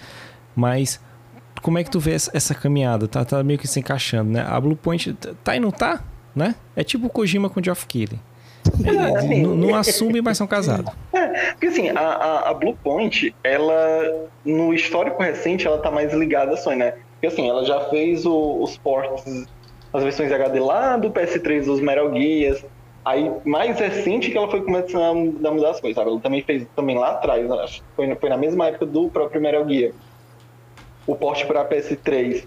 Mas 0.56 1.00
como 1.62 1.78
é 1.78 1.84
que 1.84 1.90
tu 1.90 2.00
vê 2.00 2.12
essa, 2.12 2.54
caminhada? 2.54 3.08
Tá, 3.08 3.24
tá 3.24 3.44
meio 3.44 3.58
que 3.58 3.68
se 3.68 3.80
encaixando, 3.80 4.32
né? 4.32 4.46
A 4.48 4.60
Bluepoint 4.60 5.14
tá 5.44 5.56
e 5.56 5.60
não 5.60 5.72
tá, 5.72 6.04
né? 6.36 6.56
É 6.76 6.84
tipo 6.84 7.08
o 7.08 7.10
Kojima 7.10 7.50
com 7.50 7.60
o 7.60 7.64
Geoff 7.64 7.86
Keighley. 7.88 8.20
É, 8.86 9.18
assim, 9.18 9.44
não, 9.44 9.56
não 9.56 9.76
assume, 9.76 10.22
mas 10.22 10.38
são 10.38 10.48
casados. 10.48 10.92
É, 11.14 11.52
porque 11.52 11.68
assim, 11.68 11.90
a, 11.90 12.00
a, 12.00 12.50
a 12.50 12.54
Blue 12.54 12.76
Point, 12.84 13.34
ela, 13.44 14.28
no 14.46 14.74
histórico 14.74 15.22
recente, 15.22 15.66
ela 15.66 15.78
tá 15.80 15.90
mais 15.90 16.14
ligada 16.14 16.54
à 16.54 16.58
Sony, 16.58 16.78
né? 16.78 16.94
Porque 17.24 17.36
assim, 17.36 17.50
ela 17.50 17.64
já 17.64 17.80
fez 17.86 18.26
o, 18.26 18.62
os 18.62 18.78
ports, 18.78 19.48
as 19.94 20.04
versões 20.04 20.30
HD 20.30 20.60
lá 20.60 20.98
do 20.98 21.10
PS3 21.10 21.64
dos 21.64 21.80
Metal 21.80 22.14
Gears. 22.14 22.66
Aí, 23.06 23.32
mais 23.46 23.80
recente 23.80 24.30
que 24.30 24.38
ela 24.38 24.52
foi 24.52 24.62
começando 24.62 25.48
a 25.48 25.52
mudar 25.52 25.70
as 25.70 25.80
coisas, 25.80 25.96
sabe? 25.96 26.10
Ela 26.12 26.20
também 26.20 26.42
fez 26.42 26.68
também 26.76 26.98
lá 26.98 27.12
atrás, 27.12 27.50
acho 27.50 27.80
que 27.80 27.88
foi, 27.96 28.14
foi 28.16 28.30
na 28.30 28.36
mesma 28.36 28.68
época 28.68 28.86
do 28.86 29.08
próprio 29.08 29.42
Metal 29.42 29.66
Gear. 29.70 29.94
O 31.08 31.16
port 31.16 31.46
para 31.46 31.64
PS3 31.64 32.46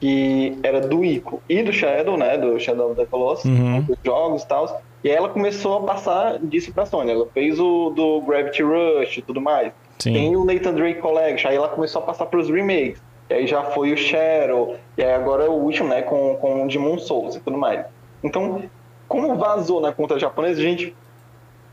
que 0.00 0.58
era 0.62 0.80
do 0.80 1.04
Ico 1.04 1.42
e 1.46 1.62
do 1.62 1.72
Shadow, 1.72 2.16
né? 2.16 2.38
Do 2.38 2.58
Shadow 2.58 2.92
of 2.92 2.96
the 2.96 3.04
Colossus, 3.04 3.44
uhum. 3.44 3.82
dos 3.82 3.98
jogos 4.02 4.42
e 4.42 4.48
tal. 4.48 4.82
E 5.04 5.10
aí 5.10 5.16
ela 5.16 5.28
começou 5.28 5.76
a 5.76 5.80
passar 5.82 6.38
disso 6.38 6.72
pra 6.72 6.86
Sony. 6.86 7.10
Ela 7.10 7.26
fez 7.26 7.60
o 7.60 7.90
do 7.90 8.22
Gravity 8.22 8.62
Rush 8.62 9.18
e 9.18 9.22
tudo 9.22 9.38
mais. 9.38 9.70
Sim. 9.98 10.14
Tem 10.14 10.34
o 10.34 10.46
Nathan 10.46 10.72
Drake 10.72 11.00
Collection. 11.02 11.50
Aí 11.50 11.56
ela 11.56 11.68
começou 11.68 12.00
a 12.00 12.06
passar 12.06 12.24
pros 12.24 12.48
remakes. 12.48 13.02
E 13.30 13.34
aí 13.34 13.46
já 13.46 13.62
foi 13.64 13.92
o 13.92 13.96
Shadow. 13.96 14.76
E 14.96 15.02
aí 15.02 15.12
agora 15.12 15.44
é 15.44 15.48
o 15.48 15.52
último, 15.52 15.88
né? 15.88 16.02
Com, 16.02 16.36
com 16.36 16.64
o 16.64 16.68
Demon 16.68 16.98
Souls 16.98 17.36
e 17.36 17.40
tudo 17.40 17.56
mais. 17.56 17.84
Então, 18.22 18.62
como 19.08 19.36
vazou 19.36 19.80
na 19.80 19.92
conta 19.92 20.18
japonesa, 20.18 20.60
a 20.60 20.64
gente, 20.64 20.94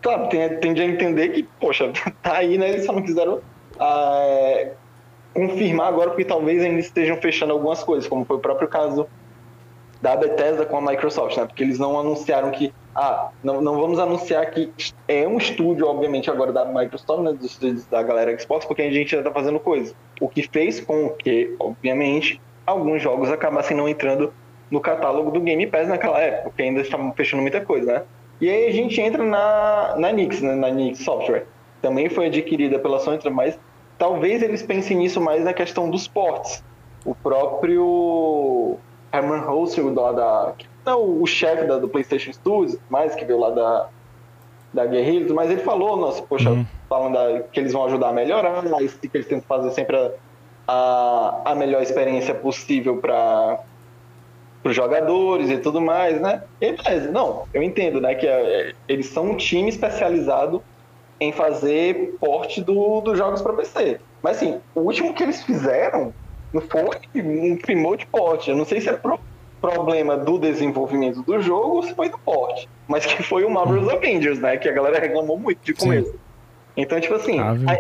claro, 0.02 0.30
tende 0.30 0.82
a 0.82 0.86
entender 0.86 1.30
que, 1.30 1.44
poxa, 1.60 1.92
tá 2.22 2.38
aí, 2.38 2.58
né? 2.58 2.70
Eles 2.70 2.86
só 2.86 2.94
não 2.94 3.02
quiseram 3.02 3.42
ah, 3.80 4.68
confirmar 5.34 5.88
agora, 5.88 6.10
porque 6.10 6.26
talvez 6.26 6.64
ainda 6.64 6.80
estejam 6.80 7.18
fechando 7.18 7.54
algumas 7.54 7.84
coisas, 7.84 8.08
como 8.08 8.26
foi 8.26 8.38
o 8.38 8.40
próprio 8.40 8.68
caso 8.68 9.08
da 10.02 10.16
Bethesda 10.16 10.66
com 10.66 10.78
a 10.78 10.82
Microsoft, 10.82 11.38
né? 11.38 11.46
Porque 11.46 11.64
eles 11.64 11.78
não 11.78 12.00
anunciaram 12.00 12.50
que, 12.52 12.74
ah, 12.96 13.30
não, 13.44 13.62
não 13.62 13.80
vamos 13.80 14.00
anunciar 14.00 14.50
que 14.50 14.72
é 15.08 15.28
um 15.28 15.38
estúdio, 15.38 15.88
obviamente, 15.88 16.30
agora 16.30 16.52
da 16.52 16.66
Microsoft, 16.66 17.22
né? 17.22 17.34
Dos 17.34 17.52
estúdios 17.52 17.86
da 17.86 18.02
galera 18.02 18.38
Xbox, 18.38 18.66
porque 18.66 18.82
a 18.82 18.92
gente 18.92 19.12
já 19.12 19.22
tá 19.22 19.32
fazendo 19.32 19.60
coisa. 19.60 19.94
O 20.20 20.28
que 20.28 20.42
fez 20.42 20.82
com 20.82 21.10
que, 21.10 21.56
obviamente, 21.60 22.42
alguns 22.66 23.02
jogos 23.02 23.30
acabassem 23.30 23.78
não 23.78 23.88
entrando 23.88 24.34
no 24.72 24.80
catálogo 24.80 25.32
do 25.32 25.42
Game 25.42 25.68
Pass 25.68 25.88
naquela 25.88 26.20
época, 26.20 26.44
porque 26.50 26.64
ainda 26.64 26.82
estavam 26.82 27.12
fechando 27.14 27.42
muita 27.42 27.62
coisa, 27.62 27.94
né? 27.94 28.04
E 28.40 28.50
aí 28.50 28.68
a 28.68 28.72
gente 28.72 29.00
entra 29.00 29.24
na, 29.24 29.96
na 29.98 30.12
Nix, 30.12 30.42
né? 30.42 30.56
Na 30.56 30.70
Nix 30.70 31.00
Software. 31.00 31.46
Também 31.80 32.10
foi 32.10 32.28
adquirida 32.28 32.80
pela 32.80 33.00
Sony, 33.00 33.20
mas 33.30 33.60
talvez 34.00 34.42
eles 34.42 34.64
pensem 34.64 34.98
nisso 34.98 35.22
mais 35.22 35.44
na 35.44 35.54
questão 35.54 35.90
dos 35.90 36.08
ports. 36.08 36.64
O 37.06 37.14
próprio 37.14 38.80
Herman 39.12 39.42
Holzer, 39.42 39.90
da, 39.92 40.12
da, 40.12 40.54
é 40.86 40.94
o, 40.94 41.22
o 41.22 41.28
chefe 41.28 41.66
do 41.66 41.88
PlayStation 41.88 42.32
Studios, 42.32 42.78
mais 42.90 43.14
que 43.16 43.26
veio 43.26 43.40
lá 43.40 43.50
da, 43.50 43.88
da 44.74 44.86
Guerrillas, 44.86 45.32
mas 45.32 45.52
ele 45.52 45.62
falou, 45.62 45.98
nossa, 45.98 46.22
poxa, 46.24 46.50
uhum. 46.50 46.66
falando 46.88 47.14
da, 47.14 47.42
que 47.44 47.60
eles 47.60 47.74
vão 47.74 47.86
ajudar 47.86 48.10
a 48.10 48.14
melhorar, 48.14 48.64
que 48.64 49.10
eles 49.14 49.28
tentam 49.28 49.42
fazer 49.42 49.72
sempre 49.72 49.98
a, 49.98 50.12
a, 50.68 51.52
a 51.52 51.56
melhor 51.56 51.82
experiência 51.82 52.34
possível 52.34 52.98
para 52.98 53.60
os 54.64 54.76
jogadores 54.76 55.50
e 55.50 55.58
tudo 55.58 55.82
mais, 55.82 56.22
né? 56.22 56.44
E 56.60 56.72
beleza, 56.72 57.12
não, 57.12 57.44
eu 57.54 57.62
entendo, 57.62 58.00
né, 58.00 58.16
que 58.16 58.28
é, 58.28 58.74
eles 58.88 59.08
são 59.08 59.32
um 59.32 59.38
time 59.38 59.70
especializado 59.70 60.64
em 61.20 61.32
fazer 61.32 62.16
porte 62.20 62.62
do, 62.62 63.02
dos 63.02 63.18
jogos 63.18 63.42
para 63.42 63.54
PC. 63.54 64.00
Mas 64.24 64.38
assim, 64.38 64.60
o 64.74 64.82
último 64.82 65.14
que 65.14 65.22
eles 65.22 65.44
fizeram 65.44 66.14
foi 66.60 66.90
um 67.16 67.56
primor 67.56 67.98
de 67.98 68.06
porte. 68.06 68.50
Eu 68.50 68.58
não 68.58 68.66
sei 68.66 68.82
se 68.82 68.90
é 68.90 68.94
pro 68.94 69.20
problema 69.62 70.18
do 70.18 70.40
desenvolvimento 70.40 71.22
do 71.22 71.40
jogo 71.40 71.76
ou 71.76 71.84
se 71.84 71.94
foi 71.94 72.10
do 72.10 72.18
porte. 72.18 72.68
Mas 72.88 73.06
que 73.06 73.22
foi 73.22 73.46
o 73.46 73.50
Marvel's 73.50 73.88
uhum. 73.88 73.96
Avengers, 73.96 74.40
né? 74.40 74.58
Que 74.58 74.68
a 74.68 74.72
galera 74.72 75.00
reclamou 75.00 75.38
muito 75.38 75.60
de 75.64 75.74
começo. 75.74 76.12
Sim. 76.12 76.20
Então, 76.76 77.00
tipo 77.00 77.14
assim. 77.14 77.40
Ah, 77.40 77.80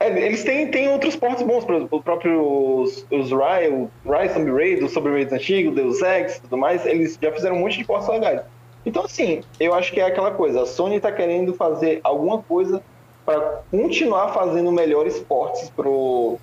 é, 0.00 0.26
eles 0.26 0.42
têm, 0.42 0.70
têm 0.70 0.88
outros 0.88 1.14
portes 1.14 1.42
bons, 1.42 1.64
por 1.64 1.76
exemplo, 1.76 1.98
o 1.98 2.02
próprio 2.02 2.82
os, 2.82 3.06
os 3.10 3.30
Rise, 3.30 3.88
Rise 4.04 4.34
Zombie 4.34 4.50
Raid, 4.50 4.88
Zombie 4.88 5.10
Raids 5.10 5.32
antigos, 5.32 5.74
Deus 5.74 6.02
Ex 6.02 6.36
e 6.36 6.40
tudo 6.42 6.58
mais, 6.58 6.84
eles 6.84 7.16
já 7.20 7.30
fizeram 7.30 7.56
um 7.56 7.60
monte 7.60 7.78
de 7.78 7.84
portes 7.84 8.08
legais. 8.08 8.42
Então, 8.84 9.04
assim, 9.04 9.42
eu 9.58 9.72
acho 9.72 9.92
que 9.92 10.00
é 10.00 10.04
aquela 10.04 10.32
coisa. 10.32 10.62
A 10.62 10.66
Sony 10.66 10.96
está 10.96 11.10
querendo 11.10 11.54
fazer 11.54 12.00
alguma 12.02 12.42
coisa 12.42 12.82
para 13.24 13.62
continuar 13.70 14.34
fazendo 14.34 14.70
melhores 14.70 15.18
portes 15.20 15.70
pro, 15.70 16.38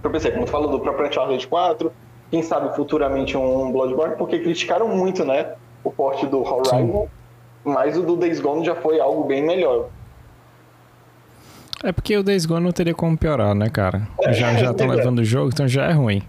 pro 0.00 0.10
PC. 0.10 0.30
Como 0.32 0.44
tu 0.44 0.50
falou 0.50 0.70
do 0.70 0.80
próprio 0.80 1.08
Uncharted 1.08 1.46
4, 1.46 1.92
quem 2.30 2.42
sabe 2.42 2.74
futuramente 2.74 3.36
um 3.36 3.72
Bloodborne, 3.72 4.16
porque 4.16 4.38
criticaram 4.38 4.88
muito, 4.88 5.24
né? 5.24 5.54
O 5.82 5.90
porte 5.90 6.26
do 6.26 6.42
Horizon, 6.42 7.08
mas 7.64 7.96
o 7.96 8.02
do 8.02 8.16
Days 8.16 8.40
Gone 8.40 8.64
já 8.64 8.74
foi 8.74 9.00
algo 9.00 9.24
bem 9.24 9.42
melhor. 9.42 9.88
É 11.82 11.92
porque 11.92 12.16
o 12.16 12.22
Days 12.22 12.44
Gone 12.44 12.64
não 12.64 12.72
teria 12.72 12.94
como 12.94 13.16
piorar, 13.16 13.54
né, 13.54 13.70
cara? 13.70 14.06
É, 14.22 14.32
já 14.32 14.54
já 14.54 14.74
tô 14.74 14.86
levando 14.86 15.20
o 15.20 15.24
jogo, 15.24 15.50
então 15.52 15.66
já 15.66 15.86
é 15.86 15.92
ruim. 15.92 16.22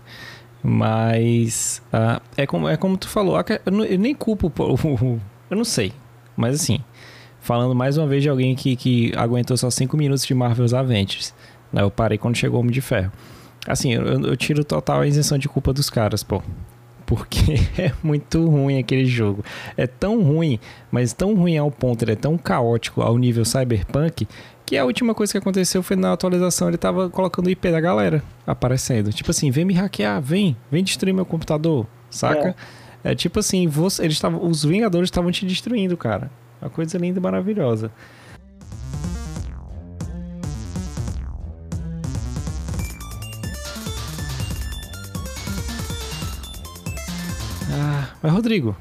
Mas 0.63 1.81
uh, 1.91 2.21
é, 2.37 2.45
como, 2.45 2.69
é 2.69 2.77
como 2.77 2.97
tu 2.97 3.09
falou, 3.09 3.35
eu 3.65 3.99
nem 3.99 4.15
culpo 4.15 4.51
o, 4.57 5.19
eu 5.49 5.57
não 5.57 5.65
sei. 5.65 5.91
Mas 6.37 6.55
assim, 6.55 6.79
falando 7.41 7.75
mais 7.75 7.97
uma 7.97 8.07
vez 8.07 8.23
de 8.23 8.29
alguém 8.29 8.55
que, 8.55 8.75
que 8.75 9.11
aguentou 9.17 9.57
só 9.57 9.69
5 9.69 9.97
minutos 9.97 10.25
de 10.25 10.33
Marvel's 10.33 10.73
Avengers. 10.73 11.33
Né? 11.73 11.81
Eu 11.81 11.91
parei 11.91 12.17
quando 12.17 12.37
chegou 12.37 12.57
o 12.57 12.61
Homem 12.61 12.71
de 12.71 12.81
Ferro. 12.81 13.11
Assim, 13.67 13.93
eu, 13.93 14.03
eu 14.03 14.37
tiro 14.37 14.63
total 14.63 15.01
a 15.01 15.07
isenção 15.07 15.37
de 15.37 15.47
culpa 15.47 15.71
dos 15.71 15.89
caras, 15.89 16.23
pô. 16.23 16.41
Porque 17.05 17.55
é 17.77 17.91
muito 18.01 18.47
ruim 18.47 18.79
aquele 18.79 19.05
jogo. 19.05 19.43
É 19.77 19.85
tão 19.85 20.21
ruim, 20.21 20.59
mas 20.91 21.13
tão 21.13 21.35
ruim 21.35 21.57
ao 21.57 21.69
ponto, 21.69 22.03
ele 22.03 22.13
é 22.13 22.15
tão 22.15 22.37
caótico 22.37 23.01
ao 23.01 23.17
nível 23.17 23.45
cyberpunk, 23.45 24.27
que 24.65 24.77
a 24.77 24.85
última 24.85 25.13
coisa 25.13 25.31
que 25.33 25.37
aconteceu 25.37 25.83
foi 25.83 25.97
na 25.97 26.13
atualização, 26.13 26.69
ele 26.69 26.77
tava 26.77 27.09
colocando 27.09 27.47
o 27.47 27.49
IP 27.49 27.69
da 27.69 27.81
galera 27.81 28.23
aparecendo. 28.47 29.11
Tipo 29.11 29.31
assim, 29.31 29.51
vem 29.51 29.65
me 29.65 29.73
hackear, 29.73 30.21
vem, 30.21 30.55
vem 30.71 30.83
destruir 30.83 31.13
meu 31.13 31.25
computador, 31.25 31.85
saca? 32.09 32.55
É. 33.03 33.11
É 33.11 33.15
tipo 33.15 33.39
assim, 33.39 33.67
você, 33.67 34.05
eles 34.05 34.19
tavam, 34.19 34.45
os 34.45 34.63
Vingadores 34.63 35.07
estavam 35.07 35.31
te 35.31 35.45
destruindo, 35.45 35.97
cara. 35.97 36.31
Uma 36.61 36.69
coisa 36.69 36.97
linda 36.97 37.19
e 37.19 37.21
maravilhosa. 37.21 37.91
Mas 48.21 48.31
Rodrigo, 48.31 48.75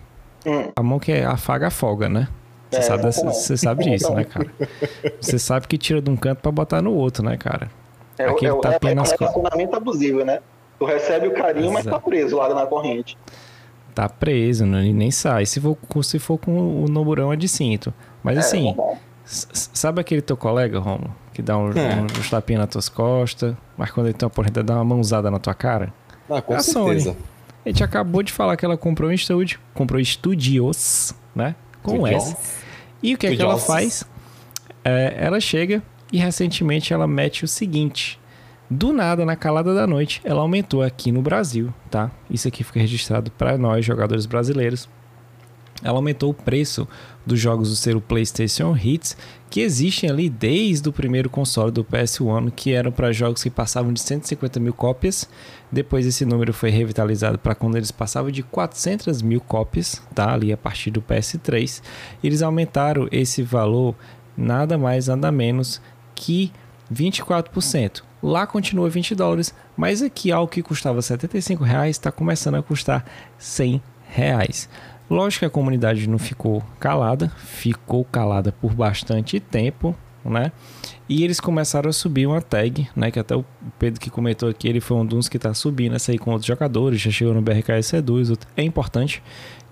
hum. 0.46 0.70
a 0.74 0.82
mão 0.82 0.98
que 0.98 1.12
é 1.12 1.24
afaga, 1.24 1.68
afoga, 1.68 2.08
né? 2.08 2.28
Você, 2.70 2.78
é, 2.78 2.82
sabe, 2.82 3.02
você, 3.02 3.24
você 3.24 3.56
sabe 3.56 3.84
disso, 3.84 4.14
né, 4.14 4.22
cara? 4.22 4.48
Você 5.20 5.40
sabe 5.40 5.66
que 5.66 5.76
tira 5.76 6.00
de 6.00 6.08
um 6.08 6.16
canto 6.16 6.40
para 6.40 6.52
botar 6.52 6.80
no 6.80 6.92
outro, 6.92 7.24
né, 7.24 7.36
cara? 7.36 7.68
É, 8.16 8.26
Aquele 8.26 8.52
é, 8.52 8.60
tapinha 8.60 8.90
é, 8.90 8.92
é, 8.92 8.94
nas 8.94 9.12
é 9.12 9.16
relacionamento 9.18 9.74
abusivo, 9.74 10.24
né? 10.24 10.38
Tu 10.78 10.84
recebe 10.84 11.26
o 11.26 11.34
carinho, 11.34 11.72
Exato. 11.72 11.74
mas 11.74 11.84
tá 11.86 11.98
preso 11.98 12.36
lá 12.36 12.54
na 12.54 12.66
corrente 12.66 13.18
tá 14.00 14.08
preso, 14.08 14.64
não, 14.64 14.80
nem 14.80 15.10
sai. 15.10 15.44
Se 15.46 15.60
for, 15.60 15.76
se 16.02 16.18
for 16.18 16.38
com 16.38 16.84
o 16.84 16.88
Noburão 16.88 17.32
é 17.32 17.36
de 17.36 17.48
cinto. 17.48 17.92
Mas 18.22 18.36
é, 18.36 18.40
assim, 18.40 18.74
sabe 19.24 20.00
aquele 20.00 20.22
teu 20.22 20.36
colega, 20.36 20.78
Romulo? 20.78 21.14
Que 21.32 21.42
dá 21.42 21.56
um, 21.56 21.70
é. 21.72 21.96
um, 21.96 22.04
um 22.04 22.28
tapinha 22.30 22.60
nas 22.60 22.68
tuas 22.68 22.88
costas, 22.88 23.54
mas 23.76 23.90
quando 23.90 24.06
ele 24.06 24.14
tem 24.14 24.26
uma 24.26 24.30
oportunidade, 24.30 24.66
dá 24.66 24.74
uma 24.74 24.84
mãozada 24.84 25.30
na 25.30 25.38
tua 25.38 25.54
cara? 25.54 25.92
Ah, 26.28 26.40
com 26.40 26.54
é 26.54 26.56
a 26.56 26.60
certeza. 26.60 27.12
Sony. 27.12 27.16
A 27.64 27.68
gente 27.68 27.84
acabou 27.84 28.22
de 28.22 28.32
falar 28.32 28.56
que 28.56 28.64
ela 28.64 28.76
comprou 28.76 29.10
um 29.10 29.12
estúdio, 29.12 29.60
comprou 29.74 30.00
estúdios, 30.00 31.14
né? 31.34 31.54
Com 31.82 32.06
S. 32.06 32.36
E 33.02 33.14
o 33.14 33.18
que 33.18 33.26
é 33.26 33.36
que 33.36 33.42
ela 33.42 33.58
faz? 33.58 34.04
É, 34.84 35.16
ela 35.18 35.40
chega 35.40 35.82
e 36.12 36.18
recentemente 36.18 36.92
ela 36.92 37.06
mete 37.06 37.44
o 37.44 37.48
seguinte: 37.48 38.18
do 38.70 38.92
nada, 38.92 39.24
na 39.24 39.36
calada 39.36 39.74
da 39.74 39.86
noite, 39.86 40.20
ela 40.24 40.40
aumentou 40.40 40.82
aqui 40.82 41.12
no 41.12 41.20
Brasil, 41.20 41.72
tá? 41.90 42.10
Isso 42.30 42.48
aqui 42.48 42.64
fica 42.64 42.80
registrado 42.80 43.30
para 43.30 43.58
nós, 43.58 43.84
jogadores 43.84 44.26
brasileiros. 44.26 44.88
Ela 45.82 45.98
aumentou 45.98 46.30
o 46.30 46.34
preço 46.34 46.86
dos 47.30 47.38
jogos 47.38 47.70
do 47.70 47.76
selo 47.76 48.00
PlayStation 48.00 48.76
Hits, 48.76 49.16
que 49.48 49.60
existem 49.60 50.10
ali 50.10 50.28
desde 50.28 50.88
o 50.88 50.92
primeiro 50.92 51.30
console 51.30 51.70
do 51.70 51.84
PS1, 51.84 52.50
que 52.50 52.72
eram 52.72 52.90
para 52.90 53.12
jogos 53.12 53.42
que 53.42 53.50
passavam 53.50 53.92
de 53.92 54.00
150 54.00 54.58
mil 54.58 54.74
cópias. 54.74 55.28
Depois 55.70 56.04
esse 56.04 56.24
número 56.24 56.52
foi 56.52 56.70
revitalizado 56.70 57.38
para 57.38 57.54
quando 57.54 57.76
eles 57.76 57.92
passavam 57.92 58.32
de 58.32 58.42
400 58.42 59.22
mil 59.22 59.40
cópias, 59.40 60.02
tá? 60.12 60.32
Ali 60.32 60.52
a 60.52 60.56
partir 60.56 60.90
do 60.90 61.00
PS3. 61.00 61.80
Eles 62.22 62.42
aumentaram 62.42 63.08
esse 63.12 63.42
valor 63.42 63.94
nada 64.36 64.76
mais, 64.76 65.06
nada 65.06 65.30
menos 65.30 65.80
que 66.16 66.52
24%. 66.92 68.02
Lá 68.20 68.46
continua 68.46 68.90
20 68.90 69.14
dólares, 69.14 69.54
mas 69.76 70.02
aqui 70.02 70.32
algo 70.32 70.50
que 70.50 70.62
custava 70.62 71.00
75 71.00 71.62
reais 71.62 71.96
está 71.96 72.10
começando 72.10 72.56
a 72.56 72.62
custar 72.62 73.04
100 73.38 73.80
reais. 74.08 74.68
Lógico 75.10 75.40
que 75.40 75.46
a 75.46 75.50
comunidade 75.50 76.08
não 76.08 76.18
ficou 76.18 76.62
calada, 76.78 77.28
ficou 77.36 78.04
calada 78.04 78.52
por 78.52 78.72
bastante 78.72 79.40
tempo, 79.40 79.94
né? 80.24 80.52
E 81.08 81.24
eles 81.24 81.40
começaram 81.40 81.90
a 81.90 81.92
subir 81.92 82.26
uma 82.26 82.40
tag, 82.40 82.88
né? 82.94 83.10
Que 83.10 83.18
até 83.18 83.34
o 83.34 83.44
Pedro 83.76 84.00
que 84.00 84.08
comentou 84.08 84.48
aqui, 84.48 84.68
ele 84.68 84.80
foi 84.80 84.96
um 84.96 85.04
dos 85.04 85.28
que 85.28 85.36
está 85.36 85.52
subindo 85.52 85.96
essa 85.96 86.12
aí 86.12 86.18
com 86.18 86.30
outros 86.30 86.46
jogadores, 86.46 87.00
já 87.00 87.10
chegou 87.10 87.34
no 87.34 87.42
BRKS2. 87.42 88.38
É 88.56 88.62
importante 88.62 89.20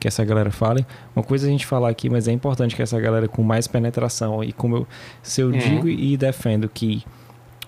que 0.00 0.08
essa 0.08 0.24
galera 0.24 0.50
fale. 0.50 0.84
Uma 1.14 1.22
coisa 1.22 1.46
a 1.46 1.50
gente 1.50 1.66
falar 1.66 1.90
aqui, 1.90 2.10
mas 2.10 2.26
é 2.26 2.32
importante 2.32 2.74
que 2.74 2.82
essa 2.82 2.98
galera 2.98 3.28
com 3.28 3.44
mais 3.44 3.68
penetração 3.68 4.42
e 4.42 4.52
como 4.52 4.78
eu, 4.78 4.86
se 5.22 5.40
eu 5.40 5.48
uhum. 5.48 5.58
digo 5.58 5.88
e 5.88 6.16
defendo 6.16 6.68
que 6.68 7.04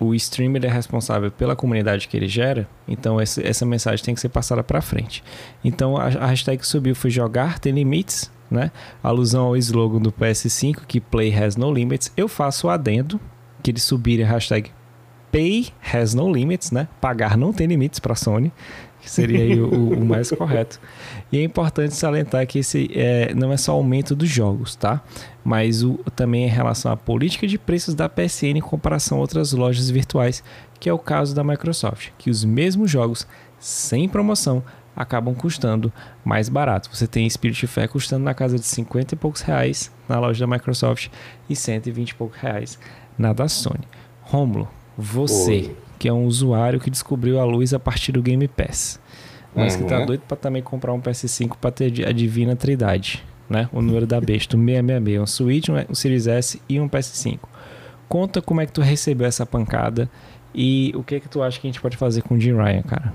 o 0.00 0.14
streamer 0.14 0.64
é 0.64 0.68
responsável 0.68 1.30
pela 1.30 1.54
comunidade 1.54 2.08
que 2.08 2.16
ele 2.16 2.26
gera, 2.26 2.66
então 2.88 3.20
essa, 3.20 3.46
essa 3.46 3.66
mensagem 3.66 4.02
tem 4.02 4.14
que 4.14 4.20
ser 4.20 4.30
passada 4.30 4.64
para 4.64 4.80
frente. 4.80 5.22
Então 5.62 5.96
a, 5.96 6.06
a 6.06 6.26
hashtag 6.26 6.58
que 6.58 6.66
subiu 6.66 6.94
foi 6.94 7.10
jogar 7.10 7.58
tem 7.58 7.72
limites, 7.72 8.32
né? 8.50 8.72
Alusão 9.02 9.44
ao 9.44 9.56
slogan 9.58 10.00
do 10.00 10.10
PS5 10.10 10.80
que 10.88 11.00
play 11.00 11.32
has 11.34 11.54
no 11.54 11.72
limits. 11.72 12.10
Eu 12.16 12.26
faço 12.26 12.66
o 12.66 12.70
adendo 12.70 13.20
que 13.62 13.70
eles 13.70 13.82
subirem 13.82 14.24
a 14.24 14.28
hashtag 14.28 14.70
pay 15.30 15.68
has 15.92 16.14
no 16.14 16.32
limits, 16.32 16.70
né? 16.70 16.88
Pagar 17.00 17.36
não 17.36 17.52
tem 17.52 17.66
limites 17.66 18.00
para 18.00 18.14
Sony, 18.14 18.50
que 19.00 19.10
seria 19.10 19.64
o, 19.64 19.92
o, 20.00 20.04
mais 20.04 20.30
correto. 20.30 20.80
E 21.32 21.38
é 21.38 21.42
importante 21.42 21.94
salientar 21.94 22.46
que 22.46 22.58
esse 22.58 22.90
é, 22.92 23.32
não 23.34 23.52
é 23.52 23.56
só 23.56 23.72
aumento 23.72 24.16
dos 24.16 24.28
jogos, 24.28 24.74
tá? 24.74 25.00
Mas 25.44 25.84
o, 25.84 25.94
também 26.16 26.44
em 26.44 26.48
relação 26.48 26.90
à 26.90 26.96
política 26.96 27.46
de 27.46 27.56
preços 27.56 27.94
da 27.94 28.08
PSN 28.08 28.56
em 28.56 28.60
comparação 28.60 29.18
a 29.18 29.20
outras 29.20 29.52
lojas 29.52 29.88
virtuais, 29.90 30.42
que 30.80 30.88
é 30.88 30.92
o 30.92 30.98
caso 30.98 31.34
da 31.34 31.44
Microsoft, 31.44 32.10
que 32.18 32.30
os 32.30 32.44
mesmos 32.44 32.90
jogos 32.90 33.26
sem 33.58 34.08
promoção 34.08 34.62
acabam 34.96 35.34
custando 35.34 35.92
mais 36.24 36.48
barato. 36.48 36.90
Você 36.92 37.06
tem 37.06 37.28
Spirit 37.28 37.66
Fair 37.66 37.88
custando 37.88 38.24
na 38.24 38.34
casa 38.34 38.58
de 38.58 38.66
50 38.66 39.14
e 39.14 39.18
poucos 39.18 39.40
reais 39.40 39.90
na 40.08 40.18
loja 40.18 40.46
da 40.46 40.52
Microsoft 40.52 41.08
e 41.48 41.54
120 41.54 42.10
e 42.10 42.14
poucos 42.14 42.38
reais 42.38 42.78
na 43.16 43.32
da 43.32 43.48
Sony. 43.48 43.86
Romulo, 44.22 44.68
você 44.96 45.50
Oi. 45.50 45.76
que 45.98 46.08
é 46.08 46.12
um 46.12 46.24
usuário 46.24 46.80
que 46.80 46.90
descobriu 46.90 47.40
a 47.40 47.44
luz 47.44 47.72
a 47.72 47.78
partir 47.78 48.12
do 48.12 48.22
Game 48.22 48.46
Pass, 48.48 49.00
mas 49.54 49.74
uhum. 49.74 49.82
que 49.82 49.88
tá 49.88 49.98
uhum. 50.00 50.06
doido 50.06 50.22
para 50.26 50.36
também 50.36 50.62
comprar 50.62 50.92
um 50.92 51.00
PS5 51.00 51.56
para 51.60 51.70
ter 51.70 52.06
a 52.06 52.12
divina 52.12 52.54
trindade, 52.54 53.24
né? 53.48 53.68
O 53.72 53.82
número 53.82 54.06
da 54.06 54.20
besta, 54.20 54.56
o 54.56 54.60
666, 54.60 55.20
um 55.20 55.26
Switch, 55.26 55.68
um 55.68 55.94
Series 55.94 56.26
S 56.26 56.62
e 56.68 56.80
um 56.80 56.88
PS5. 56.88 57.38
Conta 58.08 58.42
como 58.42 58.60
é 58.60 58.66
que 58.66 58.72
tu 58.72 58.80
recebeu 58.80 59.26
essa 59.26 59.46
pancada 59.46 60.10
e 60.54 60.92
o 60.96 61.02
que 61.02 61.16
é 61.16 61.20
que 61.20 61.28
tu 61.28 61.42
acha 61.42 61.60
que 61.60 61.66
a 61.66 61.70
gente 61.70 61.80
pode 61.80 61.96
fazer 61.96 62.22
com 62.22 62.34
o 62.34 62.40
Jim 62.40 62.54
Ryan, 62.54 62.82
cara? 62.82 63.14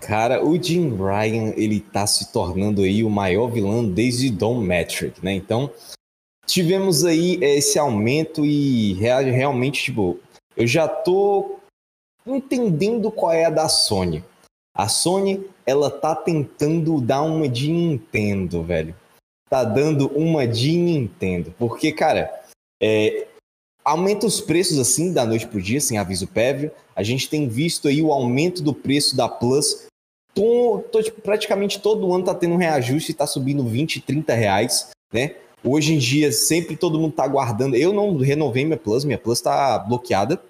Cara, 0.00 0.44
o 0.44 0.60
Jim 0.60 0.94
Ryan, 0.96 1.52
ele 1.56 1.80
tá 1.80 2.06
se 2.06 2.32
tornando 2.32 2.82
aí 2.82 3.04
o 3.04 3.10
maior 3.10 3.48
vilão 3.48 3.86
desde 3.86 4.30
Don 4.30 4.60
Metric, 4.60 5.22
né? 5.22 5.32
Então, 5.34 5.70
tivemos 6.46 7.04
aí 7.04 7.38
esse 7.42 7.78
aumento 7.78 8.44
e 8.44 8.94
realmente, 8.94 9.84
tipo, 9.84 10.18
eu 10.56 10.66
já 10.66 10.88
tô 10.88 11.58
entendendo 12.26 13.10
qual 13.10 13.32
é 13.32 13.44
a 13.44 13.50
da 13.50 13.68
Sony. 13.68 14.24
A 14.74 14.88
Sony, 14.88 15.44
ela 15.66 15.90
tá 15.90 16.14
tentando 16.14 17.00
dar 17.00 17.22
uma 17.22 17.48
de 17.48 17.70
Nintendo, 17.70 18.62
velho. 18.62 18.94
Tá 19.48 19.64
dando 19.64 20.08
uma 20.16 20.46
de 20.46 20.76
Nintendo. 20.76 21.52
Porque, 21.58 21.92
cara, 21.92 22.30
é, 22.80 23.26
aumenta 23.84 24.26
os 24.26 24.40
preços 24.40 24.78
assim 24.78 25.12
da 25.12 25.26
noite 25.26 25.46
pro 25.46 25.60
dia, 25.60 25.80
sem 25.80 25.98
aviso 25.98 26.26
prévio. 26.28 26.70
A 26.94 27.02
gente 27.02 27.28
tem 27.28 27.48
visto 27.48 27.88
aí 27.88 28.00
o 28.00 28.12
aumento 28.12 28.62
do 28.62 28.72
preço 28.72 29.16
da 29.16 29.28
Plus. 29.28 29.86
Tô, 30.32 30.84
tô, 30.92 31.02
tipo, 31.02 31.20
praticamente 31.20 31.80
todo 31.80 32.12
ano 32.12 32.24
tá 32.24 32.34
tendo 32.34 32.54
um 32.54 32.58
reajuste 32.58 33.10
e 33.10 33.14
tá 33.14 33.26
subindo 33.26 33.64
20, 33.64 34.00
30 34.00 34.34
reais, 34.34 34.90
né? 35.12 35.34
Hoje 35.62 35.94
em 35.94 35.98
dia, 35.98 36.32
sempre 36.32 36.76
todo 36.76 36.98
mundo 36.98 37.12
tá 37.12 37.24
aguardando. 37.24 37.76
Eu 37.76 37.92
não 37.92 38.16
renovei 38.16 38.64
minha 38.64 38.78
Plus, 38.78 39.04
minha 39.04 39.18
Plus 39.18 39.40
tá 39.40 39.78
bloqueada, 39.78 40.40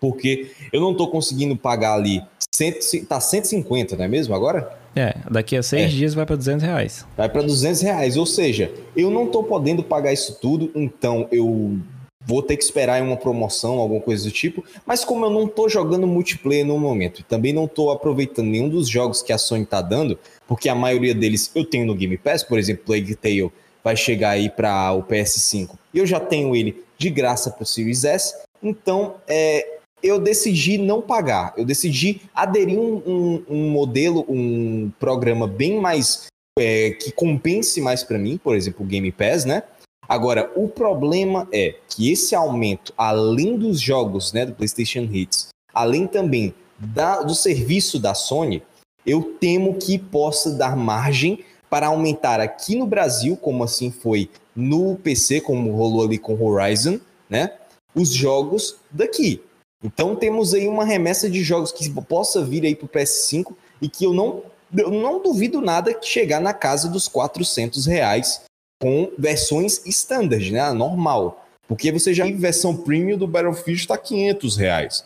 porque 0.00 0.50
eu 0.72 0.80
não 0.80 0.96
tô 0.96 1.08
conseguindo 1.08 1.56
pagar 1.56 1.94
ali. 1.94 2.22
Cento, 2.56 3.06
tá 3.06 3.20
150, 3.20 3.96
não 3.96 4.04
é 4.04 4.08
mesmo 4.08 4.34
agora? 4.34 4.72
É, 4.94 5.14
daqui 5.30 5.54
a 5.54 5.62
seis 5.62 5.84
é. 5.84 5.88
dias 5.88 6.14
vai 6.14 6.24
para 6.24 6.36
200 6.36 6.64
reais. 6.64 7.04
Vai 7.14 7.28
para 7.28 7.42
200 7.42 7.82
reais, 7.82 8.16
ou 8.16 8.24
seja, 8.24 8.72
eu 8.96 9.10
não 9.10 9.26
tô 9.26 9.44
podendo 9.44 9.82
pagar 9.82 10.10
isso 10.10 10.38
tudo, 10.40 10.70
então 10.74 11.28
eu 11.30 11.78
vou 12.24 12.42
ter 12.42 12.56
que 12.56 12.64
esperar 12.64 12.98
em 12.98 13.06
uma 13.06 13.18
promoção, 13.18 13.78
alguma 13.78 14.00
coisa 14.00 14.24
do 14.24 14.30
tipo. 14.30 14.64
Mas 14.86 15.04
como 15.04 15.26
eu 15.26 15.30
não 15.30 15.46
tô 15.46 15.68
jogando 15.68 16.06
multiplayer 16.06 16.64
no 16.64 16.78
momento 16.78 17.20
e 17.20 17.24
também 17.24 17.52
não 17.52 17.68
tô 17.68 17.90
aproveitando 17.90 18.46
nenhum 18.46 18.70
dos 18.70 18.88
jogos 18.88 19.20
que 19.20 19.34
a 19.34 19.38
Sony 19.38 19.66
tá 19.66 19.82
dando, 19.82 20.18
porque 20.48 20.70
a 20.70 20.74
maioria 20.74 21.14
deles 21.14 21.50
eu 21.54 21.62
tenho 21.62 21.84
no 21.84 21.94
Game 21.94 22.16
Pass, 22.16 22.42
por 22.42 22.58
exemplo, 22.58 22.84
Plague 22.86 23.14
Tale 23.16 23.52
vai 23.84 23.94
chegar 23.94 24.30
aí 24.30 24.48
para 24.48 24.94
o 24.94 25.02
PS5. 25.02 25.72
E 25.92 25.98
eu 25.98 26.06
já 26.06 26.18
tenho 26.18 26.56
ele 26.56 26.82
de 26.96 27.10
graça 27.10 27.50
para 27.50 27.64
o 27.64 27.66
Series 27.66 28.04
S, 28.04 28.34
então 28.62 29.16
é, 29.28 29.75
eu 30.06 30.20
decidi 30.20 30.78
não 30.78 31.02
pagar. 31.02 31.52
Eu 31.56 31.64
decidi 31.64 32.20
aderir 32.34 32.78
um, 32.78 33.02
um, 33.06 33.42
um 33.48 33.70
modelo, 33.70 34.24
um 34.28 34.90
programa 34.98 35.46
bem 35.46 35.80
mais 35.80 36.26
é, 36.58 36.90
que 36.90 37.12
compense 37.12 37.80
mais 37.80 38.02
para 38.02 38.18
mim, 38.18 38.38
por 38.38 38.56
exemplo, 38.56 38.84
o 38.84 38.88
Game 38.88 39.10
Pass, 39.12 39.44
né? 39.44 39.62
Agora, 40.08 40.50
o 40.54 40.68
problema 40.68 41.48
é 41.52 41.74
que 41.88 42.10
esse 42.10 42.34
aumento, 42.34 42.92
além 42.96 43.58
dos 43.58 43.80
jogos, 43.80 44.32
né, 44.32 44.46
do 44.46 44.54
PlayStation 44.54 45.00
Hits, 45.00 45.48
além 45.74 46.06
também 46.06 46.54
da, 46.78 47.22
do 47.22 47.34
serviço 47.34 47.98
da 47.98 48.14
Sony, 48.14 48.62
eu 49.04 49.34
temo 49.40 49.74
que 49.74 49.98
possa 49.98 50.52
dar 50.52 50.76
margem 50.76 51.44
para 51.68 51.88
aumentar 51.88 52.40
aqui 52.40 52.76
no 52.76 52.86
Brasil, 52.86 53.36
como 53.36 53.64
assim 53.64 53.90
foi 53.90 54.30
no 54.54 54.96
PC, 54.96 55.40
como 55.40 55.72
rolou 55.72 56.04
ali 56.04 56.18
com 56.18 56.40
Horizon, 56.40 57.00
né? 57.28 57.52
Os 57.94 58.12
jogos 58.12 58.76
daqui. 58.90 59.42
Então 59.82 60.16
temos 60.16 60.54
aí 60.54 60.66
uma 60.66 60.84
remessa 60.84 61.28
de 61.28 61.42
jogos 61.42 61.72
que 61.72 61.88
possa 62.02 62.44
vir 62.44 62.64
aí 62.64 62.74
para 62.74 62.86
o 62.86 62.88
PS5 62.88 63.54
e 63.80 63.88
que 63.88 64.04
eu 64.04 64.12
não, 64.12 64.42
eu 64.76 64.90
não 64.90 65.22
duvido 65.22 65.60
nada 65.60 65.92
que 65.92 66.06
chegar 66.06 66.40
na 66.40 66.54
casa 66.54 66.88
dos 66.88 67.08
400 67.08 67.86
reais 67.86 68.42
com 68.80 69.12
versões 69.18 69.84
standard, 69.86 70.50
né? 70.52 70.70
Normal. 70.72 71.46
Porque 71.68 71.90
você 71.90 72.14
já 72.14 72.24
tem 72.24 72.36
versão 72.36 72.76
premium 72.76 73.18
do 73.18 73.26
Battlefield 73.26 73.80
está 73.80 73.98
500 73.98 74.56
reais. 74.56 75.04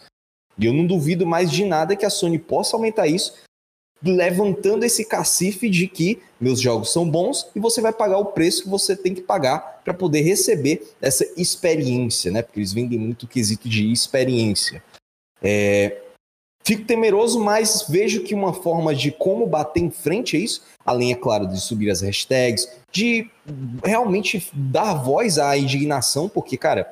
E 0.58 0.66
eu 0.66 0.72
não 0.72 0.86
duvido 0.86 1.26
mais 1.26 1.50
de 1.50 1.64
nada 1.64 1.96
que 1.96 2.04
a 2.04 2.10
Sony 2.10 2.38
possa 2.38 2.76
aumentar 2.76 3.06
isso 3.06 3.34
levantando 4.02 4.84
esse 4.84 5.04
cacife 5.04 5.68
de 5.68 5.86
que 5.86 6.20
meus 6.40 6.60
jogos 6.60 6.92
são 6.92 7.08
bons 7.08 7.48
e 7.54 7.60
você 7.60 7.80
vai 7.80 7.92
pagar 7.92 8.18
o 8.18 8.26
preço 8.26 8.62
que 8.62 8.68
você 8.68 8.96
tem 8.96 9.14
que 9.14 9.20
pagar 9.20 9.80
para 9.84 9.92
poder 9.92 10.22
receber 10.22 10.94
essa 11.00 11.26
experiência, 11.36 12.30
né? 12.30 12.42
Porque 12.42 12.60
eles 12.60 12.72
vendem 12.72 12.98
muito 12.98 13.24
o 13.24 13.28
quesito 13.28 13.68
de 13.68 13.92
experiência. 13.92 14.82
É... 15.42 15.98
Fico 16.62 16.84
temeroso, 16.84 17.40
mas 17.40 17.86
vejo 17.88 18.22
que 18.22 18.34
uma 18.34 18.52
forma 18.52 18.94
de 18.94 19.10
como 19.10 19.46
bater 19.46 19.82
em 19.82 19.90
frente 19.90 20.36
a 20.36 20.40
isso, 20.40 20.62
além, 20.84 21.10
é 21.10 21.16
claro, 21.16 21.46
de 21.46 21.58
subir 21.58 21.90
as 21.90 22.02
hashtags, 22.02 22.68
de 22.92 23.30
realmente 23.82 24.46
dar 24.52 24.94
voz 24.94 25.38
à 25.38 25.56
indignação, 25.56 26.28
porque, 26.28 26.58
cara, 26.58 26.86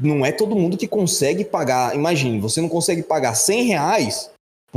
não 0.00 0.26
é 0.26 0.32
todo 0.32 0.56
mundo 0.56 0.76
que 0.76 0.88
consegue 0.88 1.44
pagar. 1.44 1.94
Imagine, 1.94 2.40
você 2.40 2.60
não 2.60 2.68
consegue 2.68 3.02
pagar 3.02 3.34
100 3.34 3.62
reais 3.64 4.30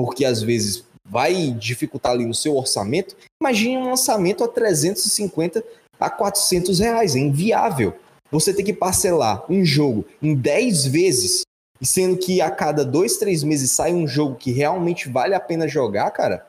porque 0.04 0.26
às 0.26 0.42
vezes 0.42 0.84
vai 1.06 1.52
dificultar 1.52 2.14
ali 2.14 2.26
o 2.26 2.34
seu 2.34 2.56
orçamento, 2.56 3.16
imagine 3.40 3.78
um 3.78 3.90
lançamento 3.90 4.44
a 4.44 4.48
350 4.48 5.64
a 6.00 6.10
400 6.10 6.80
reais, 6.80 7.16
é 7.16 7.20
inviável. 7.20 7.94
Você 8.32 8.52
tem 8.52 8.66
que 8.66 8.74
parcelar 8.74 9.46
um 9.48 9.64
jogo 9.64 10.06
em 10.20 10.34
10 10.34 10.88
vezes, 10.88 11.42
sendo 11.82 12.18
que 12.18 12.42
a 12.42 12.50
cada 12.50 12.84
2, 12.84 13.18
3 13.18 13.44
meses 13.44 13.70
sai 13.70 13.94
um 13.94 14.08
jogo 14.08 14.36
que 14.36 14.52
realmente 14.52 15.08
vale 15.08 15.36
a 15.36 15.40
pena 15.40 15.68
jogar, 15.68 16.10
cara, 16.10 16.48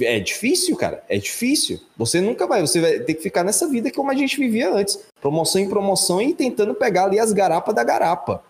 é 0.00 0.18
difícil, 0.18 0.76
cara, 0.76 1.04
é 1.08 1.16
difícil. 1.16 1.80
Você 1.96 2.20
nunca 2.20 2.48
vai, 2.48 2.60
você 2.60 2.80
vai 2.80 2.98
ter 2.98 3.14
que 3.14 3.22
ficar 3.22 3.44
nessa 3.44 3.68
vida 3.68 3.92
como 3.92 4.10
a 4.10 4.14
gente 4.14 4.36
vivia 4.36 4.72
antes, 4.72 4.98
promoção 5.20 5.60
em 5.60 5.68
promoção 5.68 6.20
e 6.20 6.34
tentando 6.34 6.74
pegar 6.74 7.04
ali 7.04 7.20
as 7.20 7.32
garapas 7.32 7.72
da 7.72 7.84
garapa. 7.84 8.42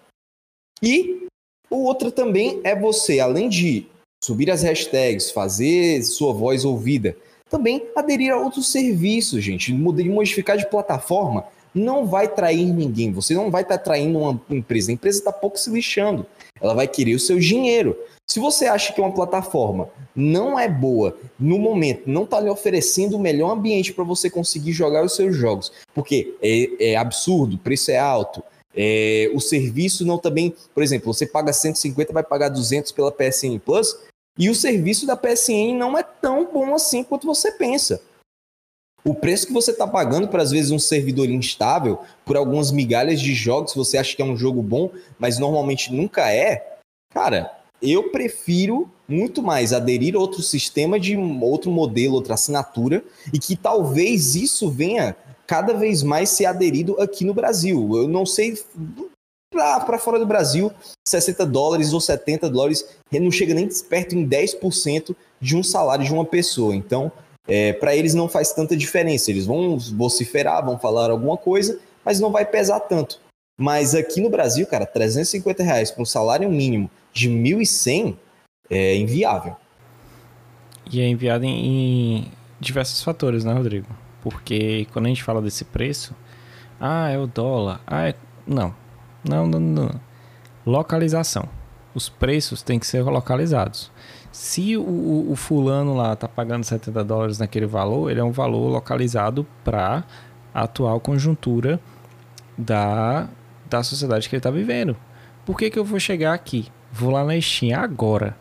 E 0.83 1.27
o 1.69 1.83
outro 1.83 2.11
também 2.11 2.63
é 2.65 2.75
você, 2.75 3.21
além 3.21 3.51
de 3.51 3.87
subir 4.25 4.51
as 4.51 4.63
hashtags, 4.63 5.31
fazer 5.31 6.03
sua 6.03 6.33
voz 6.33 6.65
ouvida. 6.65 7.15
Também 7.51 7.87
aderir 7.95 8.33
a 8.33 8.39
outros 8.39 8.73
serviços, 8.73 9.45
gente. 9.45 9.73
Modificar 9.73 10.57
de 10.57 10.69
plataforma 10.69 11.45
não 11.75 12.07
vai 12.07 12.27
trair 12.27 12.73
ninguém. 12.73 13.13
Você 13.13 13.35
não 13.35 13.51
vai 13.51 13.63
estar 13.63 13.77
tá 13.77 13.85
traindo 13.85 14.19
uma 14.19 14.41
empresa. 14.49 14.91
A 14.91 14.95
empresa 14.95 15.19
está 15.19 15.31
pouco 15.31 15.59
se 15.59 15.69
lixando. 15.69 16.25
Ela 16.59 16.73
vai 16.73 16.89
querer 16.89 17.15
o 17.15 17.21
seu 17.21 17.39
dinheiro. 17.39 17.95
Se 18.27 18.41
você 18.41 18.65
acha 18.65 18.95
que 18.95 19.01
uma 19.01 19.13
plataforma 19.13 19.91
não 20.17 20.59
é 20.59 20.69
boa 20.69 21.15
no 21.39 21.59
momento, 21.59 22.05
não 22.07 22.25
está 22.25 22.41
lhe 22.41 22.49
oferecendo 22.49 23.17
o 23.17 23.21
melhor 23.21 23.51
ambiente 23.51 23.93
para 23.93 24.05
você 24.05 24.31
conseguir 24.31 24.73
jogar 24.73 25.05
os 25.05 25.15
seus 25.15 25.37
jogos, 25.37 25.71
porque 25.95 26.35
é, 26.41 26.93
é 26.93 26.97
absurdo, 26.97 27.57
o 27.57 27.59
preço 27.59 27.91
é 27.91 27.99
alto, 27.99 28.43
é, 28.75 29.31
o 29.35 29.41
serviço 29.41 30.05
não 30.05 30.19
também, 30.19 30.55
por 30.75 30.83
exemplo, 30.83 31.13
você 31.13 31.27
paga 31.27 31.53
150, 31.53 32.13
vai 32.13 32.23
pagar 32.23 32.49
200 32.49 32.91
pela 32.93 33.13
PSN 33.13 33.59
Plus, 33.65 33.97
e 34.39 34.51
o 34.51 34.55
serviço 34.55 35.07
da 35.07 35.17
PSN 35.17 35.77
não 35.77 35.97
é 35.97 36.03
tão 36.03 36.51
bom 36.53 36.75
assim 36.75 37.05
quanto 37.05 37.27
você 37.27 37.53
pensa. 37.53 38.03
O 39.05 39.15
preço 39.15 39.47
que 39.47 39.53
você 39.53 39.71
está 39.71 39.87
pagando 39.87 40.29
por, 40.29 40.41
às 40.41 40.51
vezes, 40.51 40.71
um 40.71 40.79
servidor 40.79 41.29
instável, 41.29 42.01
por 42.25 42.37
algumas 42.37 42.73
migalhas 42.73 43.21
de 43.21 43.35
jogos, 43.35 43.75
você 43.75 43.99
acha 43.99 44.17
que 44.17 44.23
é 44.23 44.25
um 44.25 44.37
jogo 44.37 44.63
bom, 44.63 44.91
mas 45.19 45.39
normalmente 45.39 45.93
nunca 45.93 46.33
é, 46.33 46.79
cara, 47.13 47.53
eu 47.83 48.11
prefiro 48.11 48.91
muito 49.07 49.43
mais 49.43 49.75
aderir 49.75 50.17
a 50.17 50.19
outro 50.19 50.43
sistema 50.43 50.99
de 50.99 51.17
outro 51.17 51.71
modelo, 51.71 52.15
outra 52.15 52.33
assinatura, 52.33 53.05
e 53.31 53.39
que 53.39 53.55
talvez 53.55 54.35
isso 54.35 54.71
venha 54.71 55.15
cada 55.47 55.75
vez 55.75 56.03
mais 56.03 56.31
ser 56.31 56.47
aderido 56.47 56.99
aqui 56.99 57.27
no 57.27 57.35
Brasil. 57.35 57.91
Eu 57.95 58.09
não 58.09 58.25
sei 58.25 58.59
para 59.55 59.99
fora 59.99 60.19
do 60.19 60.27
Brasil, 60.27 60.73
60 61.07 61.47
dólares 61.47 61.93
ou 61.93 62.01
70 62.01 62.51
dólares 62.51 62.87
não 63.13 63.31
chega 63.31 63.55
nem 63.55 63.69
perto 63.89 64.15
em 64.15 64.29
10% 64.29 65.15
de 65.41 65.57
um 65.57 65.63
salário 65.63 66.05
de 66.05 66.13
uma 66.13 66.25
pessoa. 66.25 66.75
Então, 66.75 67.11
é, 67.47 67.73
para 67.73 67.95
eles 67.95 68.15
não 68.15 68.29
faz 68.29 68.53
tanta 68.53 68.77
diferença. 68.77 69.31
Eles 69.31 69.47
vão 69.47 69.79
vociferar, 69.79 70.65
vão 70.65 70.79
falar 70.79 71.11
alguma 71.11 71.37
coisa, 71.37 71.79
mas 72.05 72.21
não 72.21 72.31
vai 72.31 72.45
pesar 72.45 72.81
tanto. 72.81 73.21
Mas 73.59 73.95
aqui 73.95 74.21
no 74.21 74.31
Brasil, 74.31 74.67
cara, 74.67 74.85
350 74.85 75.63
reais 75.63 75.91
para 75.91 76.03
um 76.03 76.07
salário 76.07 76.51
mínimo 76.51 76.91
de 77.13 77.31
1.100 77.31 78.17
é 78.69 78.97
inviável. 78.97 79.57
E 80.91 81.01
é 81.01 81.09
enviado 81.09 81.45
em, 81.45 82.19
em 82.19 82.33
diversos 82.59 83.03
fatores, 83.03 83.45
né, 83.45 83.53
Rodrigo? 83.53 83.87
Porque 84.23 84.87
quando 84.93 85.07
a 85.07 85.09
gente 85.09 85.23
fala 85.23 85.41
desse 85.41 85.65
preço, 85.65 86.15
ah, 86.81 87.11
é 87.11 87.19
o 87.19 87.27
dólar, 87.27 87.81
ah, 87.87 88.09
é... 88.09 88.15
Não, 88.47 88.75
não, 89.29 89.47
não, 89.47 89.61
não. 89.61 89.91
Localização. 90.67 91.49
Os 91.95 92.09
preços 92.09 92.63
têm 92.63 92.79
que 92.79 92.87
ser 92.87 93.03
localizados. 93.03 93.91
Se 94.33 94.77
o, 94.77 95.31
o, 95.31 95.37
fulano 95.37 95.95
lá 95.95 96.17
tá 96.17 96.27
pagando 96.27 96.65
70 96.65 97.05
dólares 97.05 97.39
naquele 97.39 97.67
valor, 97.67 98.11
ele 98.11 98.19
é 98.19 98.25
um 98.25 98.33
valor 98.33 98.69
localizado 98.69 99.47
para 99.63 100.03
a 100.53 100.63
atual 100.63 100.99
conjuntura 100.99 101.79
da, 102.59 103.29
da 103.71 103.83
sociedade 103.85 104.29
que 104.29 104.35
ele 104.35 104.41
está 104.41 104.51
vivendo. 104.51 104.97
Por 105.47 105.57
que, 105.57 105.71
que 105.71 105.79
eu 105.79 105.85
vou 105.85 106.01
chegar 106.01 106.35
aqui? 106.35 106.67
Vou 106.91 107.11
lá 107.11 107.25
na 107.25 107.41
Steam 107.41 107.79
agora, 107.79 108.37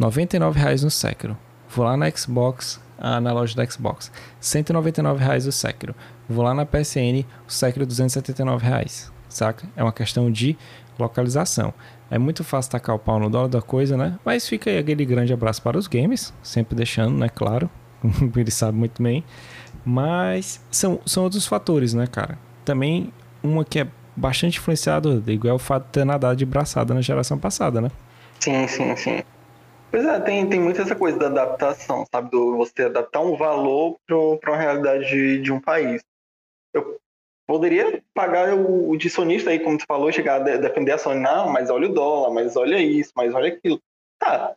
R$ 0.00 0.06
99,00 0.06 0.82
no 0.82 0.90
Sekiro. 0.90 1.36
Vou 1.68 1.84
lá 1.84 1.96
na 1.96 2.10
Xbox, 2.10 2.80
ah, 2.98 3.20
na 3.20 3.32
loja 3.32 3.54
da 3.56 3.66
Xbox, 3.66 4.08
R$ 4.08 4.12
199,00 4.40 5.48
o 5.48 5.52
Sekiro. 5.52 5.94
Vou 6.28 6.44
lá 6.44 6.54
na 6.54 6.64
PSN, 6.64 7.24
o 7.46 7.52
Sekiro 7.52 7.84
R$ 7.84 7.90
279,00, 7.90 9.10
saca? 9.36 9.66
É 9.76 9.82
uma 9.82 9.92
questão 9.92 10.30
de 10.30 10.56
localização. 10.98 11.72
É 12.10 12.18
muito 12.18 12.44
fácil 12.44 12.72
tacar 12.72 12.94
o 12.94 12.98
pau 12.98 13.18
no 13.18 13.28
dólar 13.28 13.48
da 13.48 13.62
coisa, 13.62 13.96
né? 13.96 14.18
Mas 14.24 14.48
fica 14.48 14.70
aí 14.70 14.78
aquele 14.78 15.04
grande 15.04 15.32
abraço 15.32 15.62
para 15.62 15.78
os 15.78 15.86
games, 15.86 16.32
sempre 16.42 16.74
deixando, 16.74 17.16
né? 17.18 17.28
Claro, 17.28 17.68
ele 18.36 18.50
sabe 18.50 18.76
muito 18.78 19.02
bem. 19.02 19.24
Mas 19.84 20.60
são, 20.70 21.00
são 21.04 21.24
outros 21.24 21.46
fatores, 21.46 21.94
né, 21.94 22.06
cara? 22.06 22.38
Também 22.64 23.12
uma 23.42 23.64
que 23.64 23.80
é 23.80 23.86
bastante 24.16 24.58
influenciado, 24.58 25.22
igual 25.26 25.52
é 25.52 25.54
o 25.54 25.58
fato 25.58 25.86
de 25.86 25.92
ter 25.92 26.04
nadado 26.04 26.36
de 26.36 26.46
braçada 26.46 26.94
na 26.94 27.00
geração 27.00 27.38
passada, 27.38 27.80
né? 27.80 27.90
Sim, 28.40 28.66
sim, 28.68 28.96
sim. 28.96 29.22
Pois 29.90 30.04
é, 30.04 30.20
tem, 30.20 30.48
tem 30.48 30.60
muito 30.60 30.80
essa 30.80 30.94
coisa 30.94 31.18
da 31.18 31.26
adaptação, 31.26 32.04
sabe? 32.10 32.30
Do 32.30 32.56
você 32.56 32.84
adaptar 32.84 33.20
um 33.20 33.36
valor 33.36 33.96
para 34.06 34.50
uma 34.50 34.56
realidade 34.56 35.06
de, 35.06 35.40
de 35.40 35.52
um 35.52 35.60
país. 35.60 36.02
Eu 36.72 36.98
Poderia 37.46 38.02
pagar 38.14 38.54
o, 38.54 38.90
o 38.90 38.96
dissonista 38.96 39.50
aí, 39.50 39.58
como 39.58 39.76
tu 39.76 39.84
falou, 39.86 40.10
chegar 40.10 40.36
a 40.36 40.56
defender 40.56 40.92
a 40.92 40.98
Sony, 40.98 41.20
não, 41.20 41.50
mas 41.50 41.68
olha 41.68 41.88
o 41.88 41.92
dólar, 41.92 42.32
mas 42.32 42.56
olha 42.56 42.78
isso, 42.78 43.12
mas 43.14 43.34
olha 43.34 43.48
aquilo. 43.48 43.80
Tá. 44.18 44.54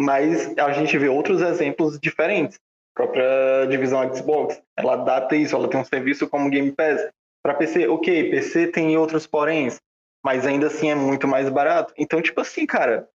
Mas 0.00 0.56
a 0.58 0.72
gente 0.72 0.98
vê 0.98 1.08
outros 1.08 1.40
exemplos 1.40 1.98
diferentes. 2.00 2.58
A 2.94 3.02
própria 3.02 3.66
divisão 3.70 4.12
Xbox, 4.14 4.60
ela 4.76 4.94
adapta 4.94 5.36
isso, 5.36 5.54
ela 5.54 5.68
tem 5.68 5.78
um 5.78 5.84
serviço 5.84 6.28
como 6.28 6.50
Game 6.50 6.72
Pass. 6.72 7.08
Para 7.42 7.54
PC, 7.54 7.86
ok, 7.86 8.30
PC 8.30 8.68
tem 8.68 8.96
outros 8.96 9.26
poréns, 9.26 9.78
mas 10.24 10.44
ainda 10.44 10.66
assim 10.66 10.90
é 10.90 10.94
muito 10.94 11.28
mais 11.28 11.48
barato. 11.48 11.94
Então, 11.96 12.20
tipo 12.20 12.40
assim, 12.40 12.66
cara, 12.66 13.08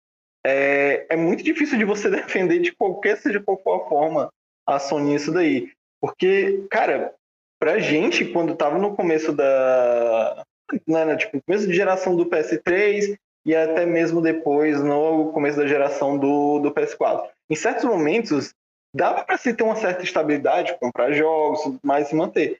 é, 0.46 1.08
é 1.10 1.16
muito 1.16 1.44
difícil 1.44 1.78
de 1.78 1.86
você 1.86 2.10
defender 2.12 2.60
de 2.60 2.72
qualquer, 2.74 3.18
seja 3.18 3.42
qual 3.42 3.58
for 3.58 3.82
a 3.82 3.90
forma, 3.90 4.30
a 4.68 4.78
Sony 4.78 5.16
isso 5.16 5.32
daí. 5.32 5.72
Porque, 6.00 6.66
cara, 6.70 7.14
pra 7.60 7.78
gente, 7.78 8.26
quando 8.26 8.56
tava 8.56 8.80
no 8.80 8.96
começo 8.96 9.34
da. 9.34 10.44
Né, 10.88 11.06
né, 11.06 11.16
tipo, 11.18 11.42
começo 11.42 11.68
de 11.68 11.74
geração 11.74 12.16
do 12.16 12.28
PS3 12.28 13.18
e 13.46 13.56
até 13.56 13.86
mesmo 13.86 14.22
depois 14.22 14.82
no 14.82 15.32
começo 15.32 15.58
da 15.58 15.68
geração 15.68 16.18
do, 16.18 16.60
do 16.60 16.72
PS4. 16.72 17.28
Em 17.50 17.56
certos 17.56 17.86
momentos, 17.86 18.54
dava 18.94 19.24
para 19.24 19.38
se 19.38 19.54
ter 19.54 19.64
uma 19.64 19.76
certa 19.76 20.04
estabilidade, 20.04 20.78
comprar 20.80 21.12
jogos, 21.12 21.78
mas 21.84 22.08
se 22.08 22.16
manter. 22.16 22.60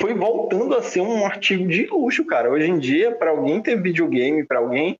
Foi 0.00 0.12
voltando 0.12 0.74
a 0.74 0.82
ser 0.82 1.00
um 1.00 1.24
artigo 1.24 1.68
de 1.68 1.86
luxo, 1.86 2.24
cara. 2.24 2.50
Hoje 2.50 2.68
em 2.68 2.78
dia, 2.78 3.14
para 3.14 3.30
alguém 3.30 3.62
ter 3.62 3.80
videogame, 3.80 4.44
para 4.44 4.58
alguém 4.58 4.98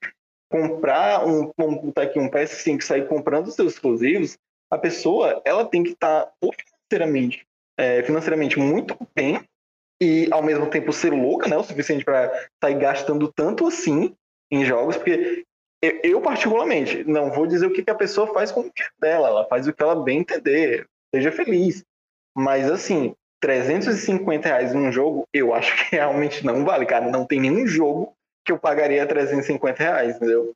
comprar 0.49 1.27
um, 1.27 1.51
um, 1.59 1.93
aqui, 1.97 2.21
um 2.21 2.31
PS5 2.31 2.79
e 2.79 2.85
sair 2.85 3.09
comprando 3.09 3.49
os 3.49 3.57
seus 3.57 3.73
exclusivos, 3.73 4.39
a 4.71 4.79
pessoa 4.79 5.43
ela 5.45 5.65
tem 5.65 5.83
que 5.83 5.91
estar 5.91 6.27
tá, 6.27 6.33
financeiramente 6.41 7.45
é, 7.79 8.03
financeiramente 8.03 8.59
muito 8.59 8.97
bem 9.15 9.41
e 10.01 10.29
ao 10.31 10.43
mesmo 10.43 10.69
tempo 10.69 10.93
ser 10.93 11.13
louca, 11.13 11.49
né? 11.49 11.57
O 11.57 11.65
suficiente 11.65 12.05
para 12.05 12.31
sair 12.63 12.79
gastando 12.79 13.33
tanto 13.33 13.67
assim 13.67 14.15
em 14.51 14.65
jogos, 14.65 14.97
porque 14.97 15.45
eu, 16.03 16.21
particularmente 16.21 17.05
não 17.05 17.31
vou 17.31 17.47
dizer 17.47 17.67
o 17.67 17.73
que, 17.73 17.89
a 17.91 17.95
pessoa 17.95 18.33
faz 18.33 18.51
com 18.51 18.61
o 18.61 18.73
que 18.73 18.83
dela, 18.99 19.29
ela 19.29 19.47
faz 19.47 19.67
o 19.67 19.73
que 19.73 19.83
ela 19.83 20.03
bem 20.03 20.21
entender, 20.21 20.87
seja 21.15 21.31
feliz. 21.31 21.85
Mas 22.35 22.71
assim, 22.71 23.15
350 23.41 24.49
reais 24.49 24.73
num 24.73 24.91
jogo, 24.91 25.29
eu 25.33 25.53
acho 25.53 25.77
que 25.77 25.97
realmente 25.97 26.45
não 26.45 26.65
vale, 26.65 26.87
cara. 26.87 27.11
Não 27.11 27.27
tem 27.27 27.41
nenhum 27.41 27.67
jogo 27.67 28.15
que 28.45 28.53
eu 28.53 28.59
pagaria 28.59 29.07
350 29.07 29.83
reais, 29.83 30.17
entendeu? 30.17 30.55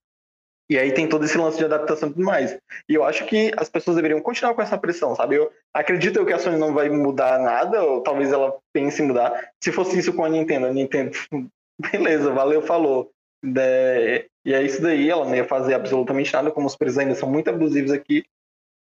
E 0.70 0.78
aí 0.78 0.92
tem 0.92 1.08
todo 1.08 1.24
esse 1.24 1.38
lance 1.38 1.56
de 1.56 1.64
adaptação 1.64 2.10
e 2.10 2.12
tudo 2.12 2.24
mais. 2.24 2.58
E 2.88 2.94
eu 2.94 3.04
acho 3.04 3.24
que 3.24 3.50
as 3.56 3.70
pessoas 3.70 3.96
deveriam 3.96 4.20
continuar 4.20 4.54
com 4.54 4.60
essa 4.60 4.76
pressão, 4.76 5.14
sabe? 5.14 5.36
Eu 5.36 5.50
acredito 5.72 6.24
que 6.26 6.32
a 6.32 6.38
Sony 6.38 6.58
não 6.58 6.74
vai 6.74 6.90
mudar 6.90 7.38
nada, 7.38 7.82
ou 7.82 8.02
talvez 8.02 8.30
ela 8.32 8.54
pense 8.72 9.02
em 9.02 9.06
mudar. 9.06 9.50
Se 9.62 9.72
fosse 9.72 9.98
isso 9.98 10.12
com 10.12 10.24
a 10.24 10.28
Nintendo, 10.28 10.66
a 10.66 10.72
Nintendo, 10.72 11.12
beleza, 11.92 12.30
valeu, 12.32 12.60
falou. 12.60 13.10
É, 13.56 14.26
e 14.44 14.52
é 14.52 14.62
isso 14.62 14.82
daí, 14.82 15.08
ela 15.08 15.24
não 15.24 15.34
ia 15.34 15.44
fazer 15.44 15.74
absolutamente 15.74 16.32
nada, 16.32 16.50
como 16.50 16.66
os 16.66 16.76
preços 16.76 16.98
ainda 16.98 17.14
são 17.14 17.30
muito 17.30 17.48
abusivos 17.48 17.90
aqui. 17.90 18.24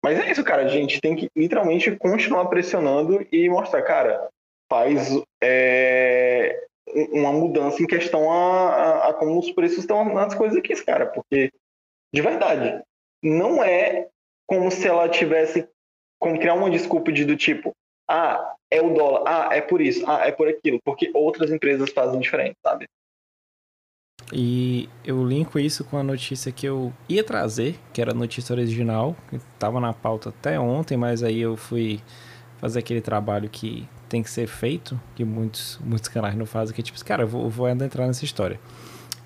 Mas 0.03 0.19
é 0.19 0.32
isso, 0.32 0.43
cara, 0.43 0.63
a 0.63 0.67
gente 0.67 0.99
tem 0.99 1.15
que 1.15 1.30
literalmente 1.36 1.95
continuar 1.97 2.45
pressionando 2.45 3.25
e 3.32 3.49
mostrar, 3.49 3.82
cara, 3.84 4.30
faz 4.69 5.09
é, 5.41 6.67
uma 7.11 7.32
mudança 7.32 7.82
em 7.82 7.88
questão 7.88 8.32
a, 8.32 8.69
a, 8.69 9.09
a, 9.09 9.13
como 9.13 9.38
os 9.38 9.51
preços 9.51 9.80
estão 9.80 10.05
nas 10.13 10.34
coisas 10.34 10.57
aqui, 10.57 10.73
cara, 10.84 11.05
porque 11.05 11.51
de 12.14 12.22
verdade. 12.22 12.82
Não 13.24 13.64
é 13.64 14.07
como 14.47 14.72
se 14.72 14.88
ela 14.88 15.07
tivesse 15.10 15.68
como 16.20 16.39
criar 16.39 16.55
uma 16.55 16.70
desculpa 16.70 17.12
de 17.12 17.24
do 17.24 17.38
tipo, 17.38 17.72
ah, 18.10 18.55
é 18.72 18.82
o 18.82 18.93
dólar, 18.93 19.24
ah, 19.26 19.55
é 19.55 19.62
por 19.62 19.82
isso, 19.82 20.03
ah, 20.07 20.28
é 20.28 20.32
por 20.32 20.47
aquilo, 20.47 20.80
porque 20.84 21.12
outras 21.14 21.51
empresas 21.51 21.91
fazem 21.91 22.20
diferente, 22.20 22.57
sabe? 22.66 22.88
E 24.34 24.89
eu 25.03 25.26
linko 25.26 25.57
isso 25.57 25.84
com 25.86 25.97
a 25.97 26.03
notícia 26.03 26.51
que 26.51 26.66
eu 26.66 26.93
ia 27.07 27.24
trazer, 27.24 27.80
que 27.93 28.01
era 28.01 28.12
a 28.12 28.16
notícia 28.16 28.53
original, 28.53 29.16
que 29.30 29.38
estava 29.38 29.80
na 29.80 29.93
pauta 29.93 30.30
até 30.30 30.60
ontem, 30.60 30.97
mas 30.97 31.24
aí 31.24 31.39
eu 31.39 31.55
fui 31.55 32.01
fazer 32.57 32.80
aquele 32.80 33.01
trabalho 33.01 33.49
que 33.49 33.88
tem 34.07 34.22
que 34.22 34.30
ser 34.30 34.47
feito, 34.47 34.99
que 35.16 35.24
muitos, 35.24 35.80
muitos 35.84 36.10
canais 36.10 36.36
não 36.36 36.45
fazem, 36.45 36.76
que 36.76 36.82
é 36.82 36.84
tipo, 36.84 37.03
cara, 37.05 37.24
eu 37.24 37.28
vou, 37.28 37.43
eu 37.43 37.49
vou 37.49 37.70
entrar 37.70 38.05
nessa 38.05 38.26
história. 38.26 38.60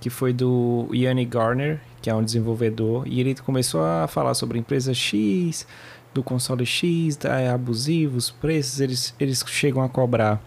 Que 0.04 0.10
foi 0.10 0.34
do 0.34 0.90
Yanni 0.94 1.24
Garner, 1.24 1.80
que 2.02 2.10
é 2.10 2.14
um 2.14 2.22
desenvolvedor, 2.22 3.08
e 3.08 3.22
ele 3.22 3.34
começou 3.36 3.82
a 3.82 4.06
falar 4.06 4.34
sobre 4.34 4.58
a 4.58 4.60
empresa 4.60 4.94
X, 4.94 5.66
do 6.14 6.22
console 6.22 6.66
X, 6.66 7.18
é 7.24 7.48
abusivo, 7.50 8.18
os 8.18 8.30
preços, 8.30 8.82
eles, 8.82 9.16
eles 9.18 9.42
chegam 9.48 9.82
a 9.82 9.88
cobrar 9.88 10.44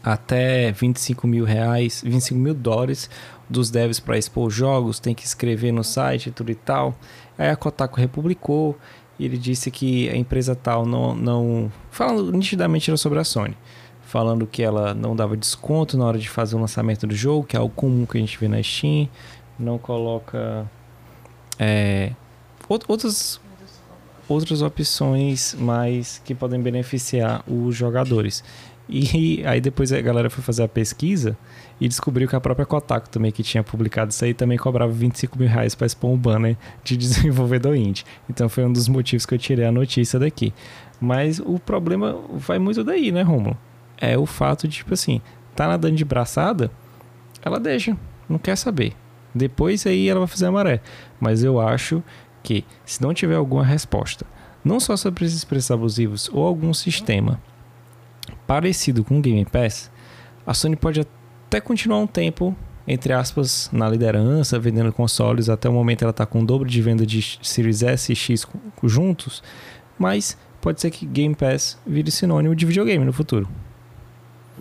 até 0.00 0.70
25 0.70 1.26
mil 1.26 1.44
reais, 1.44 2.04
25 2.06 2.38
mil 2.38 2.54
dólares 2.54 3.10
dos 3.50 3.68
devs 3.68 3.98
para 3.98 4.16
expor 4.16 4.48
jogos, 4.48 5.00
tem 5.00 5.12
que 5.12 5.26
escrever 5.26 5.72
no 5.72 5.82
site 5.82 6.30
tudo 6.30 6.52
e 6.52 6.54
tal. 6.54 6.94
Aí 7.36 7.48
a 7.48 7.56
Kotaku 7.56 7.98
republicou 7.98 8.78
e 9.18 9.24
ele 9.24 9.38
disse 9.38 9.72
que 9.72 10.08
a 10.08 10.16
empresa 10.16 10.54
tal 10.54 10.86
não, 10.86 11.16
não 11.16 11.72
falando 11.90 12.30
nitidamente 12.30 12.96
sobre 12.96 13.18
a 13.18 13.24
Sony, 13.24 13.56
falando 14.12 14.46
que 14.46 14.62
ela 14.62 14.92
não 14.92 15.16
dava 15.16 15.34
desconto 15.38 15.96
na 15.96 16.04
hora 16.04 16.18
de 16.18 16.28
fazer 16.28 16.54
o 16.54 16.58
lançamento 16.58 17.06
do 17.06 17.14
jogo, 17.14 17.46
que 17.46 17.56
é 17.56 17.58
algo 17.58 17.74
comum 17.74 18.04
que 18.04 18.18
a 18.18 18.20
gente 18.20 18.38
vê 18.38 18.46
na 18.46 18.62
Steam, 18.62 19.08
não 19.58 19.78
coloca 19.78 20.70
é, 21.58 22.12
outras, 22.68 23.40
outras 24.28 24.60
opções 24.60 25.54
mais 25.58 26.20
que 26.26 26.34
podem 26.34 26.60
beneficiar 26.60 27.42
os 27.50 27.74
jogadores. 27.74 28.44
E 28.86 29.42
aí 29.48 29.62
depois 29.62 29.90
a 29.90 30.00
galera 30.02 30.28
foi 30.28 30.44
fazer 30.44 30.64
a 30.64 30.68
pesquisa 30.68 31.34
e 31.80 31.88
descobriu 31.88 32.28
que 32.28 32.36
a 32.36 32.40
própria 32.40 32.66
Kotaku 32.66 33.08
também, 33.08 33.32
que 33.32 33.42
tinha 33.42 33.64
publicado 33.64 34.10
isso 34.10 34.22
aí, 34.26 34.34
também 34.34 34.58
cobrava 34.58 34.92
25 34.92 35.38
mil 35.38 35.48
reais 35.48 35.74
para 35.74 35.86
expor 35.86 36.10
um 36.10 36.18
banner 36.18 36.58
de 36.84 36.98
desenvolvedor 37.00 37.74
indie. 37.74 38.04
Então 38.28 38.46
foi 38.50 38.62
um 38.66 38.72
dos 38.74 38.88
motivos 38.88 39.24
que 39.24 39.32
eu 39.32 39.38
tirei 39.38 39.64
a 39.64 39.72
notícia 39.72 40.18
daqui. 40.18 40.52
Mas 41.00 41.40
o 41.40 41.58
problema 41.58 42.14
vai 42.34 42.58
muito 42.58 42.84
daí, 42.84 43.10
né, 43.10 43.22
Romulo? 43.22 43.56
É 44.04 44.18
o 44.18 44.26
fato 44.26 44.66
de, 44.66 44.78
tipo 44.78 44.92
assim, 44.92 45.20
tá 45.54 45.68
nadando 45.68 45.94
de 45.94 46.04
braçada, 46.04 46.72
ela 47.40 47.60
deixa, 47.60 47.96
não 48.28 48.36
quer 48.36 48.56
saber. 48.56 48.96
Depois 49.32 49.86
aí 49.86 50.08
ela 50.08 50.18
vai 50.18 50.26
fazer 50.26 50.46
a 50.46 50.50
maré. 50.50 50.80
Mas 51.20 51.44
eu 51.44 51.60
acho 51.60 52.02
que 52.42 52.64
se 52.84 53.00
não 53.00 53.14
tiver 53.14 53.36
alguma 53.36 53.64
resposta, 53.64 54.26
não 54.64 54.80
só 54.80 54.96
sobre 54.96 55.24
esses 55.24 55.44
preços 55.44 55.70
abusivos 55.70 56.28
ou 56.32 56.44
algum 56.44 56.74
sistema 56.74 57.40
parecido 58.44 59.04
com 59.04 59.18
o 59.18 59.22
Game 59.22 59.44
Pass, 59.44 59.88
a 60.44 60.52
Sony 60.52 60.74
pode 60.74 61.00
até 61.00 61.60
continuar 61.60 61.98
um 61.98 62.06
tempo, 62.06 62.56
entre 62.86 63.12
aspas, 63.12 63.70
na 63.72 63.88
liderança, 63.88 64.58
vendendo 64.58 64.92
consoles. 64.92 65.48
Até 65.48 65.68
o 65.68 65.72
momento 65.72 66.02
ela 66.02 66.10
está 66.10 66.26
com 66.26 66.40
o 66.40 66.44
dobro 66.44 66.68
de 66.68 66.82
venda 66.82 67.06
de 67.06 67.38
Series 67.40 67.84
S 67.84 68.12
e 68.12 68.16
X 68.16 68.48
juntos, 68.82 69.44
mas 69.96 70.36
pode 70.60 70.80
ser 70.80 70.90
que 70.90 71.06
Game 71.06 71.36
Pass 71.36 71.78
vire 71.86 72.10
sinônimo 72.10 72.56
de 72.56 72.66
videogame 72.66 73.04
no 73.04 73.12
futuro. 73.12 73.48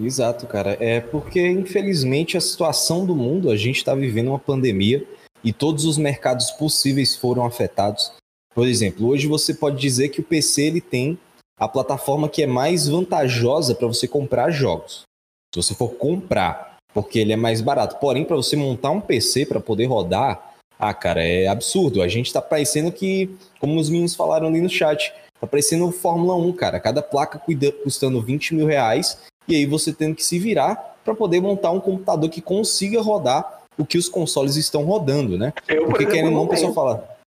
Exato, 0.06 0.48
cara. 0.48 0.78
É 0.80 1.00
porque, 1.00 1.46
infelizmente, 1.48 2.38
a 2.38 2.42
situação 2.42 3.06
do 3.06 3.16
mundo, 3.16 3.50
a 3.50 3.56
gente 3.56 3.78
está 3.78 3.94
vivendo 3.94 4.30
uma 4.30 4.40
pandemia 4.40 5.06
e 5.44 5.54
todos 5.54 5.86
os 5.86 5.98
mercados 5.98 6.52
possíveis 6.52 7.16
foram 7.16 7.46
afetados. 7.46 8.12
Por 8.54 8.68
exemplo, 8.68 9.08
hoje 9.08 9.28
você 9.28 9.54
pode 9.54 9.80
dizer 9.80 10.10
que 10.10 10.20
o 10.20 10.24
PC 10.24 10.64
ele 10.64 10.82
tem 10.82 11.18
a 11.58 11.68
plataforma 11.68 12.28
que 12.28 12.42
é 12.42 12.48
mais 12.48 12.88
vantajosa 12.88 13.76
para 13.76 13.88
você 13.88 14.08
comprar 14.08 14.52
jogos. 14.52 15.04
Se 15.54 15.62
você 15.62 15.76
for 15.76 15.90
comprar, 15.90 16.78
porque 16.94 17.20
ele 17.20 17.34
é 17.34 17.36
mais 17.36 17.62
barato. 17.62 17.98
Porém, 18.00 18.26
para 18.26 18.36
você 18.36 18.56
montar 18.56 18.92
um 18.92 19.02
PC 19.02 19.46
para 19.46 19.60
poder 19.60 19.86
rodar, 19.86 20.54
ah, 20.78 20.94
cara, 20.94 21.24
é 21.24 21.48
absurdo. 21.48 22.02
A 22.02 22.08
gente 22.08 22.28
está 22.28 22.42
parecendo 22.42 22.92
que, 22.92 23.30
como 23.60 23.80
os 23.80 23.90
meninos 23.90 24.16
falaram 24.16 24.48
ali 24.48 24.60
no 24.60 24.70
chat, 24.70 25.14
tá 25.40 25.46
parecendo 25.46 25.92
Fórmula 25.92 26.36
1, 26.36 26.54
cara. 26.54 26.80
Cada 26.80 27.02
placa 27.02 27.42
custando 27.84 28.22
20 28.22 28.56
mil 28.56 28.66
reais 28.66 29.18
e 29.52 29.56
aí 29.58 29.66
você 29.66 29.92
tendo 29.94 30.16
que 30.16 30.24
se 30.24 30.40
virar 30.40 30.98
para 31.04 31.16
poder 31.16 31.42
montar 31.42 31.72
um 31.72 31.80
computador 31.80 32.30
que 32.30 32.42
consiga 32.42 33.02
rodar 33.02 33.62
o 33.78 33.86
que 33.86 33.98
os 33.98 34.08
consoles 34.08 34.56
estão 34.56 34.84
rodando, 34.84 35.38
né? 35.38 35.54
Eu, 35.68 35.88
Porque 35.88 36.06
querendo 36.06 36.28
ou 36.28 36.32
não, 36.32 36.44
o 36.44 36.48
pessoal 36.48 36.74
fala. 36.74 37.18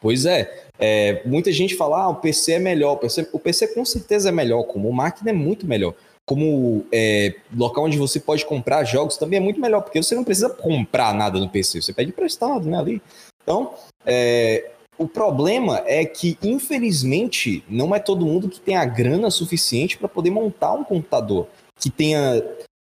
Pois 0.00 0.26
é, 0.26 0.66
é, 0.78 1.22
muita 1.24 1.50
gente 1.50 1.74
fala, 1.74 2.02
ah, 2.02 2.08
o 2.08 2.16
PC 2.16 2.52
é 2.52 2.58
melhor, 2.58 2.92
o 2.92 2.96
PC, 2.98 3.28
o 3.32 3.38
PC 3.38 3.68
com 3.68 3.84
certeza 3.84 4.28
é 4.28 4.32
melhor, 4.32 4.64
como 4.64 4.92
máquina 4.92 5.30
é 5.30 5.32
muito 5.32 5.66
melhor. 5.66 5.94
Como 6.26 6.84
é, 6.92 7.34
local 7.56 7.84
onde 7.84 7.96
você 7.96 8.20
pode 8.20 8.44
comprar 8.44 8.84
jogos 8.84 9.16
também 9.16 9.38
é 9.38 9.40
muito 9.40 9.60
melhor, 9.60 9.80
porque 9.80 10.02
você 10.02 10.14
não 10.14 10.24
precisa 10.24 10.50
comprar 10.50 11.14
nada 11.14 11.38
no 11.38 11.48
PC, 11.48 11.80
você 11.80 11.92
pede 11.92 12.10
emprestado, 12.10 12.68
né, 12.68 12.78
ali. 12.78 13.02
Então, 13.42 13.74
é, 14.04 14.70
o 14.98 15.06
problema 15.06 15.82
é 15.86 16.04
que, 16.04 16.38
infelizmente, 16.42 17.62
não 17.68 17.94
é 17.94 17.98
todo 17.98 18.26
mundo 18.26 18.48
que 18.48 18.60
tem 18.60 18.76
a 18.76 18.84
grana 18.84 19.30
suficiente 19.30 19.98
para 19.98 20.08
poder 20.08 20.30
montar 20.30 20.72
um 20.72 20.84
computador 20.84 21.48
que 21.78 21.90
tenha 21.90 22.42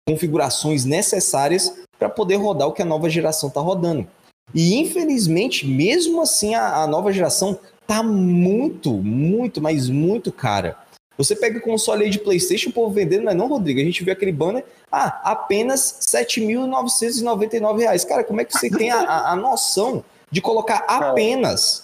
configurações 0.07 0.86
necessárias 0.86 1.74
para 1.97 2.10
poder 2.10 2.38
rodar 2.38 2.68
o 2.68 2.74
que 2.74 2.82
a 2.82 2.86
nova 2.86 3.10
geração 3.10 3.49
está 3.49 3.62
rodando. 3.62 4.07
E, 4.53 4.76
infelizmente, 4.76 5.68
mesmo 5.68 6.22
assim, 6.22 6.55
a, 6.55 6.78
a 6.84 6.88
nova 6.88 7.14
geração 7.14 7.60
tá 7.86 8.01
muito, 8.01 8.93
muito, 8.93 9.62
mas 9.62 9.89
muito 9.89 10.32
cara. 10.32 10.78
Você 11.18 11.36
pega 11.36 11.60
o 11.60 11.62
console 11.62 12.05
aí 12.05 12.10
de 12.10 12.18
PlayStation, 12.18 12.70
o 12.70 12.74
povo 12.74 12.93
vendendo, 12.93 13.26
mas 13.26 13.36
não, 13.36 13.47
Rodrigo. 13.47 13.80
A 13.82 13.84
gente 13.84 14.03
viu 14.03 14.14
aquele 14.14 14.32
banner, 14.32 14.66
ah, 14.91 15.22
apenas 15.32 16.07
R$ 16.14 16.24
7.999. 16.24 18.07
Cara, 18.07 18.24
como 18.24 18.41
é 18.41 18.45
que 18.45 18.57
você 18.57 18.70
tem 18.70 18.89
a, 18.89 19.01
a, 19.01 19.32
a 19.34 19.36
noção 19.36 20.03
de 20.32 20.41
colocar 20.41 20.86
apenas 20.88 21.82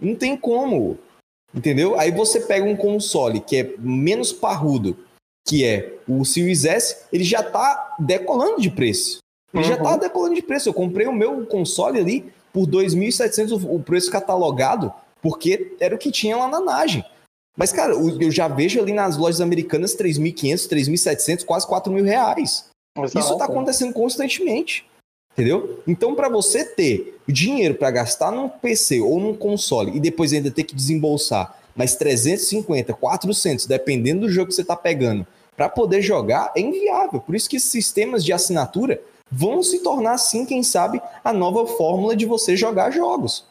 não 0.00 0.14
tem 0.14 0.36
como. 0.36 0.98
Entendeu? 1.54 1.98
Aí 1.98 2.10
você 2.10 2.40
pega 2.40 2.66
um 2.66 2.76
console 2.76 3.40
que 3.40 3.56
é 3.56 3.74
menos 3.78 4.32
parrudo, 4.32 4.96
que 5.46 5.64
é 5.64 5.94
o 6.08 6.24
Series 6.24 6.64
S, 6.64 7.06
ele 7.12 7.24
já 7.24 7.42
tá 7.42 7.96
decolando 7.98 8.60
de 8.60 8.70
preço. 8.70 9.18
Ele 9.54 9.62
uhum. 9.62 9.68
já 9.68 9.76
tá 9.76 9.92
uhum. 9.92 9.98
decolando 9.98 10.34
de 10.34 10.42
preço. 10.42 10.68
Eu 10.68 10.74
comprei 10.74 11.06
o 11.06 11.12
meu 11.12 11.46
console 11.46 11.98
ali 11.98 12.32
por 12.52 12.66
2.700 12.66 13.64
o 13.68 13.80
preço 13.80 14.10
catalogado, 14.10 14.92
porque 15.22 15.74
era 15.80 15.94
o 15.94 15.98
que 15.98 16.10
tinha 16.10 16.36
lá 16.36 16.48
na 16.48 16.60
Nage. 16.60 17.04
Mas, 17.56 17.72
cara, 17.72 17.94
eu 17.94 18.30
já 18.30 18.48
vejo 18.48 18.80
ali 18.80 18.92
nas 18.92 19.16
lojas 19.16 19.40
americanas 19.40 19.96
3.500, 19.96 20.68
3.700, 20.68 21.44
quase 21.44 21.66
4 21.66 21.90
mil 21.90 22.04
reais. 22.04 22.68
Exato. 22.98 23.18
Isso 23.18 23.38
tá 23.38 23.46
acontecendo 23.46 23.94
constantemente. 23.94 24.86
Entendeu? 25.36 25.82
Então, 25.86 26.14
para 26.14 26.30
você 26.30 26.64
ter 26.64 27.18
dinheiro 27.28 27.74
para 27.74 27.90
gastar 27.90 28.32
num 28.32 28.48
PC 28.48 29.00
ou 29.00 29.20
num 29.20 29.36
console 29.36 29.94
e 29.94 30.00
depois 30.00 30.32
ainda 30.32 30.50
ter 30.50 30.64
que 30.64 30.74
desembolsar 30.74 31.58
mais 31.74 31.94
350, 31.94 32.94
400, 32.94 33.66
dependendo 33.66 34.22
do 34.22 34.30
jogo 34.30 34.48
que 34.48 34.54
você 34.54 34.62
está 34.62 34.74
pegando, 34.74 35.26
para 35.54 35.68
poder 35.68 36.00
jogar, 36.00 36.52
é 36.56 36.60
inviável. 36.60 37.20
Por 37.20 37.36
isso 37.36 37.50
que 37.50 37.56
esses 37.56 37.70
sistemas 37.70 38.24
de 38.24 38.32
assinatura 38.32 38.98
vão 39.30 39.62
se 39.62 39.80
tornar, 39.80 40.12
assim, 40.12 40.46
quem 40.46 40.62
sabe, 40.62 41.02
a 41.22 41.34
nova 41.34 41.66
fórmula 41.66 42.16
de 42.16 42.24
você 42.24 42.56
jogar 42.56 42.90
jogos. 42.90 43.44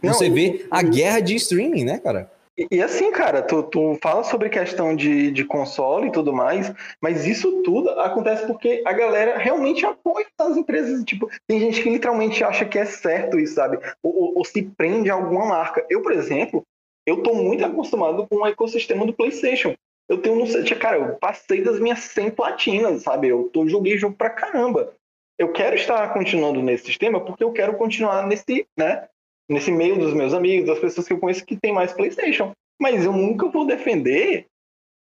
Não, 0.00 0.12
você 0.12 0.30
vê 0.30 0.66
a 0.70 0.82
guerra 0.82 1.20
de 1.20 1.34
streaming, 1.34 1.84
né, 1.84 1.98
cara? 1.98 2.31
E, 2.70 2.82
assim, 2.82 3.10
cara, 3.10 3.40
tu, 3.40 3.62
tu 3.62 3.98
fala 4.02 4.22
sobre 4.24 4.50
questão 4.50 4.94
de, 4.94 5.30
de 5.30 5.42
console 5.44 6.08
e 6.08 6.12
tudo 6.12 6.34
mais, 6.34 6.72
mas 7.00 7.26
isso 7.26 7.62
tudo 7.62 7.88
acontece 7.98 8.46
porque 8.46 8.82
a 8.86 8.92
galera 8.92 9.38
realmente 9.38 9.86
apoia 9.86 10.26
as 10.38 10.56
empresas. 10.56 11.02
Tipo, 11.04 11.30
tem 11.46 11.58
gente 11.58 11.82
que 11.82 11.88
literalmente 11.88 12.44
acha 12.44 12.66
que 12.66 12.78
é 12.78 12.84
certo 12.84 13.38
isso, 13.38 13.54
sabe? 13.54 13.78
Ou, 14.02 14.14
ou, 14.14 14.38
ou 14.38 14.44
se 14.44 14.62
prende 14.62 15.10
a 15.10 15.14
alguma 15.14 15.46
marca. 15.46 15.84
Eu, 15.88 16.02
por 16.02 16.12
exemplo, 16.12 16.62
eu 17.06 17.22
tô 17.22 17.34
muito 17.34 17.64
acostumado 17.64 18.26
com 18.28 18.36
o 18.36 18.46
ecossistema 18.46 19.06
do 19.06 19.14
PlayStation. 19.14 19.74
Eu 20.08 20.18
tenho, 20.18 20.36
não 20.36 20.46
sei, 20.46 20.62
cara, 20.64 20.98
eu 20.98 21.16
passei 21.16 21.62
das 21.62 21.80
minhas 21.80 22.00
100 22.00 22.32
platinas, 22.32 23.02
sabe? 23.02 23.28
Eu 23.28 23.48
tô, 23.48 23.66
joguei 23.66 23.96
jogo 23.96 24.14
pra 24.14 24.28
caramba. 24.28 24.94
Eu 25.38 25.52
quero 25.52 25.74
estar 25.74 26.12
continuando 26.12 26.60
nesse 26.60 26.84
sistema 26.84 27.18
porque 27.18 27.42
eu 27.42 27.52
quero 27.52 27.76
continuar 27.78 28.26
nesse, 28.26 28.66
né? 28.78 29.08
Nesse 29.52 29.70
meio 29.70 29.98
dos 29.98 30.14
meus 30.14 30.34
amigos, 30.34 30.66
das 30.66 30.78
pessoas 30.78 31.06
que 31.06 31.12
eu 31.12 31.18
conheço 31.18 31.44
que 31.44 31.56
tem 31.56 31.72
mais 31.72 31.92
PlayStation. 31.92 32.52
Mas 32.80 33.04
eu 33.04 33.12
nunca 33.12 33.48
vou 33.48 33.66
defender 33.66 34.46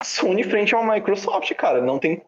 a 0.00 0.04
Sony 0.04 0.44
frente 0.44 0.74
a 0.74 0.80
uma 0.80 0.94
Microsoft, 0.94 1.52
cara. 1.54 1.80
Não 1.80 1.98
tem, 1.98 2.22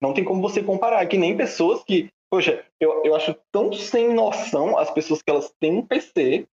não 0.00 0.14
tem 0.14 0.24
como 0.24 0.40
você 0.40 0.62
comparar. 0.62 1.06
Que 1.06 1.18
nem 1.18 1.36
pessoas 1.36 1.82
que. 1.84 2.08
Poxa, 2.30 2.64
eu, 2.78 3.04
eu 3.04 3.14
acho 3.14 3.34
tão 3.50 3.72
sem 3.72 4.12
noção 4.12 4.78
as 4.78 4.90
pessoas 4.90 5.22
que 5.22 5.30
elas 5.30 5.50
têm 5.58 5.78
um 5.78 5.86
PC, 5.86 6.46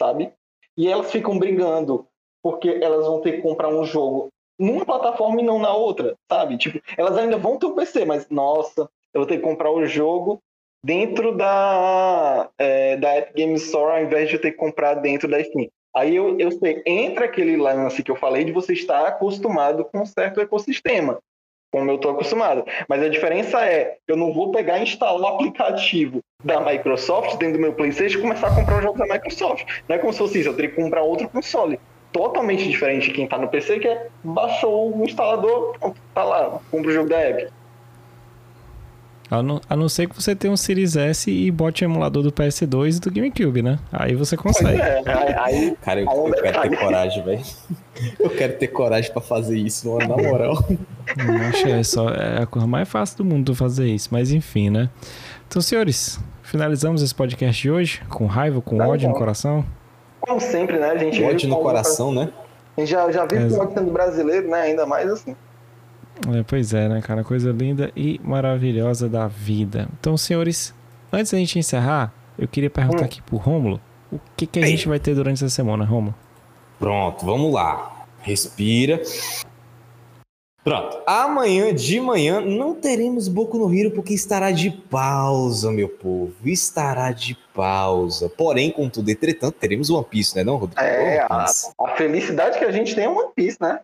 sabe? 0.00 0.30
E 0.76 0.88
elas 0.88 1.10
ficam 1.10 1.38
brigando 1.38 2.06
porque 2.42 2.68
elas 2.68 3.06
vão 3.06 3.20
ter 3.20 3.32
que 3.32 3.42
comprar 3.42 3.68
um 3.68 3.84
jogo 3.84 4.28
numa 4.58 4.84
plataforma 4.84 5.40
e 5.40 5.44
não 5.44 5.58
na 5.58 5.72
outra, 5.72 6.16
sabe? 6.30 6.58
Tipo, 6.58 6.80
elas 6.96 7.16
ainda 7.16 7.38
vão 7.38 7.58
ter 7.58 7.66
um 7.66 7.74
PC, 7.74 8.04
mas 8.04 8.28
nossa, 8.28 8.90
eu 9.14 9.20
vou 9.20 9.26
ter 9.26 9.36
que 9.36 9.42
comprar 9.42 9.70
o 9.70 9.86
jogo 9.86 10.42
dentro 10.84 11.36
da, 11.36 12.48
é, 12.58 12.96
da 12.96 13.18
Epic 13.18 13.36
Games 13.36 13.62
Store 13.62 13.92
ao 13.92 14.02
invés 14.04 14.28
de 14.28 14.38
ter 14.38 14.52
que 14.52 14.56
comprar 14.56 14.94
dentro 14.94 15.28
da 15.28 15.42
Steam. 15.42 15.68
Aí 15.94 16.16
eu, 16.16 16.38
eu 16.38 16.50
sei, 16.52 16.82
entra 16.86 17.26
aquele 17.26 17.56
lance 17.56 18.02
que 18.02 18.10
eu 18.10 18.16
falei 18.16 18.44
de 18.44 18.52
você 18.52 18.72
estar 18.72 19.06
acostumado 19.06 19.84
com 19.84 20.00
um 20.00 20.06
certo 20.06 20.40
ecossistema, 20.40 21.18
como 21.70 21.90
eu 21.90 21.96
estou 21.96 22.12
acostumado. 22.12 22.64
Mas 22.88 23.02
a 23.02 23.08
diferença 23.08 23.64
é, 23.64 23.98
eu 24.08 24.16
não 24.16 24.32
vou 24.32 24.50
pegar 24.50 24.78
e 24.78 24.84
instalar 24.84 25.20
o 25.20 25.34
aplicativo 25.34 26.20
da 26.42 26.60
Microsoft 26.60 27.36
dentro 27.36 27.58
do 27.58 27.62
meu 27.62 27.74
PlayStation 27.74 28.18
e 28.18 28.22
começar 28.22 28.48
a 28.48 28.54
comprar 28.54 28.78
os 28.78 28.82
jogos 28.82 29.06
da 29.06 29.14
Microsoft. 29.14 29.66
Não 29.86 29.96
é 29.96 29.98
como 29.98 30.12
se 30.12 30.18
fosse 30.18 30.40
isso, 30.40 30.48
eu 30.48 30.56
teria 30.56 30.70
que 30.70 30.82
comprar 30.82 31.02
outro 31.02 31.28
console. 31.28 31.78
Totalmente 32.10 32.68
diferente 32.68 33.08
de 33.08 33.14
quem 33.14 33.24
está 33.24 33.38
no 33.38 33.48
PC, 33.48 33.78
que 33.78 33.88
é 33.88 34.08
baixou 34.24 34.96
o 34.96 35.04
instalador, 35.04 35.76
tá 36.14 36.24
lá, 36.24 36.60
compra 36.70 36.90
o 36.90 36.92
jogo 36.92 37.08
da 37.08 37.28
Epic. 37.28 37.50
A 39.32 39.42
não, 39.42 39.62
a 39.66 39.74
não 39.74 39.88
ser 39.88 40.10
que 40.10 40.14
você 40.14 40.36
tenha 40.36 40.52
um 40.52 40.58
Series 40.58 40.94
S 40.94 41.30
e 41.30 41.50
bote 41.50 41.82
o 41.82 41.86
emulador 41.86 42.22
do 42.22 42.30
PS2 42.30 42.98
e 42.98 43.00
do 43.00 43.10
GameCube, 43.10 43.62
né? 43.62 43.78
Aí 43.90 44.14
você 44.14 44.36
consegue. 44.36 44.78
É, 44.78 45.02
aí, 45.38 45.74
Cara, 45.80 46.02
eu, 46.02 46.06
eu 46.06 46.34
quero 46.34 46.60
ter 46.60 46.76
coragem, 46.76 47.24
velho. 47.24 47.40
Eu 48.20 48.28
quero 48.28 48.52
ter 48.58 48.68
coragem 48.68 49.10
para 49.10 49.22
fazer 49.22 49.56
isso, 49.56 49.96
na 50.00 50.18
moral. 50.18 50.62
Acho 51.48 51.66
é 51.66 51.82
só 51.82 52.10
é 52.10 52.42
a 52.42 52.46
coisa 52.46 52.66
mais 52.66 52.86
fácil 52.86 53.16
do 53.16 53.24
mundo 53.24 53.54
fazer 53.54 53.86
isso, 53.86 54.10
mas 54.12 54.32
enfim, 54.32 54.68
né? 54.68 54.90
Então, 55.48 55.62
senhores, 55.62 56.20
finalizamos 56.42 57.02
esse 57.02 57.14
podcast 57.14 57.62
de 57.62 57.70
hoje 57.70 58.02
com 58.10 58.26
raiva, 58.26 58.60
com 58.60 58.76
tá 58.76 58.86
ódio 58.86 59.08
bom. 59.08 59.14
no 59.14 59.18
coração. 59.18 59.64
Como 60.20 60.40
sempre, 60.40 60.78
né? 60.78 60.90
A 60.90 60.98
gente 60.98 61.22
ódio 61.22 61.48
no 61.48 61.56
coração, 61.56 62.12
né? 62.12 62.28
A 62.76 62.80
gente 62.80 62.90
já, 62.90 63.10
já 63.10 63.24
viu 63.24 63.40
é. 63.40 63.46
o 63.46 63.72
sendo 63.72 63.90
brasileiro, 63.90 64.50
né? 64.50 64.60
Ainda 64.60 64.84
mais 64.84 65.10
assim. 65.10 65.34
É, 66.34 66.42
pois 66.42 66.72
é, 66.72 66.88
né, 66.88 67.00
cara? 67.00 67.24
Coisa 67.24 67.50
linda 67.50 67.90
e 67.96 68.20
maravilhosa 68.22 69.08
da 69.08 69.26
vida. 69.26 69.88
Então, 69.98 70.16
senhores, 70.16 70.74
antes 71.12 71.32
da 71.32 71.38
gente 71.38 71.58
encerrar, 71.58 72.12
eu 72.38 72.46
queria 72.46 72.70
perguntar 72.70 73.02
hum. 73.02 73.06
aqui 73.06 73.22
pro 73.22 73.36
Rômulo 73.36 73.80
O 74.10 74.20
que, 74.36 74.46
que 74.46 74.58
a 74.58 74.66
gente 74.66 74.88
vai 74.88 74.98
ter 74.98 75.14
durante 75.14 75.44
essa 75.44 75.48
semana, 75.48 75.84
Romo? 75.84 76.14
Pronto, 76.78 77.24
vamos 77.24 77.52
lá. 77.52 78.06
Respira. 78.20 79.00
Pronto. 80.64 80.98
Amanhã 81.06 81.74
de 81.74 82.00
manhã 82.00 82.40
não 82.40 82.74
teremos 82.74 83.26
Boku 83.26 83.58
no 83.58 83.74
Hero 83.74 83.90
porque 83.90 84.14
estará 84.14 84.52
de 84.52 84.70
pausa, 84.70 85.72
meu 85.72 85.88
povo. 85.88 86.32
Estará 86.44 87.10
de 87.10 87.36
pausa. 87.52 88.28
Porém, 88.28 88.70
contudo, 88.70 89.10
entretanto, 89.10 89.56
teremos 89.58 89.90
One 89.90 90.06
Piece, 90.08 90.36
né, 90.36 90.44
não, 90.44 90.56
Rodrigo? 90.56 90.80
É, 90.80 91.26
a, 91.28 91.46
a, 91.80 91.96
felicidade 91.96 92.58
que 92.58 92.64
a 92.64 92.70
gente 92.70 92.94
tem 92.94 93.04
é 93.04 93.08
One 93.08 93.30
Piece, 93.34 93.58
né? 93.60 93.80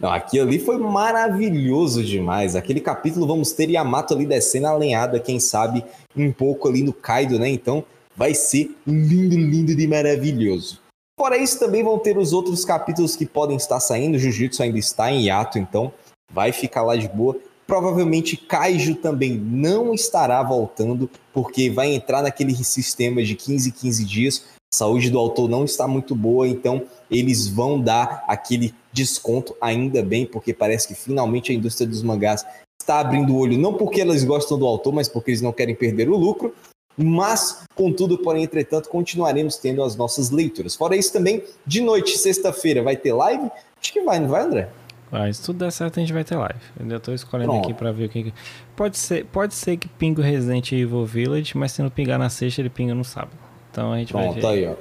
Não, 0.00 0.10
aquilo 0.10 0.46
ali 0.46 0.58
foi 0.58 0.78
maravilhoso 0.78 2.04
demais. 2.04 2.54
Aquele 2.54 2.80
capítulo 2.80 3.26
vamos 3.26 3.52
ter 3.52 3.68
Yamato 3.68 4.14
ali 4.14 4.26
descendo 4.26 4.68
a 4.68 4.76
lenhada, 4.76 5.18
quem 5.18 5.40
sabe, 5.40 5.84
um 6.16 6.32
pouco 6.32 6.68
ali 6.68 6.82
no 6.82 6.92
Kaido, 6.92 7.38
né? 7.38 7.48
Então 7.48 7.84
vai 8.16 8.34
ser 8.34 8.70
lindo, 8.86 9.36
lindo 9.36 9.74
de 9.74 9.86
maravilhoso. 9.86 10.80
Fora 11.18 11.36
isso, 11.36 11.58
também 11.58 11.82
vão 11.82 11.98
ter 11.98 12.16
os 12.16 12.32
outros 12.32 12.64
capítulos 12.64 13.16
que 13.16 13.26
podem 13.26 13.56
estar 13.56 13.80
saindo. 13.80 14.18
Jujutsu 14.18 14.62
ainda 14.62 14.78
está 14.78 15.10
em 15.10 15.24
hiato, 15.24 15.58
então 15.58 15.92
vai 16.32 16.52
ficar 16.52 16.82
lá 16.82 16.94
de 16.94 17.08
boa. 17.08 17.36
Provavelmente 17.66 18.36
Kaiju 18.36 18.94
também 18.94 19.36
não 19.36 19.92
estará 19.92 20.40
voltando, 20.44 21.10
porque 21.34 21.68
vai 21.68 21.92
entrar 21.92 22.22
naquele 22.22 22.54
sistema 22.64 23.22
de 23.22 23.34
15 23.34 23.72
15 23.72 24.04
dias. 24.04 24.44
A 24.72 24.76
saúde 24.76 25.10
do 25.10 25.18
autor 25.18 25.48
não 25.48 25.64
está 25.64 25.88
muito 25.88 26.14
boa, 26.14 26.46
então 26.46 26.82
eles 27.10 27.48
vão 27.48 27.80
dar 27.80 28.24
aquele 28.28 28.74
desconto, 28.92 29.56
ainda 29.60 30.02
bem, 30.02 30.26
porque 30.26 30.52
parece 30.52 30.88
que 30.88 30.94
finalmente 30.94 31.50
a 31.50 31.54
indústria 31.54 31.88
dos 31.88 32.02
mangás 32.02 32.44
está 32.78 33.00
abrindo 33.00 33.32
o 33.32 33.38
olho, 33.38 33.58
não 33.58 33.74
porque 33.74 34.00
elas 34.00 34.24
gostam 34.24 34.58
do 34.58 34.66
autor, 34.66 34.92
mas 34.92 35.08
porque 35.08 35.30
eles 35.30 35.40
não 35.40 35.52
querem 35.52 35.74
perder 35.74 36.08
o 36.10 36.16
lucro. 36.16 36.54
Mas, 37.00 37.62
contudo, 37.76 38.18
porém, 38.18 38.42
entretanto, 38.42 38.88
continuaremos 38.88 39.56
tendo 39.56 39.84
as 39.84 39.94
nossas 39.94 40.30
leituras. 40.30 40.74
Fora 40.74 40.96
isso, 40.96 41.12
também, 41.12 41.44
de 41.64 41.80
noite, 41.80 42.18
sexta-feira, 42.18 42.82
vai 42.82 42.96
ter 42.96 43.12
live? 43.12 43.48
Acho 43.80 43.92
que 43.92 44.02
vai, 44.02 44.18
não 44.18 44.28
vai, 44.28 44.42
André? 44.42 44.68
Vai, 45.10 45.32
se 45.32 45.42
tudo 45.42 45.60
der 45.60 45.70
certo, 45.70 45.98
a 45.98 46.00
gente 46.00 46.12
vai 46.12 46.24
ter 46.24 46.36
live. 46.36 46.58
Eu 46.76 46.82
ainda 46.82 47.00
tô 47.00 47.12
escolhendo 47.14 47.52
Pronto. 47.52 47.64
aqui 47.64 47.74
pra 47.74 47.92
ver 47.92 48.06
o 48.06 48.08
que. 48.08 48.34
Pode 48.76 48.98
ser, 48.98 49.24
pode 49.26 49.54
ser 49.54 49.76
que 49.76 49.88
pingue 49.88 50.20
o 50.20 50.24
Resident 50.24 50.72
Evil 50.72 51.06
Village, 51.06 51.56
mas 51.56 51.72
se 51.72 51.82
não 51.82 51.88
pingar 51.88 52.18
na 52.18 52.28
sexta, 52.28 52.60
ele 52.60 52.68
pinga 52.68 52.94
no 52.94 53.04
sábado. 53.04 53.47
Então 53.78 53.92
a 53.92 53.98
gente 53.98 54.12
Pronto, 54.12 54.24
vai 54.24 54.34
ver. 54.34 54.40
Pronto, 54.40 54.54
aí, 54.54 54.66
ó. 54.66 54.74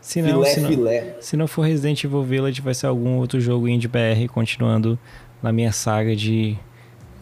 Se 0.00 0.22
não, 0.22 0.28
filé, 0.30 0.48
se, 0.48 0.60
não, 0.60 0.68
filé. 0.68 1.16
se 1.20 1.36
não 1.36 1.46
for 1.46 1.62
Resident 1.62 2.02
Evil 2.02 2.22
Village, 2.22 2.60
vai 2.60 2.74
ser 2.74 2.86
algum 2.86 3.18
outro 3.18 3.38
jogo 3.38 3.68
indie 3.68 3.86
BR, 3.86 4.28
continuando 4.32 4.98
na 5.42 5.52
minha 5.52 5.70
saga 5.72 6.16
de 6.16 6.56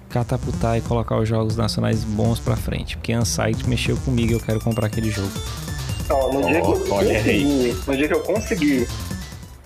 catapultar 0.08 0.78
e 0.78 0.80
colocar 0.80 1.18
os 1.18 1.28
jogos 1.28 1.56
nacionais 1.56 2.04
bons 2.04 2.38
pra 2.40 2.56
frente. 2.56 2.96
Porque 2.96 3.14
Unsight 3.14 3.68
mexeu 3.68 3.96
comigo 3.98 4.30
e 4.32 4.34
eu 4.34 4.40
quero 4.40 4.60
comprar 4.60 4.86
aquele 4.86 5.10
jogo. 5.10 5.32
Ó, 6.08 6.32
no, 6.32 6.46
dia 6.46 6.62
que 6.62 6.68
eu 6.68 6.86
consegui, 6.86 7.76
no 7.86 7.96
dia 7.96 8.08
que 8.08 8.14
eu 8.14 8.22
conseguir 8.22 8.88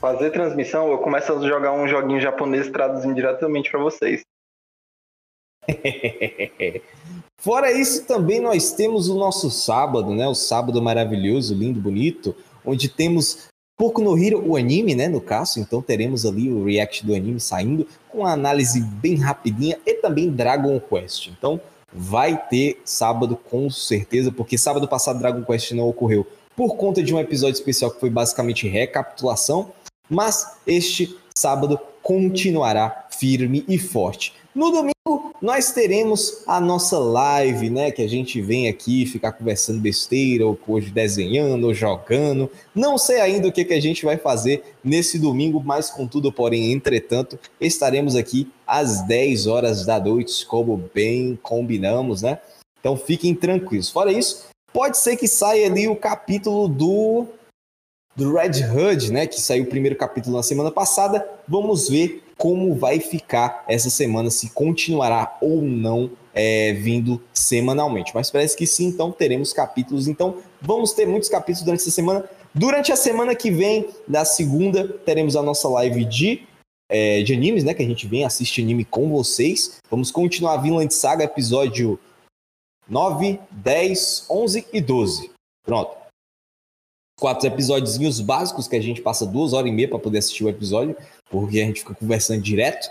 fazer 0.00 0.30
transmissão, 0.30 0.90
eu 0.90 0.98
começo 0.98 1.32
a 1.32 1.46
jogar 1.46 1.72
um 1.72 1.86
joguinho 1.86 2.20
japonês 2.20 2.68
traduzindo 2.70 3.14
diretamente 3.14 3.70
para 3.70 3.78
vocês. 3.78 4.22
Fora 7.43 7.72
isso, 7.72 8.05
também 8.05 8.40
nós 8.40 8.70
temos 8.70 9.09
o 9.09 9.16
nosso 9.16 9.51
sábado, 9.51 10.14
né? 10.14 10.28
O 10.28 10.34
sábado 10.34 10.80
maravilhoso, 10.80 11.53
lindo, 11.53 11.80
bonito, 11.80 12.36
onde 12.64 12.88
temos 12.88 13.51
Pouco 13.76 14.01
no 14.01 14.16
Hero, 14.16 14.49
o 14.49 14.57
anime, 14.57 14.95
né, 14.95 15.09
no 15.09 15.20
caso, 15.20 15.59
então 15.59 15.82
teremos 15.82 16.24
ali 16.24 16.49
o 16.49 16.64
react 16.64 17.05
do 17.05 17.16
anime 17.16 17.40
saindo 17.40 17.84
com 18.09 18.18
uma 18.18 18.30
análise 18.30 18.80
bem 18.80 19.16
rapidinha 19.16 19.76
e 19.84 19.95
também 19.95 20.30
Dragon 20.30 20.78
Quest. 20.78 21.26
Então 21.26 21.61
vai 21.93 22.40
ter 22.49 22.80
sábado 22.84 23.36
com 23.36 23.68
certeza, 23.68 24.30
porque 24.30 24.57
sábado 24.57 24.86
passado 24.86 25.18
Dragon 25.18 25.43
Quest 25.43 25.72
não 25.72 25.88
ocorreu 25.88 26.24
por 26.55 26.76
conta 26.76 27.03
de 27.03 27.12
um 27.12 27.18
episódio 27.18 27.55
especial 27.55 27.90
que 27.90 27.99
foi 27.99 28.11
basicamente 28.11 28.68
recapitulação, 28.68 29.72
mas 30.09 30.59
este 30.64 31.18
sábado 31.36 31.80
continuará 32.05 33.09
firme 33.11 33.64
e 33.66 33.78
forte. 33.78 34.32
No 34.55 34.70
domingo, 34.70 34.91
nós 35.43 35.72
teremos 35.72 36.45
a 36.47 36.61
nossa 36.61 36.97
live, 36.97 37.68
né? 37.68 37.90
Que 37.90 38.01
a 38.03 38.09
gente 38.09 38.40
vem 38.40 38.68
aqui 38.68 39.05
ficar 39.05 39.32
conversando 39.32 39.80
besteira, 39.80 40.47
ou 40.47 40.57
hoje 40.68 40.93
desenhando, 40.93 41.66
ou 41.66 41.74
jogando. 41.74 42.49
Não 42.72 42.97
sei 42.97 43.20
ainda 43.20 43.49
o 43.49 43.53
que, 43.53 43.64
que 43.64 43.74
a 43.74 43.80
gente 43.80 44.05
vai 44.05 44.16
fazer 44.16 44.62
nesse 44.84 45.18
domingo, 45.18 45.61
mas 45.61 45.90
contudo, 45.90 46.30
porém, 46.30 46.72
entretanto, 46.72 47.36
estaremos 47.61 48.14
aqui 48.14 48.49
às 48.64 49.03
10 49.03 49.49
horas 49.49 49.84
da 49.84 49.99
noite, 49.99 50.47
como 50.47 50.88
bem 50.95 51.36
combinamos, 51.43 52.22
né? 52.22 52.38
Então 52.78 52.97
fiquem 52.97 53.34
tranquilos. 53.34 53.90
Fora 53.90 54.12
isso, 54.12 54.45
pode 54.72 54.97
ser 54.97 55.16
que 55.16 55.26
saia 55.26 55.66
ali 55.66 55.88
o 55.88 55.97
capítulo 55.97 56.68
do 56.68 57.26
do 58.14 58.32
Red 58.34 58.62
Hood, 58.64 59.12
né, 59.12 59.26
que 59.26 59.40
saiu 59.40 59.64
o 59.64 59.66
primeiro 59.66 59.96
capítulo 59.96 60.36
na 60.36 60.42
semana 60.42 60.70
passada. 60.70 61.26
Vamos 61.48 61.88
ver 61.88 62.22
como 62.36 62.74
vai 62.74 63.00
ficar 63.00 63.64
essa 63.68 63.88
semana, 63.88 64.30
se 64.30 64.50
continuará 64.50 65.38
ou 65.40 65.62
não 65.62 66.10
é, 66.34 66.72
vindo 66.72 67.22
semanalmente. 67.32 68.12
Mas 68.14 68.30
parece 68.30 68.56
que 68.56 68.66
sim, 68.66 68.86
então 68.86 69.12
teremos 69.12 69.52
capítulos. 69.52 70.08
Então 70.08 70.38
vamos 70.60 70.92
ter 70.92 71.06
muitos 71.06 71.28
capítulos 71.28 71.64
durante 71.64 71.80
essa 71.80 71.90
semana. 71.90 72.24
Durante 72.54 72.92
a 72.92 72.96
semana 72.96 73.34
que 73.34 73.50
vem, 73.50 73.88
na 74.06 74.24
segunda, 74.24 74.86
teremos 74.86 75.36
a 75.36 75.42
nossa 75.42 75.68
live 75.68 76.04
de, 76.04 76.42
é, 76.90 77.22
de 77.22 77.32
animes, 77.32 77.64
né? 77.64 77.72
Que 77.72 77.82
a 77.82 77.86
gente 77.86 78.06
vem 78.06 78.24
assistir 78.24 78.62
anime 78.62 78.84
com 78.84 79.08
vocês. 79.08 79.78
Vamos 79.90 80.10
continuar 80.10 80.54
a 80.54 80.56
Vinland 80.58 80.92
Saga, 80.92 81.24
episódio 81.24 81.98
9, 82.88 83.40
10, 83.50 84.26
11 84.28 84.66
e 84.72 84.80
12. 84.80 85.30
Pronto 85.64 86.01
quatro 87.22 87.46
episódios 87.46 88.18
básicos 88.18 88.66
que 88.66 88.74
a 88.74 88.82
gente 88.82 89.00
passa 89.00 89.24
duas 89.24 89.52
horas 89.52 89.70
e 89.70 89.72
meia 89.72 89.86
para 89.86 90.00
poder 90.00 90.18
assistir 90.18 90.42
o 90.42 90.48
episódio, 90.48 90.96
porque 91.30 91.60
a 91.60 91.64
gente 91.64 91.78
fica 91.78 91.94
conversando 91.94 92.42
direto. 92.42 92.90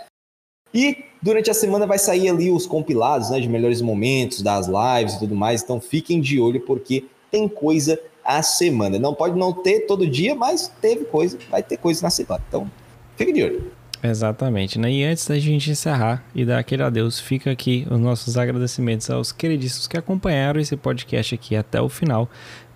E 0.72 1.04
durante 1.20 1.50
a 1.50 1.54
semana 1.54 1.86
vai 1.86 1.98
sair 1.98 2.30
ali 2.30 2.50
os 2.50 2.64
compilados, 2.64 3.28
né, 3.28 3.38
de 3.38 3.46
melhores 3.46 3.82
momentos 3.82 4.40
das 4.40 4.68
lives 4.68 5.16
e 5.16 5.18
tudo 5.18 5.34
mais. 5.34 5.62
Então 5.62 5.78
fiquem 5.78 6.18
de 6.18 6.40
olho 6.40 6.62
porque 6.62 7.04
tem 7.30 7.46
coisa 7.46 8.00
a 8.24 8.42
semana. 8.42 8.98
Não 8.98 9.14
pode 9.14 9.38
não 9.38 9.52
ter 9.52 9.80
todo 9.80 10.06
dia, 10.06 10.34
mas 10.34 10.72
teve 10.80 11.04
coisa, 11.04 11.36
vai 11.50 11.62
ter 11.62 11.76
coisa 11.76 12.00
na 12.02 12.08
semana. 12.08 12.42
Então 12.48 12.70
fiquem 13.18 13.34
de 13.34 13.42
olho. 13.42 13.70
Exatamente, 14.02 14.80
né? 14.80 14.90
E 14.90 15.04
antes 15.04 15.26
da 15.28 15.38
gente 15.38 15.70
encerrar 15.70 16.24
e 16.34 16.44
dar 16.44 16.58
aquele 16.58 16.82
adeus, 16.82 17.20
fica 17.20 17.52
aqui 17.52 17.86
os 17.88 18.00
nossos 18.00 18.36
agradecimentos 18.36 19.08
aos 19.08 19.30
queridíssimos 19.30 19.86
que 19.86 19.96
acompanharam 19.96 20.60
esse 20.60 20.76
podcast 20.76 21.34
aqui 21.34 21.54
até 21.54 21.80
o 21.80 21.88
final 21.88 22.28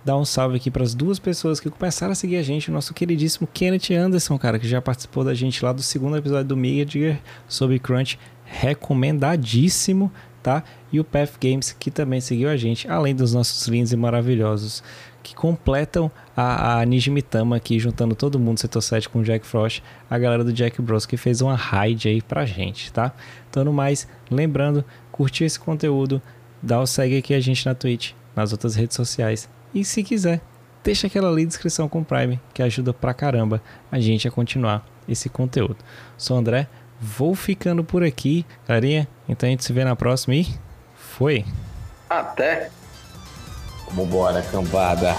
dar 0.07 0.17
um 0.17 0.23
salve 0.23 0.55
aqui 0.55 0.71
para 0.71 0.83
as 0.83 0.95
duas 0.95 1.19
pessoas 1.19 1.59
que 1.59 1.69
começaram 1.69 2.13
a 2.13 2.15
seguir 2.15 2.37
a 2.37 2.41
gente, 2.41 2.69
o 2.69 2.73
nosso 2.73 2.93
queridíssimo 2.93 3.45
Kenneth 3.53 3.93
Anderson, 3.93 4.37
cara, 4.37 4.57
que 4.57 4.65
já 4.65 4.81
participou 4.81 5.21
da 5.21 5.33
gente 5.33 5.63
lá 5.65 5.73
do 5.73 5.83
segundo 5.83 6.15
episódio 6.15 6.45
do 6.45 6.55
Midgar 6.55 7.19
sobre 7.45 7.77
Crunch, 7.77 8.17
recomendadíssimo, 8.45 10.09
tá? 10.41 10.63
E 10.93 10.99
o 10.99 11.03
Path 11.03 11.33
Games, 11.41 11.75
que 11.77 11.91
também 11.91 12.21
seguiu 12.21 12.49
a 12.49 12.55
gente, 12.55 12.89
além 12.89 13.13
dos 13.13 13.33
nossos 13.33 13.67
lindos 13.67 13.91
e 13.91 13.97
maravilhosos 13.97 14.81
que 15.27 15.35
completam 15.35 16.09
a, 16.35 16.79
a 16.79 16.85
Nijimitama 16.85 17.57
aqui, 17.57 17.77
juntando 17.77 18.15
todo 18.15 18.39
mundo, 18.39 18.59
setor 18.59 18.81
7 18.81 19.09
com 19.09 19.19
o 19.19 19.23
Jack 19.23 19.45
Frost, 19.45 19.83
a 20.09 20.17
galera 20.17 20.41
do 20.41 20.53
Jack 20.53 20.81
Bros 20.81 21.05
que 21.05 21.17
fez 21.17 21.41
uma 21.41 21.53
raid 21.53 22.07
aí 22.07 22.21
pra 22.21 22.45
gente, 22.45 22.93
tá? 22.93 23.11
Então, 23.49 23.65
no 23.65 23.73
mais, 23.73 24.07
lembrando, 24.31 24.85
curtir 25.11 25.43
esse 25.43 25.59
conteúdo, 25.59 26.21
dá 26.63 26.79
o 26.79 26.87
segue 26.87 27.17
aqui 27.17 27.33
a 27.33 27.41
gente 27.41 27.65
na 27.65 27.75
Twitch, 27.75 28.13
nas 28.33 28.53
outras 28.53 28.75
redes 28.75 28.95
sociais 28.95 29.49
e 29.75 29.83
se 29.83 30.01
quiser, 30.01 30.39
deixa 30.81 31.07
aquela 31.07 31.29
ali 31.29 31.45
descrição 31.45 31.89
com 31.89 31.99
o 31.99 32.05
Prime, 32.05 32.39
que 32.53 32.63
ajuda 32.63 32.93
pra 32.93 33.13
caramba 33.13 33.61
a 33.91 33.99
gente 33.99 34.29
a 34.29 34.31
continuar 34.31 34.87
esse 35.09 35.27
conteúdo. 35.27 35.77
Sou 36.17 36.37
André, 36.37 36.67
vou 37.01 37.35
ficando 37.35 37.83
por 37.83 38.01
aqui, 38.01 38.45
carinha. 38.65 39.05
Então 39.27 39.45
a 39.45 39.49
gente 39.49 39.65
se 39.65 39.73
vê 39.73 39.83
na 39.83 39.95
próxima 39.95 40.35
e 40.35 40.47
foi! 40.95 41.43
Até! 42.09 42.71
Vambora, 43.91 44.41
cambada! 44.41 45.15